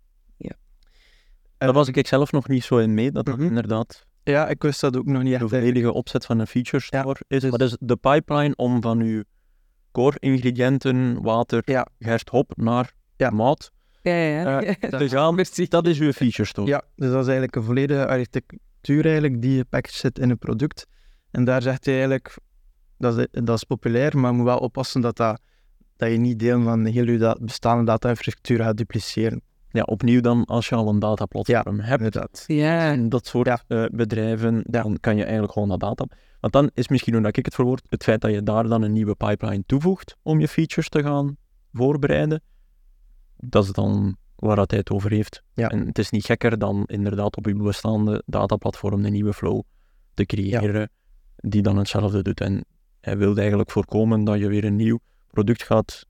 Daar 1.58 1.72
was 1.72 1.88
ik 1.88 2.06
zelf 2.06 2.32
nog 2.32 2.48
niet 2.48 2.64
zo 2.64 2.78
in 2.78 2.94
mee, 2.94 3.10
dat 3.10 3.26
dat 3.26 3.36
Mhm. 3.36 3.46
inderdaad 3.46 4.06
Ja, 4.22 4.48
ik 4.48 4.62
wist 4.62 4.80
dat 4.80 4.96
ook 4.96 5.04
nog 5.06 5.22
niet 5.22 5.32
de 5.38 5.38
echt. 5.44 5.48
volledige 5.48 5.92
opzet 5.92 6.26
van 6.26 6.38
een 6.38 6.46
feature 6.46 6.84
Ja. 6.88 7.00
store 7.00 7.20
is. 7.28 7.42
Maar 7.42 7.58
dus 7.58 7.76
de 7.80 7.96
pipeline 7.96 8.56
om 8.56 8.82
van 8.82 9.00
uw 9.00 9.22
core 9.92 10.16
ingrediënten, 10.18 11.22
water, 11.22 11.62
Ja. 11.64 11.86
gerst, 11.98 12.28
hop, 12.28 12.52
naar 12.56 12.92
Ja. 13.16 13.30
mout 13.30 13.70
Ja, 14.02 14.12
ja, 14.14 14.60
ja. 14.60 14.74
te 14.98 15.08
gaan. 15.08 15.34
Merci. 15.34 15.66
Dat 15.68 15.86
is 15.86 15.98
uw 15.98 16.12
feature 16.12 16.48
store. 16.48 16.68
Ja, 16.68 16.82
dus 16.96 17.06
dat 17.10 17.20
is 17.20 17.24
eigenlijk 17.26 17.56
een 17.56 17.62
volledige 17.62 18.06
architectuur 18.06 19.04
eigenlijk 19.04 19.42
die 19.42 19.58
gepackaged 19.58 19.98
zit 19.98 20.18
in 20.18 20.30
een 20.30 20.38
product. 20.38 20.86
En 21.30 21.44
daar 21.44 21.62
zegt 21.62 21.84
hij 21.84 21.94
eigenlijk, 21.94 22.36
dat 22.98 23.18
is, 23.18 23.26
dat 23.30 23.56
is 23.56 23.64
populair, 23.64 24.18
maar 24.18 24.30
je 24.30 24.36
moet 24.36 24.46
wel 24.46 24.58
oppassen 24.58 25.00
dat, 25.00 25.16
dat, 25.16 25.40
dat 25.96 26.10
je 26.10 26.16
niet 26.16 26.38
deel 26.38 26.62
van 26.62 26.84
heel 26.84 27.06
je 27.06 27.18
da- 27.18 27.36
bestaande 27.40 27.84
data-infrastructuur 27.84 28.58
gaat 28.58 28.76
dupliceren. 28.76 29.40
Ja, 29.70 29.82
opnieuw 29.82 30.20
dan, 30.20 30.44
als 30.44 30.68
je 30.68 30.74
al 30.74 30.88
een 30.88 30.98
dataplatform 30.98 31.80
hebt, 31.80 32.02
Inderdaad. 32.02 32.44
Ja. 32.46 32.90
en 32.92 33.08
dat 33.08 33.26
soort 33.26 33.46
Ja. 33.46 33.60
eh, 33.66 33.84
bedrijven, 33.92 34.62
dan 34.66 34.96
kan 35.00 35.16
je 35.16 35.22
eigenlijk 35.22 35.52
gewoon 35.52 35.68
dat 35.68 35.80
data. 35.80 36.04
Want 36.40 36.52
dan 36.52 36.70
is 36.74 36.88
misschien 36.88 37.12
hoe 37.14 37.22
dat 37.22 37.36
ik 37.36 37.44
het 37.44 37.54
verwoord, 37.54 37.82
het 37.88 38.02
feit 38.02 38.20
dat 38.20 38.30
je 38.30 38.42
daar 38.42 38.68
dan 38.68 38.82
een 38.82 38.92
nieuwe 38.92 39.14
pipeline 39.14 39.62
toevoegt 39.66 40.16
om 40.22 40.40
je 40.40 40.48
features 40.48 40.88
te 40.88 41.02
gaan 41.02 41.36
voorbereiden, 41.72 42.42
dat 43.36 43.64
is 43.64 43.72
dan 43.72 44.16
waar 44.36 44.56
dat 44.56 44.70
hij 44.70 44.78
het 44.80 44.90
over 44.90 45.10
heeft. 45.10 45.42
Ja. 45.54 45.68
En 45.68 45.86
het 45.86 45.98
is 45.98 46.10
niet 46.10 46.24
gekker 46.24 46.58
dan 46.58 46.82
inderdaad 46.86 47.36
op 47.36 47.46
je 47.46 47.54
bestaande 47.54 48.22
dataplatform 48.26 49.04
een 49.04 49.12
nieuwe 49.12 49.32
flow 49.32 49.60
te 50.14 50.26
creëren, 50.26 50.90
die 51.36 51.62
dan 51.62 51.76
hetzelfde 51.76 52.22
doet. 52.22 52.40
En 52.40 52.64
hij 53.08 53.18
wilde 53.18 53.40
eigenlijk 53.40 53.70
voorkomen 53.70 54.24
dat 54.24 54.38
je 54.38 54.48
weer 54.48 54.64
een 54.64 54.76
nieuw 54.76 54.98
product 55.30 55.62
gaat 55.62 56.06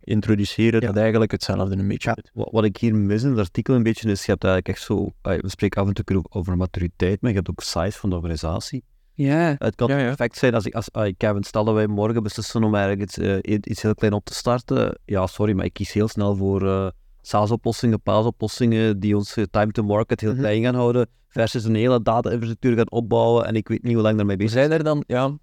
introduceren 0.00 0.80
Ja. 0.80 0.86
dat 0.86 0.96
eigenlijk 0.96 1.30
hetzelfde 1.30 1.76
een 1.76 1.88
beetje 1.88 2.12
Ja. 2.16 2.30
Wat, 2.32 2.48
wat 2.52 2.64
ik 2.64 2.76
hier 2.76 2.94
mis 2.94 3.22
in 3.22 3.30
het 3.30 3.38
artikel 3.38 3.74
een 3.74 3.82
beetje 3.82 4.10
is, 4.10 4.24
je 4.24 4.30
hebt 4.30 4.44
eigenlijk 4.44 4.76
echt 4.76 4.86
zo, 4.86 5.12
we 5.22 5.48
spreken 5.48 5.82
af 5.82 5.88
en 5.88 5.94
toe 5.94 6.16
ook 6.16 6.26
over 6.36 6.56
maturiteit, 6.56 7.20
maar 7.20 7.30
je 7.30 7.36
hebt 7.36 7.50
ook 7.50 7.62
size 7.62 7.98
van 7.98 8.10
de 8.10 8.16
organisatie. 8.16 8.84
Ja. 9.14 9.54
Het 9.58 9.74
kan 9.74 9.88
Ja, 9.88 9.98
ja. 9.98 10.06
perfect 10.06 10.36
zijn 10.36 10.54
als 10.54 10.64
ik, 10.66 10.74
als 10.74 10.92
ah, 10.92 11.12
Kevin, 11.16 11.44
stel 11.44 11.64
dat 11.64 11.74
wij 11.74 11.86
morgen 11.86 12.22
beslissen 12.22 12.64
om 12.64 12.74
eigenlijk 12.74 13.02
iets, 13.10 13.18
eh, 13.18 13.58
iets 13.72 13.82
heel 13.82 13.94
klein 13.94 14.12
op 14.12 14.24
te 14.24 14.34
starten. 14.34 14.98
Ja, 15.04 15.26
sorry, 15.26 15.52
maar 15.54 15.64
ik 15.64 15.72
kies 15.72 15.92
heel 15.92 16.08
snel 16.08 16.36
voor 16.36 16.66
eh 16.68 16.88
SaaS-oplossingen, 17.20 18.00
PaaS-oplossingen 18.02 19.00
die 19.00 19.16
ons 19.16 19.36
eh, 19.36 19.44
time 19.50 19.72
to 19.72 19.82
market 19.82 20.20
heel 20.20 20.30
Mhm. 20.32 20.40
klein 20.40 20.62
gaan 20.62 20.74
houden, 20.74 21.08
versus 21.28 21.64
een 21.64 21.74
hele 21.74 22.02
data-infrastructuur 22.02 22.76
gaan 22.76 22.90
opbouwen 22.90 23.46
en 23.46 23.54
ik 23.54 23.68
weet 23.68 23.82
niet 23.82 23.92
hoe 23.94 24.02
lang 24.02 24.16
daarmee 24.16 24.36
bezig 24.36 24.52
zijn 24.52 24.72
er 24.72 24.84
dan, 24.84 25.04
ja, 25.06 25.38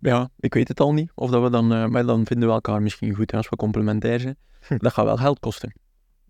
ja, 0.00 0.28
ik 0.38 0.54
weet 0.54 0.68
het 0.68 0.80
al 0.80 0.92
niet. 0.92 1.10
Of 1.14 1.30
dat 1.30 1.42
we 1.42 1.50
dan, 1.50 1.72
eh, 1.72 1.86
maar 1.86 2.06
dan 2.06 2.26
vinden 2.26 2.48
we 2.48 2.54
elkaar 2.54 2.82
misschien 2.82 3.14
goed 3.14 3.30
hè, 3.30 3.36
als 3.36 3.48
we 3.48 3.56
complementair 3.56 4.20
zijn. 4.20 4.36
Dat 4.78 4.92
gaat 4.92 5.04
wel 5.04 5.16
geld 5.16 5.38
kosten. 5.38 5.74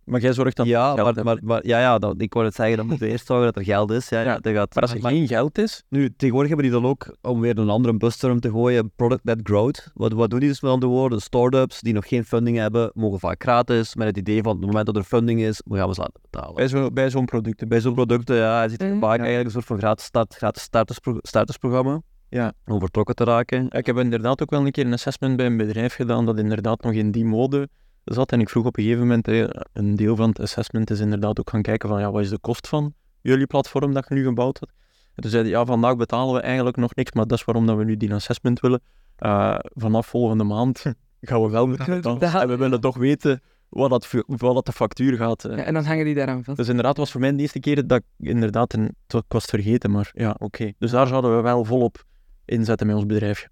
Maar 0.05 0.21
jij 0.21 0.33
zorgt 0.33 0.57
dan 0.57 0.67
Ja, 0.67 0.95
maar, 0.95 1.25
maar, 1.25 1.39
maar 1.43 1.67
ja, 1.67 1.79
ja 1.81 1.99
dat, 1.99 2.15
ik 2.19 2.33
wou 2.33 2.47
het 2.47 2.55
zeggen, 2.55 2.77
dan 2.77 2.87
moeten 2.87 3.07
we 3.07 3.13
eerst 3.13 3.27
zorgen 3.27 3.47
dat 3.47 3.57
er 3.57 3.65
geld 3.65 3.91
is. 3.91 4.09
Ja, 4.09 4.21
Ja, 4.21 4.39
dat 4.39 4.53
gaat, 4.53 4.75
Maar 4.75 4.83
als 4.83 4.93
er 4.95 5.01
geen 5.01 5.27
geld 5.27 5.59
is, 5.59 5.83
Nu, 5.89 6.11
tegenwoordig 6.17 6.51
hebben 6.53 6.71
die 6.71 6.81
dan 6.81 6.91
ook, 6.91 7.17
om 7.23 7.41
weer 7.41 7.59
een 7.59 7.69
andere 7.69 7.97
busterm 7.97 8.41
te 8.41 8.51
gooien, 8.51 8.93
product 8.97 9.27
that 9.27 9.39
growth. 9.43 9.91
Wat, 9.95 10.13
wat 10.13 10.31
doen 10.31 10.39
die 10.41 10.49
dus 10.49 10.61
met 10.61 10.71
andere 10.71 10.93
woorden? 10.93 11.21
Startups 11.21 11.81
die 11.81 11.93
nog 11.95 12.09
geen 12.09 12.25
funding 12.25 12.57
hebben, 12.57 12.91
mogen 12.95 13.19
vaak 13.19 13.43
gratis, 13.43 13.95
met 13.95 14.07
het 14.07 14.17
idee 14.17 14.43
van 14.43 14.53
op 14.53 14.59
het 14.59 14.67
moment 14.67 14.87
dat 14.87 14.97
er 14.97 15.03
funding 15.05 15.41
is, 15.41 15.63
we 15.65 15.77
gaan 15.77 15.89
we 15.89 15.95
ze 15.95 16.01
laten 16.01 16.21
betalen. 16.31 16.55
bij 16.55 16.69
zo'n 16.69 16.91
bij 16.95 17.11
zo'n 17.11 17.25
product. 17.25 17.69
Bij 17.69 17.81
zo'n 17.81 17.95
producten, 17.95 18.37
ja, 18.37 18.63
je 18.63 18.69
ziet 18.69 18.81
Mhm. 18.81 18.99
vaak 18.99 19.17
Ja. 19.19 19.25
eigenlijk 19.25 19.45
een 19.45 19.51
soort 19.51 19.65
van 19.67 19.79
gratis, 19.79 20.05
start, 20.05 20.35
gratis 20.35 20.63
starterspro 20.63 21.17
startersprogramma. 21.23 22.01
Ja. 22.31 22.53
Om 22.67 22.81
vertrokken 22.81 23.15
te 23.15 23.25
raken. 23.25 23.71
Ik 23.71 23.87
heb 23.87 23.99
inderdaad 23.99 24.43
ook 24.43 24.51
wel 24.51 24.67
een 24.67 24.71
keer 24.71 24.87
een 24.87 24.93
assessment 24.93 25.37
bij 25.37 25.47
een 25.47 25.57
bedrijf 25.57 25.95
gedaan 25.95 26.27
dat 26.27 26.39
inderdaad 26.39 26.83
nog 26.83 26.93
in 26.93 27.11
die 27.11 27.25
mode 27.25 27.69
zat. 28.05 28.33
En 28.33 28.41
ik 28.41 28.49
vroeg 28.49 28.65
op 28.67 28.77
een 28.77 28.83
gegeven 28.83 29.07
moment, 29.07 29.29
een 29.73 29.97
deel 29.97 30.17
van 30.17 30.29
het 30.29 30.41
assessment 30.41 30.91
is 30.91 31.01
inderdaad 31.01 31.41
ook 31.41 31.51
gaan 31.51 31.63
kijken 31.63 31.89
van, 31.89 32.01
ja, 32.01 32.11
wat 32.11 32.23
is 32.23 32.29
de 32.31 32.39
kost 32.39 32.69
van 32.69 32.95
jullie 33.21 33.47
platform 33.47 33.93
dat 33.95 34.09
je 34.09 34.15
nu 34.15 34.25
gebouwd 34.25 34.61
hebt? 34.61 34.73
En 35.15 35.23
toen 35.23 35.31
zeiden 35.31 35.53
ja, 35.53 35.65
vandaag 35.65 35.97
betalen 35.97 36.35
we 36.35 36.41
eigenlijk 36.41 36.77
nog 36.77 36.95
niks, 36.95 37.13
maar 37.13 37.27
dat 37.27 37.39
is 37.39 37.45
waarom 37.45 37.67
dat 37.67 37.77
we 37.77 37.85
nu 37.85 37.97
die 37.97 38.15
assessment 38.15 38.61
willen. 38.61 38.81
Eh, 39.17 39.59
vanaf 39.61 40.07
volgende 40.07 40.45
maand 40.45 40.79
gaan 41.21 41.43
we 41.43 41.49
wel 41.51 41.69
betalen. 41.69 42.21
En 42.21 42.49
we 42.49 42.57
willen 42.57 42.81
toch 42.81 42.97
weten 42.97 43.41
wat, 43.69 43.91
dat, 43.91 44.09
wat 44.27 44.55
dat 44.55 44.67
de 44.67 44.73
factuur 44.73 45.17
gaat. 45.17 45.45
eh. 45.45 45.57
Ja, 45.57 45.63
en 45.63 45.75
dan 45.75 45.85
hangen 45.85 46.05
die 46.05 46.15
daaraan 46.15 46.45
vast. 46.45 46.57
Dus 46.57 46.69
inderdaad, 46.69 46.97
was 46.97 47.11
voor 47.11 47.21
mij 47.21 47.33
de 47.33 47.43
eerste 47.43 47.61
keer 47.61 47.87
dat 47.87 47.99
ik 47.99 48.29
inderdaad, 48.29 48.73
een, 48.73 48.85
ik 49.07 49.23
was 49.29 49.43
het 49.43 49.51
vergeten, 49.51 49.91
maar 49.91 50.11
ja, 50.15 50.37
oké. 50.39 50.73
Dus 50.79 50.91
daar 50.91 51.07
zouden 51.07 51.37
we 51.37 51.43
wel 51.43 51.65
volop 51.65 52.05
inzetten 52.51 52.87
met 52.87 52.97
ons 52.97 53.07
bedrijfje. 53.07 53.45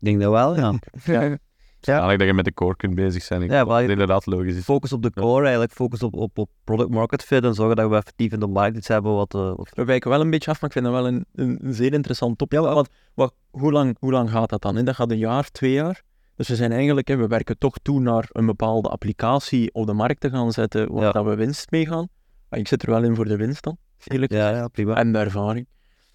Ik 0.00 0.04
denk 0.10 0.20
dat 0.20 0.32
wel, 0.32 0.56
ja. 0.56 0.72
Ja. 1.86 1.90
Eigenlijk 1.92 2.18
dat 2.18 2.28
je 2.28 2.34
met 2.34 2.44
de 2.44 2.54
core 2.54 2.76
kunt 2.76 2.94
bezig 2.94 3.22
zijn. 3.22 3.42
Ik 3.42 3.50
Ja, 3.50 3.64
maar 3.64 3.82
inderdaad 3.84 4.26
logisch 4.26 4.56
is. 4.56 4.64
Focus 4.64 4.92
op 4.92 5.02
de 5.02 5.10
core 5.10 5.42
eigenlijk, 5.42 5.72
focus 5.72 6.02
op, 6.02 6.14
op, 6.14 6.38
op 6.38 6.50
product 6.64 6.90
market 6.90 7.22
fit 7.22 7.44
en 7.44 7.54
zorgen 7.54 7.76
dat 7.76 7.88
we 7.90 7.96
effectief 7.96 8.32
in 8.32 8.40
de 8.40 8.46
markt 8.46 8.76
iets 8.76 8.88
hebben 8.88 9.14
wat... 9.14 9.34
eh, 9.34 9.40
wat- 9.56 9.70
We 9.74 9.84
wijken 9.84 10.10
wel 10.10 10.20
een 10.20 10.30
beetje 10.30 10.50
af, 10.50 10.60
maar 10.60 10.70
ik 10.70 10.76
vind 10.76 10.84
dat 10.84 10.94
wel 10.94 11.06
een, 11.06 11.24
een, 11.34 11.58
een 11.62 11.74
zeer 11.74 11.92
interessant 11.92 12.38
topic. 12.38 12.58
want 12.58 12.88
wat, 13.14 13.34
hoe, 13.50 13.72
lang, 13.72 13.96
hoe 13.98 14.12
lang 14.12 14.30
gaat 14.30 14.48
dat 14.50 14.62
dan? 14.62 14.84
Dat 14.84 14.94
gaat 14.94 15.10
een 15.10 15.18
jaar, 15.18 15.50
twee 15.50 15.72
jaar. 15.72 16.02
Dus 16.36 16.48
we 16.48 16.56
zijn 16.56 16.72
eigenlijk, 16.72 17.08
hè, 17.08 17.16
we 17.16 17.26
werken 17.26 17.58
toch 17.58 17.76
toe 17.82 18.00
naar 18.00 18.28
een 18.32 18.46
bepaalde 18.46 18.88
applicatie 18.88 19.72
op 19.74 19.86
de 19.86 19.92
markt 19.92 20.20
te 20.20 20.30
gaan 20.30 20.52
zetten, 20.52 20.92
waar 20.92 21.02
Ja. 21.02 21.12
dat 21.12 21.24
we 21.24 21.34
winst 21.34 21.70
mee 21.70 21.86
gaan. 21.86 22.08
Maar 22.48 22.58
ik 22.58 22.68
zit 22.68 22.82
er 22.82 22.90
wel 22.90 23.02
in 23.02 23.14
voor 23.14 23.24
de 23.24 23.36
winst 23.36 23.62
dan, 23.62 23.76
eerlijk 24.04 24.32
ja, 24.32 24.50
ja, 24.50 24.68
prima. 24.68 24.94
en 24.96 25.12
de 25.12 25.18
ervaring. 25.18 25.66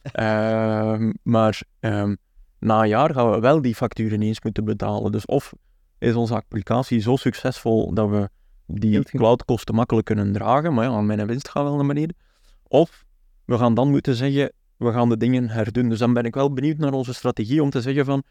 Ehm, 0.01 1.11
maar 1.23 1.61
ehm, 1.79 2.15
na 2.59 2.81
een 2.81 2.87
jaar 2.87 3.13
gaan 3.13 3.31
we 3.31 3.39
wel 3.39 3.61
die 3.61 3.75
facturen 3.75 4.21
ineens 4.21 4.41
moeten 4.41 4.65
betalen. 4.65 5.11
Dus 5.11 5.25
of 5.25 5.53
is 5.97 6.15
onze 6.15 6.35
applicatie 6.35 6.99
zo 6.99 7.15
succesvol 7.15 7.93
dat 7.93 8.09
we 8.09 8.29
die 8.65 9.03
cloudkosten 9.03 9.75
makkelijk 9.75 10.05
kunnen 10.05 10.31
dragen, 10.31 10.73
maar 10.73 10.85
ja, 10.85 11.01
mijn 11.01 11.27
winst 11.27 11.49
gaat 11.49 11.63
wel 11.63 11.75
naar 11.75 11.87
beneden. 11.87 12.15
Of 12.67 13.05
we 13.45 13.57
gaan 13.57 13.73
dan 13.73 13.89
moeten 13.89 14.15
zeggen, 14.15 14.51
we 14.77 14.91
gaan 14.91 15.09
de 15.09 15.17
dingen 15.17 15.49
herdoen. 15.49 15.89
Dus 15.89 15.99
dan 15.99 16.13
ben 16.13 16.23
ik 16.23 16.35
wel 16.35 16.53
benieuwd 16.53 16.77
naar 16.77 16.93
onze 16.93 17.13
strategie 17.13 17.63
om 17.63 17.69
te 17.69 17.81
zeggen 17.81 18.05
van, 18.05 18.23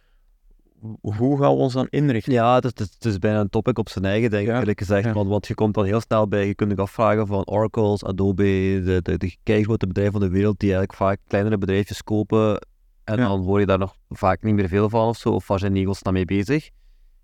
hoe 1.01 1.39
gaan 1.39 1.53
we 1.55 1.59
ons 1.61 1.73
dan 1.73 1.87
inrichten? 1.91 2.33
Ja, 2.33 2.55
het 2.55 2.81
is, 2.81 2.91
het 2.95 3.05
is- 3.05 3.19
bijna 3.19 3.41
een 3.41 3.49
topic 3.51 3.79
op 3.79 3.89
zijn 3.89 4.05
eigen, 4.05 4.31
denk 4.31 4.43
ik, 4.43 4.49
Ja. 4.53 4.59
eerlijk 4.59 4.79
gezegd. 4.79 5.05
Ja. 5.05 5.13
Want, 5.13 5.29
want 5.29 5.47
je 5.47 5.55
komt 5.55 5.75
dan 5.75 5.85
heel 5.85 6.01
snel 6.01 6.29
bij, 6.29 6.47
je 6.47 6.55
kunt 6.55 6.71
je 6.71 6.77
afvragen 6.77 7.27
van 7.27 7.47
Oracle's, 7.47 8.05
Adobe, 8.05 8.43
de, 8.85 9.01
de, 9.03 9.17
de 9.19 9.37
keigrote 9.43 9.87
bedrijven 9.87 10.13
van 10.21 10.29
de 10.29 10.35
wereld 10.35 10.59
die 10.59 10.69
eigenlijk 10.75 10.99
vaak 10.99 11.19
kleinere 11.27 11.59
bedrijfjes 11.59 12.03
kopen. 12.03 12.67
En 13.05 13.17
Ja. 13.19 13.29
dan 13.29 13.41
hoor 13.45 13.61
je 13.61 13.67
daar 13.67 13.79
nog 13.79 13.95
vaak 14.09 14.43
niet 14.43 14.55
meer 14.55 14.69
veel 14.69 14.89
van 14.89 15.09
of 15.09 15.17
zo. 15.17 15.29
Of 15.31 15.47
waar 15.47 15.59
zijn 15.59 15.73
Negels 15.73 16.03
dan 16.03 16.13
mee 16.13 16.25
bezig? 16.25 16.71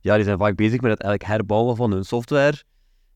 Ja, 0.00 0.14
die 0.14 0.24
zijn 0.24 0.38
vaak 0.38 0.56
bezig 0.56 0.80
met 0.80 0.90
het 0.90 1.00
eigenlijk 1.02 1.32
herbouwen 1.32 1.76
van 1.76 1.90
hun 1.90 2.04
software. 2.04 2.62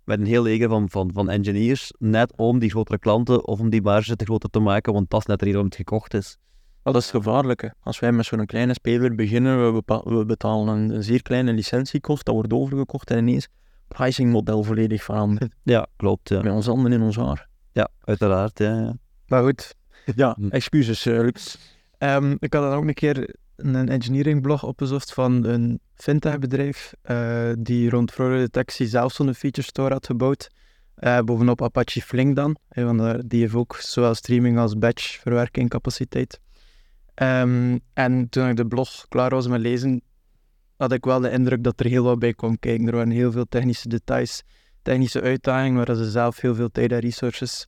Met 0.05 0.20
een 0.20 0.26
heel 0.26 0.43
leger 0.43 0.68
van, 0.68 0.91
van, 0.91 1.11
van 1.12 1.28
engineers. 1.30 1.93
Net 1.99 2.32
om 2.36 2.59
die 2.59 2.70
grotere 2.70 2.99
klanten 2.99 3.47
of 3.47 3.61
om 3.61 3.70
die 3.70 3.82
marge 3.82 4.16
te 4.16 4.24
groter 4.24 4.51
te 4.51 4.59
maken. 4.59 4.93
Want 4.93 5.11
dat 5.11 5.20
is 5.20 5.26
net 5.26 5.39
de 5.39 5.45
reden 5.45 5.61
waarom 5.61 5.78
het 5.78 5.89
gekocht 5.89 6.14
is. 6.14 6.36
Dat 6.93 7.03
is 7.03 7.11
het 7.12 7.22
gevaarlijke. 7.24 7.74
Als 7.80 7.99
wij 7.99 8.12
met 8.12 8.24
zo'n 8.26 8.47
kleine 8.47 8.72
speler 8.74 9.14
beginnen, 9.14 9.66
we, 9.66 9.72
bepa- 9.72 10.03
we 10.05 10.24
betalen 10.24 10.74
een, 10.76 10.91
een 10.95 11.03
zeer 11.05 11.22
kleine 11.22 11.53
licentiekost, 11.53 12.24
dat 12.24 12.34
wordt 12.34 12.53
overgekocht 12.53 13.11
en 13.11 13.18
ineens 13.18 13.49
pricingmodel 13.89 14.62
volledig 14.62 15.03
veranderd. 15.03 15.53
Ja, 15.74 15.86
klopt. 15.97 16.28
Ja, 16.28 16.43
Met 16.43 16.53
ons 16.53 16.66
handen 16.66 16.93
in 16.93 17.03
ons 17.03 17.16
haar. 17.16 17.49
ja 17.72 17.89
uiteraard. 18.05 18.59
Ja, 18.59 18.80
ja. 18.80 18.97
Maar 19.26 19.43
goed, 19.43 19.74
Ja, 20.16 20.34
Hm. 20.39 20.49
excuses, 20.49 21.07
eh. 21.07 21.28
Ehm, 21.99 22.36
ik 22.39 22.53
had 22.53 22.62
dan 22.62 22.72
ook 22.72 22.84
een 22.84 22.95
keer 22.95 23.34
een 23.57 23.89
engineering 23.89 24.43
blog 24.43 24.62
opgezocht 24.64 25.12
van 25.12 25.45
een 25.45 25.80
fintech 25.95 26.39
bedrijf 26.39 26.93
eh, 27.03 27.51
die 27.59 27.91
rond 27.91 28.12
fraudedetectie 28.12 28.86
zelf 28.86 29.12
zo'n 29.12 29.34
feature 29.34 29.66
store 29.66 29.93
had 29.93 30.07
gebouwd. 30.07 30.49
Eh, 30.95 31.18
bovenop 31.20 31.62
Apache 31.62 32.03
Flink 32.03 32.36
dan, 32.36 32.57
hè, 32.68 32.84
want 32.84 32.99
daar- 32.99 33.20
die 33.26 33.41
heeft 33.41 33.55
ook 33.55 33.76
zowel 33.76 34.14
streaming 34.14 34.59
als 34.59 34.78
batch 34.78 35.18
verwerking 35.20 35.68
capaciteit. 35.68 36.41
Ehm, 37.18 37.78
en 37.92 38.28
toen 38.28 38.48
ik 38.48 38.56
de 38.56 38.66
blog 38.66 39.06
klaar 39.08 39.30
was 39.30 39.46
met 39.48 39.60
lezen, 39.60 40.02
had 40.76 40.92
ik 40.92 41.04
wel 41.04 41.20
de 41.20 41.30
indruk 41.30 41.64
dat 41.64 41.80
er 41.80 41.86
heel 41.86 42.04
wat 42.04 42.18
bij 42.18 42.34
kwam 42.34 42.58
kijken. 42.58 42.86
Er 42.86 42.94
waren 42.94 43.10
heel 43.10 43.32
veel 43.32 43.44
technische 43.48 43.88
details, 43.88 44.42
technische 44.82 45.20
uitdagingen, 45.20 45.86
waar 45.86 45.96
ze 45.96 46.10
zelf 46.10 46.40
heel 46.40 46.54
veel 46.54 46.70
tijd 46.70 46.92
en 46.92 46.98
resources 46.98 47.66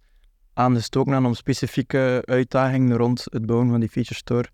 aan 0.54 0.74
gestoken 0.74 1.12
hadden 1.12 1.30
om 1.30 1.36
specifieke 1.36 2.22
uitdagingen 2.24 2.96
rond 2.96 3.26
het 3.30 3.46
bouwen 3.46 3.70
van 3.70 3.80
die 3.80 3.88
feature 3.88 4.14
store 4.14 4.48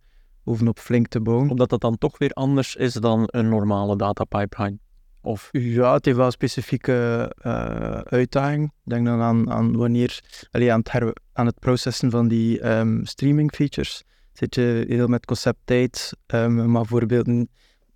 bovenop 0.45 0.79
Flink 0.79 1.07
te 1.09 1.21
bouwen. 1.21 1.51
Omdat 1.51 1.69
dat 1.71 1.81
dan 1.81 1.99
toch 1.99 2.19
weer 2.19 2.31
anders 2.33 2.77
is 2.77 2.93
dan 2.93 3.23
een 3.27 3.49
normale 3.49 3.97
data 3.97 4.25
pipeline. 4.25 4.79
Of 5.21 5.49
Ja, 5.53 5.93
het 5.93 6.05
heeft 6.05 6.17
wel 6.17 6.31
specifieke 6.31 7.33
eh 7.39 7.99
uitdagingen. 7.99 8.73
Denk 8.85 9.07
dan 9.07 9.21
aan, 9.21 9.51
aan 9.51 9.77
wanneer, 9.77 10.21
allee, 10.51 10.73
aan, 10.73 10.79
het 10.79 10.93
her- 10.93 11.17
aan 11.33 11.47
het 11.47 11.59
processen 11.59 12.11
van 12.11 12.29
die 12.29 12.61
ehm, 12.61 13.05
streaming 13.05 13.55
features. 13.55 14.03
Zit 14.37 14.55
je 14.55 14.85
heel 14.89 15.07
met 15.07 15.27
concept 15.27 15.59
tijd, 15.65 16.13
ehm, 16.27 16.71
maar 16.71 16.87
voorbeelden, 16.87 17.49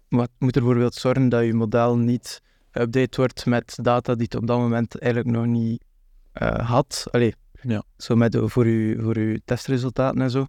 wat 0.09 0.31
moet 0.39 0.57
er 0.57 0.63
bijvoorbeeld 0.63 0.95
zorgen 0.95 1.29
dat 1.29 1.45
je 1.45 1.55
model 1.55 1.97
niet 1.97 2.43
geüpdate 2.71 3.17
wordt 3.17 3.47
met 3.47 3.79
data 3.83 4.15
die 4.15 4.25
het 4.25 4.35
op 4.35 4.47
dat 4.47 4.59
moment 4.59 4.99
eigenlijk 4.99 5.37
nog 5.37 5.47
niet 5.47 5.85
eh, 6.33 6.69
had. 6.69 7.07
Allee, 7.11 7.35
Ja. 7.63 7.83
zo 7.97 8.15
met, 8.15 8.39
voor, 8.43 8.67
je, 8.67 9.01
voor 9.01 9.19
je 9.19 9.41
testresultaten 9.45 10.21
en 10.21 10.31
zo. 10.31 10.47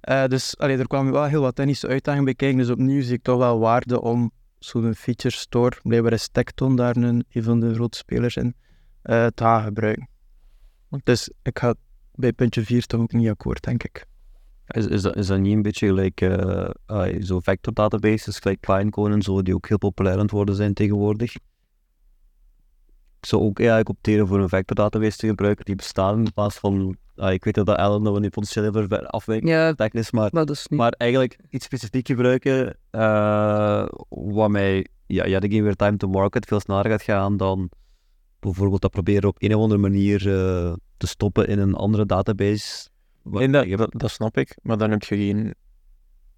Eh, 0.00 0.26
dus 0.26 0.58
allee, 0.58 0.78
er 0.78 0.86
kwamen 0.86 1.12
wel 1.12 1.24
heel 1.24 1.40
wat 1.40 1.54
technische 1.54 1.88
uitdagingen 1.88 2.24
bij 2.24 2.34
kijken. 2.34 2.58
Dus 2.58 2.70
opnieuw 2.70 3.02
zie 3.02 3.14
ik 3.14 3.22
toch 3.22 3.38
wel 3.38 3.58
waarde 3.58 4.00
om 4.00 4.32
zo'n 4.58 4.94
feature 4.94 5.34
store, 5.34 5.76
blijkbaar 5.82 6.12
is 6.12 6.28
Tecton 6.28 6.76
daar 6.76 6.96
een, 6.96 7.24
een 7.30 7.42
van 7.42 7.60
de 7.60 7.74
grote 7.74 7.98
spelers 7.98 8.36
in, 8.36 8.54
eh, 9.02 9.26
te 9.26 9.44
gaan 9.44 9.62
gebruiken. 9.62 10.08
Dus 11.02 11.30
ik 11.42 11.58
ga 11.58 11.74
bij 12.14 12.32
puntje 12.32 12.64
4 12.64 12.86
toch 12.86 13.00
ook 13.00 13.12
niet 13.12 13.28
akkoord, 13.28 13.62
denk 13.62 13.82
ik. 13.82 14.06
Is, 14.66 14.86
is, 14.86 15.02
dat, 15.02 15.16
is 15.16 15.26
dat 15.26 15.38
niet 15.38 15.52
een 15.52 15.62
beetje 15.62 15.86
gelijk 15.86 16.22
ah, 16.86 17.22
zo 17.22 17.40
vector 17.40 17.72
databases, 17.72 18.38
gelijk 18.38 18.60
Pinecone 18.60 19.14
en 19.14 19.22
zo, 19.22 19.42
die 19.42 19.54
ook 19.54 19.68
heel 19.68 19.78
populair 19.78 20.14
aan 20.14 20.22
het 20.22 20.30
worden 20.30 20.54
zijn 20.54 20.74
tegenwoordig? 20.74 21.34
Ik 23.20 23.30
zou 23.30 23.42
ook 23.42 23.58
eigenlijk 23.58 23.88
opteren 23.88 24.26
voor 24.26 24.40
een 24.40 24.48
vector 24.48 24.76
database 24.76 25.16
te 25.16 25.26
gebruiken 25.26 25.64
die 25.64 25.74
bestaan 25.74 26.18
in 26.18 26.32
plaats 26.32 26.56
van, 26.56 26.96
ah, 27.16 27.32
ik 27.32 27.44
weet 27.44 27.54
dat 27.54 27.66
dat 27.66 27.78
Ellen 27.78 28.02
dat 28.02 28.14
we 28.14 28.20
nu 28.20 28.28
potentieel 28.28 28.72
heel 28.72 28.86
ver 28.88 29.06
afwijken, 29.06 29.48
Ja, 29.48 29.72
technisch, 29.72 30.10
maar, 30.10 30.28
maar 30.32 30.46
dat 30.46 30.56
is 30.56 30.66
niet... 30.66 30.80
maar 30.80 30.92
eigenlijk 30.92 31.38
iets 31.50 31.64
specifiek 31.64 32.06
gebruiken, 32.06 32.76
eh 32.90 33.86
wat 34.08 34.50
mij, 34.50 34.86
ja, 35.06 35.26
ja, 35.26 35.40
de 35.40 35.50
game 35.50 35.62
weer 35.62 35.76
time 35.76 35.96
to 35.96 36.08
market 36.08 36.46
veel 36.46 36.60
sneller 36.60 36.90
gaat 36.90 37.02
gaan 37.02 37.36
dan 37.36 37.70
bijvoorbeeld 38.40 38.82
dat 38.82 38.90
proberen 38.90 39.28
op 39.28 39.42
een 39.42 39.54
of 39.54 39.62
andere 39.62 39.80
manier 39.80 40.16
eh, 40.16 40.72
te 40.96 41.06
stoppen 41.06 41.48
in 41.48 41.58
een 41.58 41.74
andere 41.74 42.06
database. 42.06 42.88
Dat, 43.24 43.92
dat 43.92 44.10
snap 44.10 44.36
ik, 44.36 44.56
maar 44.62 44.78
dan 44.78 44.90
heb 44.90 45.02
je 45.02 45.16
geen 45.16 45.54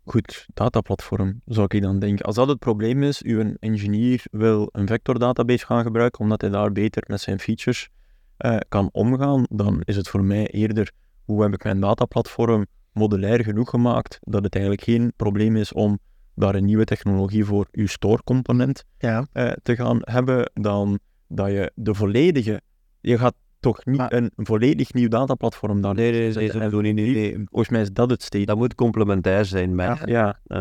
goed 0.04 0.46
dataplatform, 0.54 1.40
zou 1.44 1.66
ik 1.68 1.82
dan 1.82 1.98
denken. 1.98 2.24
Als 2.24 2.34
dat 2.34 2.48
het 2.48 2.58
probleem 2.58 3.02
is, 3.02 3.22
uw 3.22 3.54
engineer 3.58 4.22
wil 4.30 4.68
een 4.72 4.86
vector 4.86 5.18
database 5.18 5.66
gaan 5.66 5.82
gebruiken, 5.82 6.20
omdat 6.20 6.40
hij 6.40 6.50
daar 6.50 6.72
beter 6.72 7.04
met 7.06 7.20
zijn 7.20 7.38
features 7.38 7.88
eh, 8.36 8.56
kan 8.68 8.88
omgaan, 8.92 9.44
dan 9.48 9.80
is 9.84 9.96
het 9.96 10.08
voor 10.08 10.24
mij 10.24 10.46
eerder, 10.46 10.90
hoe 11.24 11.42
heb 11.42 11.52
ik 11.52 11.64
mijn 11.64 11.80
dataplatform 11.80 12.66
modulair 12.92 13.44
genoeg 13.44 13.70
gemaakt, 13.70 14.18
dat 14.20 14.44
het 14.44 14.54
eigenlijk 14.54 14.84
geen 14.84 15.12
probleem 15.16 15.56
is 15.56 15.72
om 15.72 15.98
daar 16.34 16.54
een 16.54 16.64
nieuwe 16.64 16.84
technologie 16.84 17.44
voor 17.44 17.66
uw 17.72 17.86
store 17.86 18.22
component 18.24 18.84
Ja. 18.98 19.26
eh, 19.32 19.52
te 19.62 19.76
gaan 19.76 19.98
hebben, 20.00 20.50
dan 20.54 20.98
dat 21.28 21.50
je 21.50 21.72
de 21.74 21.94
volledige, 21.94 22.60
je 23.00 23.18
gaat 23.18 23.34
toch 23.60 23.84
niet 23.84 23.96
Maar- 23.96 24.12
een 24.12 24.30
volledig 24.36 24.92
nieuw 24.92 25.08
dataplatform 25.08 25.80
daar 25.80 25.94
Nee, 25.94 26.10
nee, 26.12 26.32
nee, 26.34 26.48
ik 26.48 26.82
niet. 26.82 26.94
Nee, 26.94 27.44
Volgens 27.44 27.68
mij 27.68 27.80
is 27.80 27.92
dat 27.92 28.10
het 28.10 28.22
steeds. 28.22 28.46
Dat 28.46 28.56
moet 28.56 28.74
complementair 28.74 29.44
zijn 29.44 29.74
met... 29.74 29.98
Ja, 30.04 30.38
eh, 30.46 30.58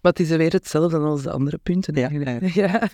Maar 0.00 0.12
het 0.12 0.20
is 0.20 0.28
weer 0.28 0.52
hetzelfde 0.52 0.98
als 0.98 1.22
de 1.22 1.30
andere 1.30 1.58
punten 1.62 1.94
eigenlijk. 1.94 2.54
Ja. 2.54 2.88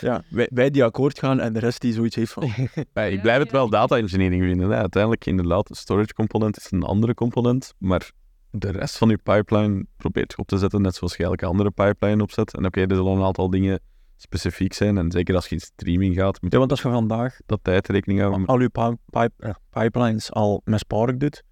ja. 0.00 0.22
Wij, 0.28 0.48
wij 0.52 0.70
die 0.70 0.84
akkoord 0.84 1.18
gaan 1.18 1.40
en 1.40 1.52
de 1.52 1.58
rest 1.58 1.80
die 1.80 1.92
zoiets 1.92 2.16
heeft 2.16 2.32
van... 2.32 2.48
Ja, 2.94 3.02
ik 3.02 3.22
blijf 3.22 3.38
het 3.38 3.50
wel 3.50 3.68
data 3.68 3.96
engineering 3.96 4.42
vinden. 4.42 4.70
Hè. 4.70 4.76
Uiteindelijk, 4.76 5.26
inderdaad, 5.26 5.66
de 5.66 5.76
storage 5.76 6.14
component 6.14 6.56
is 6.56 6.66
een 6.70 6.82
andere 6.82 7.14
component, 7.14 7.74
maar 7.78 8.10
de 8.50 8.70
rest 8.70 8.98
van 8.98 9.08
je 9.08 9.18
pipeline 9.18 9.84
probeert 9.96 10.32
je 10.32 10.38
op 10.38 10.46
te 10.46 10.58
zetten, 10.58 10.82
net 10.82 10.94
zoals 10.94 11.16
je 11.16 11.24
elke 11.24 11.46
andere 11.46 11.70
pipeline 11.70 12.22
opzet. 12.22 12.54
En 12.54 12.64
oké, 12.66 12.80
er 12.80 12.94
zullen 12.94 13.12
een 13.12 13.22
aantal 13.24 13.50
dingen 13.50 13.80
specifiek 14.22 14.72
zijn, 14.72 14.98
en 14.98 15.10
zeker 15.10 15.34
als 15.34 15.46
je 15.46 15.54
in 15.54 15.60
streaming 15.60 16.14
gaat, 16.14 16.42
moet 16.42 16.52
Ja, 16.52 16.58
want 16.58 16.70
als 16.70 16.82
je 16.82 16.88
vandaag 16.90 17.36
dat 17.46 17.58
tijd 17.62 17.88
rekening 17.88 18.20
houden. 18.20 18.46
al 18.46 18.60
je 18.60 18.68
pi- 18.68 19.28
eh, 19.38 19.50
pipelines 19.70 20.32
al 20.32 20.60
met 20.64 20.78
Spark 20.78 21.20
doet, 21.20 21.42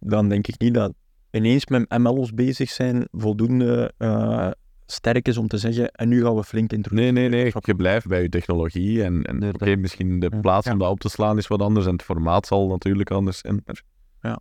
dan 0.00 0.28
denk 0.28 0.46
ik 0.46 0.58
niet 0.60 0.74
dat 0.74 0.92
ineens 1.30 1.66
met 1.66 1.98
MLO's 1.98 2.32
bezig 2.34 2.70
zijn 2.70 3.08
voldoende 3.10 3.92
eh, 3.98 4.50
sterk 4.86 5.28
is 5.28 5.36
om 5.36 5.48
te 5.48 5.58
zeggen 5.58 5.90
en 5.92 6.08
nu 6.08 6.22
gaan 6.22 6.34
we 6.34 6.44
flink 6.44 6.72
introduceren. 6.72 7.14
Nee, 7.14 7.28
nee, 7.28 7.42
nee. 7.42 7.52
Je 7.64 7.74
blijft 7.74 8.06
bij 8.06 8.22
je 8.22 8.28
technologie. 8.28 9.02
En, 9.02 9.22
en 9.22 9.54
Nee, 9.58 9.76
misschien 9.76 10.20
de 10.20 10.28
Ja. 10.32 10.40
plaats 10.40 10.66
Ja. 10.66 10.72
om 10.72 10.78
dat 10.78 10.90
op 10.90 11.00
te 11.00 11.08
slaan 11.08 11.38
is 11.38 11.46
wat 11.46 11.60
anders. 11.62 11.86
En 11.86 11.92
het 11.92 12.02
formaat 12.02 12.46
zal 12.46 12.68
natuurlijk 12.68 13.10
anders 13.10 13.38
zijn. 13.38 13.64
Ja. 14.20 14.38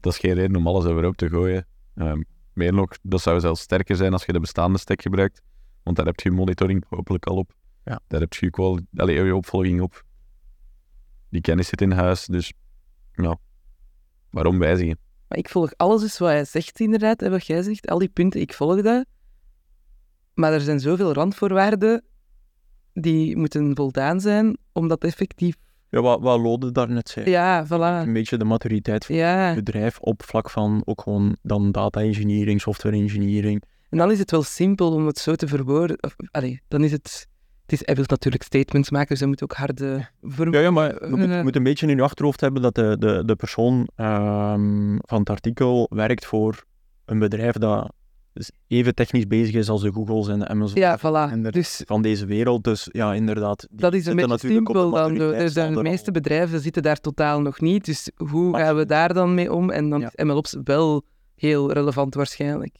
dat 0.00 0.12
is 0.12 0.18
geen 0.18 0.32
reden 0.34 0.56
om 0.56 0.66
alles 0.66 0.84
overhoop 0.84 1.16
te 1.16 1.28
gooien. 1.28 1.66
Ehm, 1.94 2.22
meer 2.52 2.72
nog, 2.72 2.88
dat 3.02 3.20
zou 3.20 3.40
zelfs 3.40 3.60
sterker 3.60 3.96
zijn 3.96 4.12
als 4.12 4.24
je 4.24 4.32
de 4.32 4.40
bestaande 4.40 4.78
stack 4.78 5.02
gebruikt. 5.02 5.42
Want 5.82 5.96
daar 5.96 6.06
heb 6.06 6.20
je 6.20 6.28
je 6.30 6.34
monitoring 6.36 6.84
hopelijk 6.88 7.26
al 7.26 7.36
op. 7.36 7.52
Ja. 7.84 8.00
Daar 8.08 8.20
heb 8.20 8.32
je 8.34 8.50
quali- 8.50 8.86
allee, 8.96 9.24
je 9.24 9.34
opvolging 9.36 9.80
op. 9.80 10.04
Die 11.28 11.40
kennis 11.40 11.68
zit 11.68 11.80
in 11.80 11.90
huis. 11.90 12.26
Dus 12.26 12.52
ja, 13.12 13.36
waarom 14.30 14.58
wijzigen? 14.58 14.98
Maar 15.28 15.38
ik 15.38 15.48
volg 15.48 15.72
alles 15.76 16.00
dus 16.00 16.18
wat 16.18 16.28
hij 16.28 16.44
zegt, 16.44 16.80
inderdaad, 16.80 17.22
en 17.22 17.30
wat 17.30 17.46
jij 17.46 17.62
zegt. 17.62 17.88
Al 17.88 17.98
die 17.98 18.08
punten, 18.08 18.40
ik 18.40 18.54
volg 18.54 18.82
dat. 18.82 19.04
Maar 20.34 20.52
er 20.52 20.60
zijn 20.60 20.80
zoveel 20.80 21.12
randvoorwaarden 21.12 22.04
die 22.92 23.36
moeten 23.36 23.76
voldaan 23.76 24.20
zijn 24.20 24.58
om 24.72 24.88
dat 24.88 25.04
effectief... 25.04 25.54
Ja, 25.88 26.00
wat, 26.00 26.20
wat 26.20 26.40
Lode 26.40 26.72
daarnet 26.72 27.08
zei. 27.08 27.30
Ja, 27.30 27.60
Een 27.60 27.66
voilà. 28.08 28.12
beetje 28.12 28.36
de 28.36 28.44
maturiteit 28.44 29.04
van 29.06 29.14
Ja. 29.14 29.46
het 29.46 29.54
bedrijf 29.54 29.98
op 29.98 30.22
vlak 30.22 30.50
van 30.50 30.82
ook 30.84 31.00
gewoon 31.02 31.36
dan 31.42 31.72
data 31.72 32.00
engineering, 32.00 32.60
software 32.60 32.96
engineering. 32.96 33.62
En 33.90 33.98
dan 33.98 34.10
is 34.10 34.18
het 34.18 34.30
wel 34.30 34.42
simpel 34.42 34.92
om 34.92 35.06
het 35.06 35.18
zo 35.18 35.34
te 35.34 35.48
verwoorden. 35.48 35.96
Of, 36.02 36.14
allee, 36.30 36.60
dan 36.68 36.84
is 36.84 36.92
het... 36.92 37.26
het 37.62 37.72
is, 37.72 37.82
hij 37.86 37.94
wil 37.94 38.04
natuurlijk 38.06 38.42
statements 38.42 38.90
maken, 38.90 39.08
dus 39.08 39.18
hij 39.18 39.28
moet 39.28 39.42
ook 39.42 39.52
harde... 39.52 40.08
Ver... 40.22 40.52
Ja, 40.52 40.60
ja, 40.60 40.70
maar 40.70 41.04
je 41.04 41.10
moet, 41.16 41.18
Eh, 41.28 41.36
je 41.36 41.42
moet 41.42 41.56
een 41.56 41.62
beetje 41.62 41.86
in 41.86 41.96
je 41.96 42.02
achterhoofd 42.02 42.40
hebben 42.40 42.62
dat 42.62 42.74
de, 42.74 42.96
de, 42.98 43.22
de 43.24 43.36
persoon 43.36 43.88
ehm, 43.96 44.96
van 45.00 45.18
het 45.18 45.30
artikel 45.30 45.86
werkt 45.94 46.26
voor 46.26 46.64
een 47.04 47.18
bedrijf 47.18 47.54
dat 47.54 47.92
dus 48.32 48.50
even 48.66 48.94
technisch 48.94 49.26
bezig 49.26 49.54
is 49.54 49.68
als 49.68 49.82
de 49.82 49.92
Googles 49.92 50.28
en 50.28 50.38
de 50.38 50.48
Amazon 50.48 50.78
Ja, 50.80 50.98
voilà. 50.98 51.32
En 51.32 51.42
Dus 51.42 51.82
van 51.86 52.02
deze 52.02 52.26
wereld. 52.26 52.64
Dus 52.64 52.88
ja, 52.92 53.14
inderdaad. 53.14 53.66
dat 53.70 53.94
is 53.94 54.06
een 54.06 54.16
beetje 54.16 54.38
simpel 54.38 54.90
de 54.90 54.96
dan. 54.96 55.14
de 55.14 55.74
al. 55.76 55.82
meeste 55.82 56.10
bedrijven 56.10 56.60
zitten 56.60 56.82
daar 56.82 57.00
totaal 57.00 57.40
nog 57.40 57.60
niet. 57.60 57.84
Dus 57.84 58.10
hoe 58.16 58.50
Maar- 58.50 58.64
gaan 58.64 58.76
we 58.76 58.86
daar 58.86 59.14
dan 59.14 59.34
mee 59.34 59.52
om? 59.52 59.70
En 59.70 59.90
dan 59.90 60.00
Ja. 60.00 60.10
is 60.14 60.24
MLOps 60.24 60.56
wel 60.64 61.04
heel 61.34 61.72
relevant 61.72 62.14
waarschijnlijk. 62.14 62.76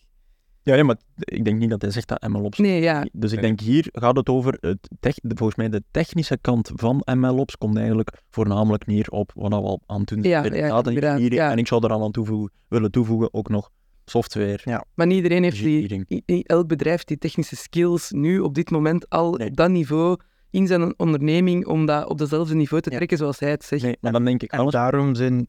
Ja, 0.62 0.74
ja, 0.74 0.84
maar 0.84 0.96
ik 1.18 1.44
denk 1.44 1.58
niet 1.58 1.70
dat 1.70 1.82
hij 1.82 1.90
zegt 1.90 2.08
dat 2.08 2.28
MLOps. 2.28 2.58
Nee, 2.58 2.80
ja. 2.82 3.06
Dus 3.12 3.32
ik 3.32 3.40
denk 3.40 3.60
hier 3.60 3.88
gaat 3.92 4.16
het 4.16 4.28
over, 4.28 4.56
het 4.60 4.88
tech, 5.00 5.14
de- 5.14 5.36
volgens 5.36 5.58
mij 5.58 5.68
de 5.68 5.82
technische 5.90 6.38
kant 6.40 6.70
van 6.74 7.02
MLOps 7.14 7.56
komt 7.58 7.76
eigenlijk 7.76 8.10
voornamelijk 8.30 8.86
neer 8.86 9.08
op 9.10 9.32
wat 9.34 9.48
we 9.50 9.54
al 9.56 9.82
aan 9.86 10.00
het 10.00 10.08
doen 10.08 10.22
Ja, 10.22 10.42
zijn. 10.42 10.54
ja, 10.54 11.16
ja. 11.16 11.50
En 11.50 11.58
ik 11.58 11.66
zou 11.66 11.84
er 11.84 11.92
al 11.92 12.04
aan 12.04 12.10
toevoegen, 12.10 12.52
willen 12.68 12.90
toevoegen 12.90 13.34
ook 13.34 13.48
nog 13.48 13.70
software. 14.04 14.84
Maar 14.94 15.06
niet 15.06 15.16
iedereen 15.16 15.42
heeft 15.42 15.62
die... 15.62 16.42
Elk 16.46 16.68
bedrijf 16.68 17.04
die 17.04 17.18
technische 17.18 17.56
skills 17.56 18.10
nu 18.10 18.38
op 18.40 18.54
dit 18.54 18.70
moment 18.70 19.08
al 19.08 19.32
Nee. 19.34 19.48
op 19.48 19.56
dat 19.56 19.70
niveau 19.70 20.16
in 20.50 20.66
zijn 20.66 20.98
onderneming 20.98 21.66
om 21.66 21.86
dat 21.86 22.08
op 22.08 22.18
dezelfde 22.18 22.54
niveau 22.54 22.82
te 22.82 22.90
Ja. 22.90 22.96
trekken 22.96 23.18
zoals 23.18 23.38
hij 23.38 23.50
het 23.50 23.64
zegt. 23.64 23.82
Nee, 23.82 23.96
maar 24.00 24.12
dan 24.12 24.24
denk 24.24 24.42
ik 24.42 24.52
En 24.52 24.58
alles. 24.58 24.72
daarom 24.72 25.14
zijn 25.14 25.46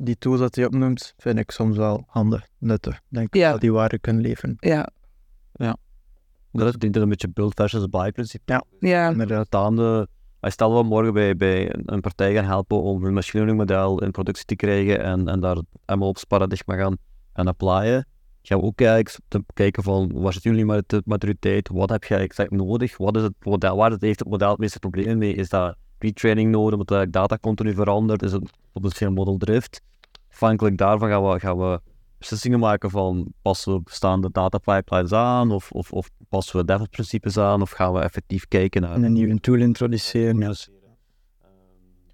die 0.00 0.18
tools 0.18 0.38
dat 0.40 0.54
hij 0.54 0.64
opnoemt, 0.64 1.14
vind 1.16 1.38
ik 1.38 1.50
soms 1.50 1.76
wel 1.76 2.04
handig, 2.06 2.46
nuttig. 2.58 3.00
Denk 3.08 3.34
Ja. 3.34 3.50
dat 3.50 3.60
die 3.60 3.72
waarde 3.72 3.98
kunnen 3.98 4.22
leveren. 4.22 4.56
Ja, 4.58 4.88
Dat 6.52 6.66
is, 6.68 6.74
denk 6.74 6.96
een 6.96 7.08
beetje 7.08 7.28
build 7.28 7.54
versus 7.54 7.88
buy 7.88 8.10
principe. 8.12 8.64
ja. 8.80 9.08
Inderdaad. 9.10 9.46
Staande, 9.46 10.08
wij 10.40 10.50
stel 10.50 10.76
we 10.76 10.82
morgen 10.82 11.12
bij, 11.12 11.36
bij 11.36 11.74
een- 11.86 12.00
partij 12.00 12.34
gaan 12.34 12.44
helpen 12.44 12.82
om 12.82 13.04
een 13.04 13.12
machine 13.14 13.44
learning 13.44 13.58
model 13.70 14.02
in 14.02 14.10
productie 14.10 14.44
te 14.44 14.56
krijgen 14.56 15.00
en, 15.02 15.28
en 15.28 15.40
daar 15.40 15.56
het 15.56 15.96
MLOps 15.98 16.24
paradigma 16.24 16.76
gaan, 16.76 16.96
gaan 17.32 17.46
applyen. 17.46 18.06
Gaan 18.42 18.58
we 18.60 18.64
ook 18.64 18.80
eigenlijk 18.80 19.18
te 19.28 19.44
kijken 19.54 19.82
van 19.82 20.10
waar 20.12 20.32
zitten 20.32 20.50
jullie 20.50 20.66
met 20.66 20.88
de 20.88 21.02
maturiteit, 21.04 21.68
wat 21.68 21.90
heb 21.90 22.04
je 22.04 22.14
exact 22.14 22.50
nodig, 22.50 22.96
wat 22.96 23.16
is 23.16 23.22
het 23.22 23.34
model, 23.44 23.76
waar 23.76 23.96
heeft 23.98 24.18
het 24.18 24.28
model 24.28 24.50
het 24.50 24.58
meeste 24.58 24.78
problemen 24.78 25.18
mee? 25.18 25.34
Is 25.34 25.48
dat 25.48 25.76
retraining 26.02 26.50
nodig, 26.50 26.72
omdat 26.72 26.90
eigenlijk 26.90 27.12
data 27.12 27.38
continu 27.40 27.74
verandert, 27.74 28.22
is 28.22 28.32
het 28.32 28.50
potentieel 28.72 29.12
model 29.12 29.36
drift? 29.36 29.80
Afhankelijk 30.30 30.76
daarvan 30.76 31.08
gaan 31.08 31.28
we, 31.28 31.40
gaan 31.40 31.58
we 31.58 31.80
beslissingen 32.18 32.58
maken 32.58 32.90
van 32.90 33.32
passen 33.42 33.72
we 33.72 33.80
bestaande 33.80 34.30
data 34.32 34.58
pipelines 34.58 35.12
aan 35.12 35.50
of, 35.50 35.70
of, 35.72 35.92
of 35.92 36.10
passen 36.28 36.56
we 36.56 36.64
DevOps 36.64 36.88
principes 36.90 37.38
aan 37.38 37.62
of 37.62 37.70
gaan 37.70 37.92
we 37.92 38.00
effectief 38.00 38.48
kijken 38.48 38.82
naar 38.82 38.92
En 38.92 39.02
een 39.02 39.12
nieuwe 39.12 39.40
tool 39.40 39.56
introduceren. 39.58 40.38
Ja. 40.38 40.54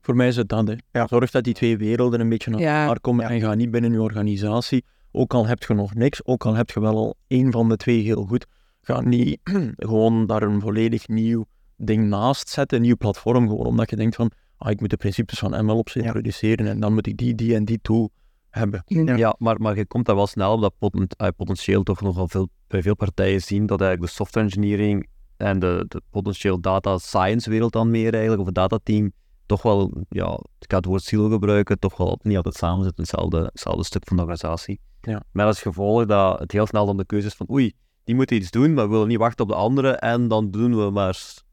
Voor 0.01 0.17
mij 0.17 0.29
is 0.29 0.37
het 0.37 0.49
dat. 0.49 0.69
Hè. 0.69 0.75
Ja. 0.91 1.07
Zorg 1.07 1.31
dat 1.31 1.45
die 1.45 1.55
twee 1.55 1.77
werelden 1.77 2.21
een 2.21 2.29
beetje 2.29 2.51
naar 2.51 2.61
Ja. 2.61 2.81
elkaar 2.83 3.01
komen 3.01 3.25
Ja. 3.25 3.31
en 3.31 3.41
ga 3.41 3.55
niet 3.55 3.71
binnen 3.71 3.93
je 3.93 4.01
organisatie. 4.03 4.85
Ook 5.13 5.35
al 5.35 5.47
heb 5.47 5.63
je 5.63 5.75
nog 5.75 5.95
niks, 5.95 6.25
ook 6.25 6.47
al 6.47 6.55
heb 6.55 6.71
je 6.71 6.81
wel 6.81 6.97
al 6.97 7.15
één 7.27 7.53
van 7.53 7.69
de 7.69 7.77
twee 7.77 8.03
heel 8.03 8.25
goed, 8.25 8.47
ga 8.81 9.01
niet 9.01 9.41
gewoon 9.77 10.27
daar 10.27 10.43
een 10.43 10.61
volledig 10.61 11.09
nieuw 11.09 11.45
ding 11.77 12.09
naast 12.09 12.49
zetten, 12.49 12.77
een 12.79 12.83
nieuw 12.85 12.97
platform, 12.97 13.49
gewoon 13.49 13.67
omdat 13.67 13.91
je 13.91 13.97
denkt 13.97 14.17
van, 14.17 14.31
ah, 14.57 14.71
ik 14.71 14.81
moet 14.81 14.91
de 14.91 14.97
principes 14.97 15.39
van 15.39 15.65
MLOps 15.65 15.93
Ja. 15.93 16.03
introduceren 16.03 16.67
en 16.67 16.81
dan 16.81 16.95
moet 16.95 17.07
ik 17.07 17.17
die, 17.17 17.35
die 17.35 17.55
en 17.55 17.65
die 17.65 17.79
tool 17.83 18.11
hebben. 18.51 18.83
Ja, 19.19 19.35
maar, 19.39 19.61
maar 19.61 19.77
je 19.77 19.87
komt 19.87 20.07
daar 20.07 20.17
wel 20.17 20.27
snel 20.27 20.53
op 20.53 20.61
dat 20.61 20.75
poten- 20.79 21.09
eh, 21.17 21.29
potentieel 21.37 21.83
toch 21.83 22.01
nogal 22.01 22.29
veel, 22.29 22.49
bij 22.69 22.83
veel 22.83 22.97
partijen 22.97 23.43
zien 23.43 23.67
dat 23.67 23.81
eigenlijk 23.81 24.11
de 24.11 24.17
software 24.17 24.47
engineering 24.47 25.09
en 25.37 25.59
de, 25.59 25.85
de 25.89 26.03
potentieel 26.11 26.61
data 26.61 26.99
science 26.99 27.51
wereld 27.51 27.73
dan 27.73 27.91
meer 27.91 28.13
eigenlijk, 28.13 28.41
of 28.41 28.47
het 28.47 28.55
datateam, 28.55 29.13
toch 29.47 29.63
wel, 29.63 30.05
ja, 30.09 30.41
ik 30.59 30.71
ga 30.71 30.77
het 30.77 30.85
woord 30.85 31.03
silo 31.03 31.29
gebruiken, 31.29 31.79
toch 31.79 31.97
wel 31.97 32.19
niet 32.23 32.37
altijd 32.37 32.55
samen 32.55 32.85
zitten 32.85 33.05
in 33.05 33.11
hetzelfde, 33.11 33.49
hetzelfde 33.53 33.85
stuk 33.85 34.03
van 34.07 34.17
de 34.17 34.23
organisatie. 34.23 34.81
Ja. 35.01 35.23
Met 35.33 35.47
als 35.47 35.63
gevolg 35.63 36.07
dat 36.07 36.39
het 36.39 36.53
heel 36.53 36.67
snel 36.67 36.87
dan 36.87 36.97
de 36.97 37.07
keuze 37.07 37.27
is 37.27 37.35
van 37.35 37.51
oei, 37.51 37.73
die 38.05 38.15
moeten 38.15 38.37
iets 38.37 38.51
doen, 38.51 38.75
maar 38.75 38.85
we 38.85 38.91
willen 38.91 39.09
niet 39.09 39.19
wachten 39.19 39.45
op 39.45 39.51
de 39.51 39.57
andere 39.57 39.91
en 39.91 40.29
dan 40.29 40.51
doen 40.51 40.77
we 40.77 40.91
maar... 40.91 41.45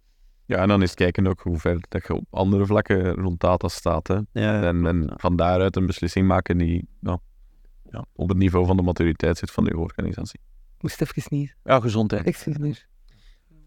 Ja, 0.45 0.57
en 0.57 0.67
dan 0.67 0.81
is 0.81 0.93
kijken 0.93 1.27
ook 1.27 1.41
hoe 1.41 1.57
ver 1.57 1.77
dat 1.89 2.07
je 2.07 2.13
op 2.13 2.25
andere 2.29 2.65
vlakken 2.65 3.13
rond 3.13 3.39
data 3.39 3.67
staat. 3.67 4.07
Hè. 4.07 4.19
Ja, 4.31 4.63
En, 4.63 4.85
en 4.85 5.13
van 5.15 5.35
daaruit 5.35 5.75
een 5.75 5.85
beslissing 5.85 6.27
maken 6.27 6.57
die 6.57 6.87
ja, 6.99 7.19
ja, 7.89 8.05
op 8.13 8.29
het 8.29 8.37
niveau 8.37 8.65
van 8.65 8.77
de 8.77 8.83
maturiteit 8.83 9.37
zit 9.37 9.51
van 9.51 9.63
je 9.65 9.77
organisatie. 9.77 10.39
Moest 10.79 11.01
even 11.01 11.21
sneezen. 11.21 11.55
Ja, 11.63 11.79
gezondheid. 11.79 12.25
Excuseer. 12.25 12.87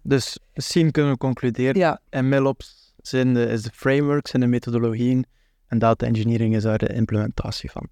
Dus 0.02 0.38
misschien 0.54 0.90
kunnen 0.90 1.12
we 1.12 1.18
concluderen, 1.18 1.76
Ja, 1.76 2.00
MLOps 2.22 2.94
zijn 2.96 3.34
de, 3.34 3.46
is 3.46 3.62
de 3.62 3.70
frameworks 3.72 4.32
en 4.32 4.40
de 4.40 4.46
methodologieën 4.46 5.26
en 5.66 5.78
data 5.78 6.06
engineering 6.06 6.56
is 6.56 6.62
daar 6.62 6.78
de 6.78 6.92
implementatie 6.94 7.70
van. 7.70 7.88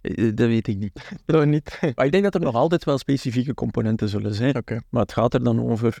Eh, 0.00 0.34
Dat 0.34 0.46
weet 0.48 0.68
ik 0.68 0.76
niet. 0.76 1.10
Niet? 1.44 1.78
Maar 1.94 2.06
ik 2.06 2.12
denk 2.12 2.24
dat 2.24 2.34
er 2.34 2.40
nog 2.40 2.54
altijd 2.54 2.84
wel 2.84 2.98
specifieke 2.98 3.54
componenten 3.54 4.08
zullen 4.08 4.34
zijn. 4.34 4.56
Oké. 4.56 4.80
Maar 4.88 5.02
het 5.02 5.12
gaat 5.12 5.34
er 5.34 5.44
dan 5.44 5.70
over, 5.70 6.00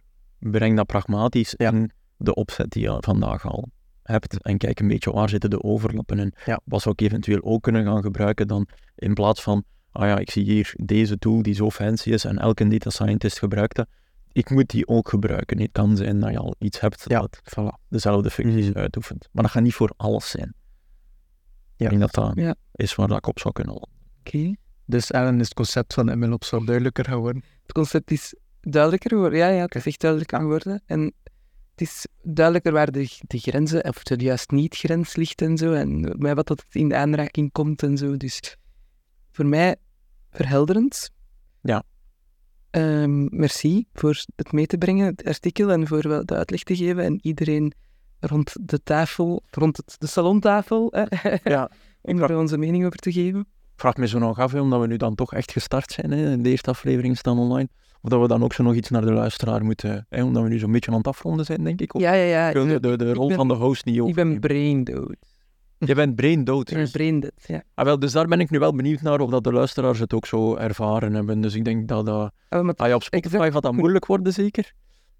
breng 0.50 0.76
dat 0.76 0.86
pragmatisch 0.86 1.54
Ja. 1.56 1.70
in 1.72 1.90
de 2.16 2.34
opzet 2.34 2.70
die 2.70 2.82
je 2.82 2.96
vandaag 3.00 3.46
al 3.46 3.68
hebt. 4.02 4.42
En 4.42 4.58
kijk 4.58 4.80
een 4.80 4.88
beetje 4.88 5.12
waar 5.12 5.28
zitten 5.28 5.50
de 5.50 5.62
overlappen 5.62 6.18
en 6.18 6.32
Ja. 6.44 6.60
wat 6.64 6.82
zou 6.82 6.94
ik 6.98 7.06
eventueel 7.06 7.42
ook 7.42 7.62
kunnen 7.62 7.84
gaan 7.84 8.02
gebruiken 8.02 8.48
dan 8.48 8.68
in 8.94 9.14
plaats 9.14 9.42
van, 9.42 9.64
ah 9.92 10.06
ja, 10.08 10.18
ik 10.18 10.30
zie 10.30 10.44
hier 10.44 10.74
deze 10.76 11.18
tool 11.18 11.42
die 11.42 11.54
zo 11.54 11.70
fancy 11.70 12.10
is 12.10 12.24
en 12.24 12.38
elke 12.38 12.68
data 12.68 12.90
scientist 12.90 13.38
gebruikt 13.38 13.76
dat. 13.76 13.86
Ik 14.32 14.50
moet 14.50 14.70
die 14.70 14.86
ook 14.88 15.08
gebruiken. 15.08 15.60
Het 15.60 15.72
kan 15.72 15.96
zijn 15.96 16.20
dat 16.20 16.30
je 16.30 16.38
al 16.38 16.54
iets 16.58 16.80
hebt 16.80 17.04
Ja, 17.06 17.20
dat 17.20 17.40
voilà. 17.58 17.82
dezelfde 17.88 18.30
functies 18.30 18.68
Mhm. 18.68 18.78
uitoefent. 18.78 19.28
Maar 19.32 19.42
dat 19.42 19.52
gaat 19.52 19.62
niet 19.62 19.74
voor 19.74 19.92
alles 19.96 20.30
zijn. 20.30 20.54
Ja. 21.76 21.84
Ik 21.84 21.88
denk 21.88 22.00
dat 22.00 22.12
dat 22.12 22.32
Ja. 22.34 22.54
is 22.72 22.94
waar 22.94 23.08
dat 23.08 23.16
ik 23.18 23.26
op 23.26 23.38
zou 23.38 23.54
kunnen 23.54 23.72
landen. 23.74 23.90
oké. 24.18 24.54
Dus 24.84 25.10
Ellen 25.10 25.34
is 25.40 25.44
het 25.44 25.54
concept 25.54 25.94
van 25.94 26.18
MLOps 26.18 26.50
wel 26.50 26.64
duidelijker 26.64 27.04
geworden. 27.04 27.42
Het 27.62 27.72
concept 27.72 28.10
is 28.10 28.34
duidelijker 28.70 29.10
geworden. 29.10 29.38
Ja, 29.38 29.48
ja, 29.48 29.62
het 29.62 29.74
is 29.74 29.86
echt 29.86 30.00
geworden. 30.40 30.82
En 30.86 31.12
het 31.70 31.80
is 31.80 32.06
duidelijker 32.22 32.72
waar 32.72 32.92
de, 32.92 33.08
de 33.20 33.38
grenzen, 33.38 33.84
of 33.84 34.02
de 34.02 34.16
juist 34.16 34.50
niet-grens 34.50 35.16
ligt 35.16 35.42
en 35.42 35.56
zo. 35.56 35.72
En 35.72 36.14
met 36.18 36.34
wat 36.34 36.46
dat 36.46 36.64
in 36.70 36.88
de 36.88 36.96
aanraking 36.96 37.52
komt 37.52 37.82
en 37.82 37.96
zo. 37.96 38.16
Dus 38.16 38.56
voor 39.32 39.46
mij 39.46 39.76
verhelderend. 40.30 41.10
Ja. 41.60 41.82
Ehm, 42.70 43.36
merci 43.36 43.86
voor 43.92 44.24
het 44.36 44.52
mee 44.52 44.66
te 44.66 44.78
brengen, 44.78 45.06
het 45.06 45.24
artikel, 45.24 45.70
en 45.70 45.86
voor 45.86 46.08
wel 46.08 46.26
de 46.26 46.34
uitleg 46.34 46.62
te 46.62 46.76
geven. 46.76 47.04
En 47.04 47.18
iedereen 47.22 47.72
rond 48.20 48.56
de 48.60 48.82
tafel, 48.82 49.42
rond 49.50 49.76
het, 49.76 49.96
de 49.98 50.06
salontafel, 50.06 50.92
Ja, 51.44 51.70
om 52.02 52.22
er 52.22 52.38
onze 52.38 52.58
mening 52.58 52.86
over 52.86 52.98
te 52.98 53.12
geven. 53.12 53.46
vraag 53.76 53.96
me 53.96 54.08
zo 54.08 54.18
nog 54.18 54.38
af, 54.38 54.52
hè, 54.52 54.60
omdat 54.60 54.80
we 54.80 54.86
nu 54.86 54.96
dan 54.96 55.14
toch 55.14 55.34
echt 55.34 55.52
gestart 55.52 55.92
zijn. 55.92 56.10
Hè, 56.10 56.40
de 56.40 56.50
eerste 56.50 56.70
aflevering 56.70 57.16
staan 57.16 57.38
online. 57.38 57.68
Of 58.00 58.10
dat 58.10 58.20
we 58.20 58.28
dan 58.28 58.42
ook 58.44 58.52
zo 58.52 58.62
nog 58.62 58.74
iets 58.74 58.90
naar 58.90 59.04
de 59.04 59.12
luisteraar 59.12 59.64
moeten. 59.64 60.06
Hè, 60.08 60.24
omdat 60.24 60.42
we 60.42 60.48
nu 60.48 60.58
zo'n 60.58 60.72
beetje 60.72 60.90
aan 60.90 60.96
het 60.96 61.06
afronden 61.06 61.44
zijn, 61.44 61.64
denk 61.64 61.80
ik. 61.80 61.94
Of 61.94 62.00
Ja, 62.02 62.12
ja, 62.12 62.48
ja. 62.48 62.64
we 62.64 62.80
de, 62.80 62.96
de 62.96 63.12
rol 63.12 63.26
ben- 63.28 63.36
van 63.36 63.48
de 63.48 63.54
host 63.54 63.84
niet 63.84 63.94
Ik 63.96 64.00
ben 64.02 64.08
overnemen? 64.10 64.40
brain 64.40 64.84
dood. 64.84 65.16
Je 65.78 65.94
bent 65.94 66.14
brain 66.16 66.44
dood. 66.44 66.70
Ik 66.70 66.76
ben 66.76 66.90
brain 66.90 67.20
dead, 67.20 67.32
ja. 67.46 67.62
Ah, 67.74 67.84
wel, 67.84 67.98
dus 67.98 68.12
daar 68.12 68.26
ben 68.26 68.40
ik 68.40 68.50
nu 68.50 68.58
wel 68.58 68.74
benieuwd 68.74 69.00
naar 69.02 69.20
of 69.20 69.30
dat 69.30 69.44
de 69.44 69.52
luisteraars 69.52 69.98
het 69.98 70.14
ook 70.14 70.26
zo 70.26 70.54
ervaren 70.56 71.14
hebben. 71.14 71.40
Dus 71.40 71.54
ik 71.54 71.64
denk 71.64 71.88
dat 71.88 72.06
dat... 72.06 72.30
Oh, 72.50 72.62
maar 72.62 72.74
Ah 72.74 72.88
ja, 72.88 72.94
op 72.94 73.02
Spotify 73.02 73.50
gaat 73.52 73.62
dat 73.62 73.72
moeilijk 73.72 74.06
worden, 74.06 74.32
zeker. 74.32 74.72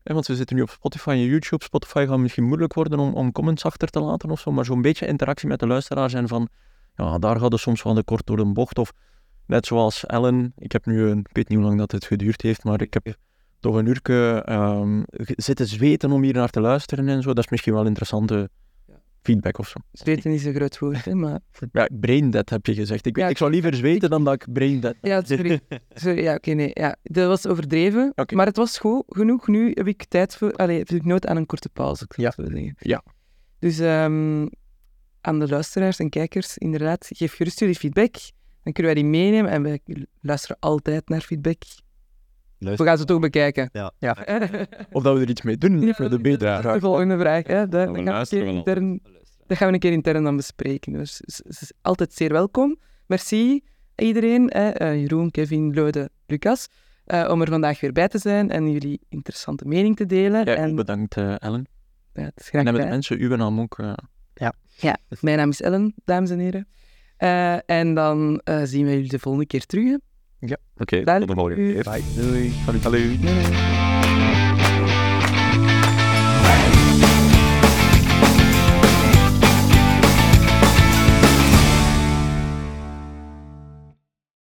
Want 0.03 0.27
we 0.27 0.37
zitten 0.37 0.57
nu 0.57 0.63
op 0.63 0.71
Spotify 0.71 1.09
en 1.09 1.25
YouTube. 1.25 1.65
Spotify 1.65 2.05
gaat 2.09 2.19
misschien 2.19 2.45
moeilijk 2.45 2.75
worden 2.75 2.99
om, 2.99 3.15
om 3.15 3.33
comments 3.33 3.65
achter 3.65 3.89
te 3.89 4.01
laten 4.01 4.31
of 4.31 4.41
zo. 4.41 4.53
Maar 4.53 4.65
zo'n 4.65 4.83
beetje 4.83 5.07
interactie 5.07 5.49
met 5.49 5.59
de 5.59 5.67
luisteraars 5.67 6.15
en 6.15 6.29
van... 6.29 6.49
Ja, 6.95 7.19
daar 7.19 7.41
gaat 7.41 7.53
het 7.53 7.61
soms 7.61 7.83
wel 7.83 7.95
de 7.95 8.03
kort 8.05 8.27
door 8.27 8.39
een 8.39 8.53
bocht. 8.53 8.79
Of 8.79 8.93
net 9.47 9.67
zoals 9.67 10.07
Ellen. 10.07 10.53
Ik 10.59 10.73
heb 10.73 10.87
nu... 10.87 11.01
Een, 11.03 11.19
ik 11.19 11.37
weet 11.37 11.49
niet 11.49 11.59
hoe 11.59 11.67
lang 11.67 11.79
dat 11.79 11.93
het 11.93 12.05
geduurd 12.05 12.43
heeft, 12.43 12.65
maar 12.65 12.81
ik 12.81 12.95
heb 12.95 13.17
toch 13.61 13.75
een 13.75 13.87
uurtje 13.87 14.43
ehm, 14.45 15.03
zitten 15.37 15.67
zweten 15.67 16.11
om 16.11 16.23
hier 16.23 16.35
naar 16.35 16.51
te 16.51 16.61
luisteren 16.61 17.09
en 17.09 17.23
zo. 17.23 17.33
Dat 17.33 17.45
is 17.45 17.51
misschien 17.51 17.73
wel 17.73 17.87
interessante 17.87 18.51
feedback 19.23 19.59
of 19.59 19.69
zo. 19.69 19.79
Zweten 19.93 20.31
is 20.31 20.45
een 20.45 20.55
groot 20.55 20.79
woord, 20.79 21.05
hè, 21.05 21.15
maar... 21.15 21.39
Ja, 21.73 21.89
brain 21.93 22.31
dead 22.31 22.51
heb 22.51 22.67
je 22.67 22.75
gezegd. 22.75 23.07
Ik, 23.07 23.17
Ja, 23.17 23.29
ik 23.29 23.37
zou 23.37 23.51
liever 23.51 23.75
zweten 23.75 24.11
dan 24.11 24.25
dat 24.25 24.35
ik 24.35 24.53
brain 24.53 24.81
dead... 24.81 24.95
Ja, 25.03 25.23
sorry. 25.25 25.61
sorry 25.95 26.23
ja, 26.23 26.35
oké, 26.35 26.51
nee. 26.51 26.71
Ja, 26.73 26.97
dat 27.03 27.27
was 27.27 27.47
overdreven, 27.47 28.13
maar 28.35 28.47
het 28.47 28.57
was 28.57 28.79
goed 28.79 29.03
genoeg. 29.09 29.47
Nu 29.47 29.71
heb 29.75 29.87
ik 29.87 30.05
tijd 30.05 30.37
voor... 30.37 30.53
Allee, 30.53 30.79
heb 30.79 30.89
ik 30.89 31.05
nood 31.05 31.27
aan 31.27 31.37
een 31.37 31.47
korte 31.47 31.69
pauze, 31.69 32.07
Ja. 32.17 32.33
Ja. 32.79 33.03
Dus 33.59 33.79
ehm, 33.79 34.47
aan 35.21 35.39
de 35.39 35.49
luisteraars 35.49 35.99
en 35.99 36.09
kijkers, 36.09 36.59
inderdaad, 36.59 37.09
geef 37.13 37.35
gerust 37.35 37.61
jullie 37.61 37.75
feedback. 37.75 38.17
Dan 38.67 38.75
kunnen 38.75 38.93
wij 38.95 39.03
die 39.03 39.11
meenemen 39.11 39.51
en 39.51 39.63
wij 39.63 39.81
luisteren 40.21 40.57
altijd 40.61 41.09
naar 41.09 41.21
feedback. 41.21 41.63
We 42.59 42.77
gaan 42.85 42.99
ze 42.99 43.05
toch 43.05 43.21
bekijken. 43.21 43.69
Ja. 43.73 43.93
ja. 43.99 44.17
Of 44.93 45.03
dat 45.03 45.15
we 45.17 45.21
er 45.23 45.29
iets 45.29 45.43
mee 45.43 45.59
doen, 45.59 45.81
Ja, 45.81 45.95
voor 45.95 46.11
de 46.11 46.21
beter. 46.21 46.63
De 46.63 46.81
volgende 46.81 47.19
vraag. 47.19 47.47
Hè? 47.47 47.69
Dat, 47.69 47.71
we 47.71 47.79
dat 47.79 47.85
gaan 47.87 47.93
we 47.93 47.99
een 47.99 48.05
luisteren 48.05 48.45
keer 48.45 48.53
wel. 48.53 48.57
intern, 48.65 49.01
dat 49.47 49.57
gaan 49.57 49.69
we 49.69 49.75
een 49.75 49.81
keer 49.81 49.93
intern 49.93 50.25
dan 50.25 50.37
bespreken. 50.37 50.93
Dus 50.93 51.19
het 51.19 51.29
is- 51.49 51.61
is 51.61 51.73
altijd 51.83 52.13
zeer 52.13 52.33
welkom. 52.33 52.79
Merci 53.07 53.65
iedereen. 53.97 54.47
Hè? 54.55 54.69
eh, 54.71 55.01
Jeroen, 55.01 55.31
Kevin, 55.31 55.75
Lode, 55.75 56.11
Lucas. 56.27 56.69
eh, 57.05 57.29
om 57.31 57.41
er 57.41 57.49
vandaag 57.49 57.81
weer 57.81 57.93
bij 57.93 58.09
te 58.09 58.19
zijn 58.19 58.51
en 58.51 58.71
jullie 58.73 59.01
interessante 59.09 59.65
mening 59.67 59.97
te 59.97 60.07
delen. 60.07 60.45
Ja, 60.45 60.55
en 60.55 60.75
bedankt 60.75 61.17
eh, 61.17 61.35
Ellen. 61.43 61.67
ja, 62.13 62.23
het 62.23 62.41
is 62.41 62.49
graag 62.49 62.61
En 62.61 62.67
hebben 62.67 62.85
de 62.85 62.91
mensen 62.91 63.19
uw 63.19 63.37
naam 63.37 63.61
ook... 63.61 63.79
eh, 63.79 63.93
Ja, 64.81 64.97
mijn 65.21 65.37
naam 65.37 65.49
is 65.51 65.61
Ellen, 65.63 65.95
dames 66.05 66.31
en 66.31 66.39
heren. 66.39 66.69
Eh, 67.17 67.71
en 67.71 67.95
dan 67.95 68.41
eh, 68.45 68.61
zien 68.65 68.85
we 68.85 68.91
jullie 68.93 69.09
de 69.09 69.19
volgende 69.19 69.47
keer 69.47 69.67
terug. 69.67 69.85
hè. 69.85 69.97
Oké, 70.79 70.97
tot 70.97 71.05
Duidelijk. 71.07 71.27
de 71.27 71.35
volgende 71.35 71.73
keer. 71.73 71.85
Doei. 72.15 72.53
Hallo. 72.83 72.99
Nee. 72.99 73.45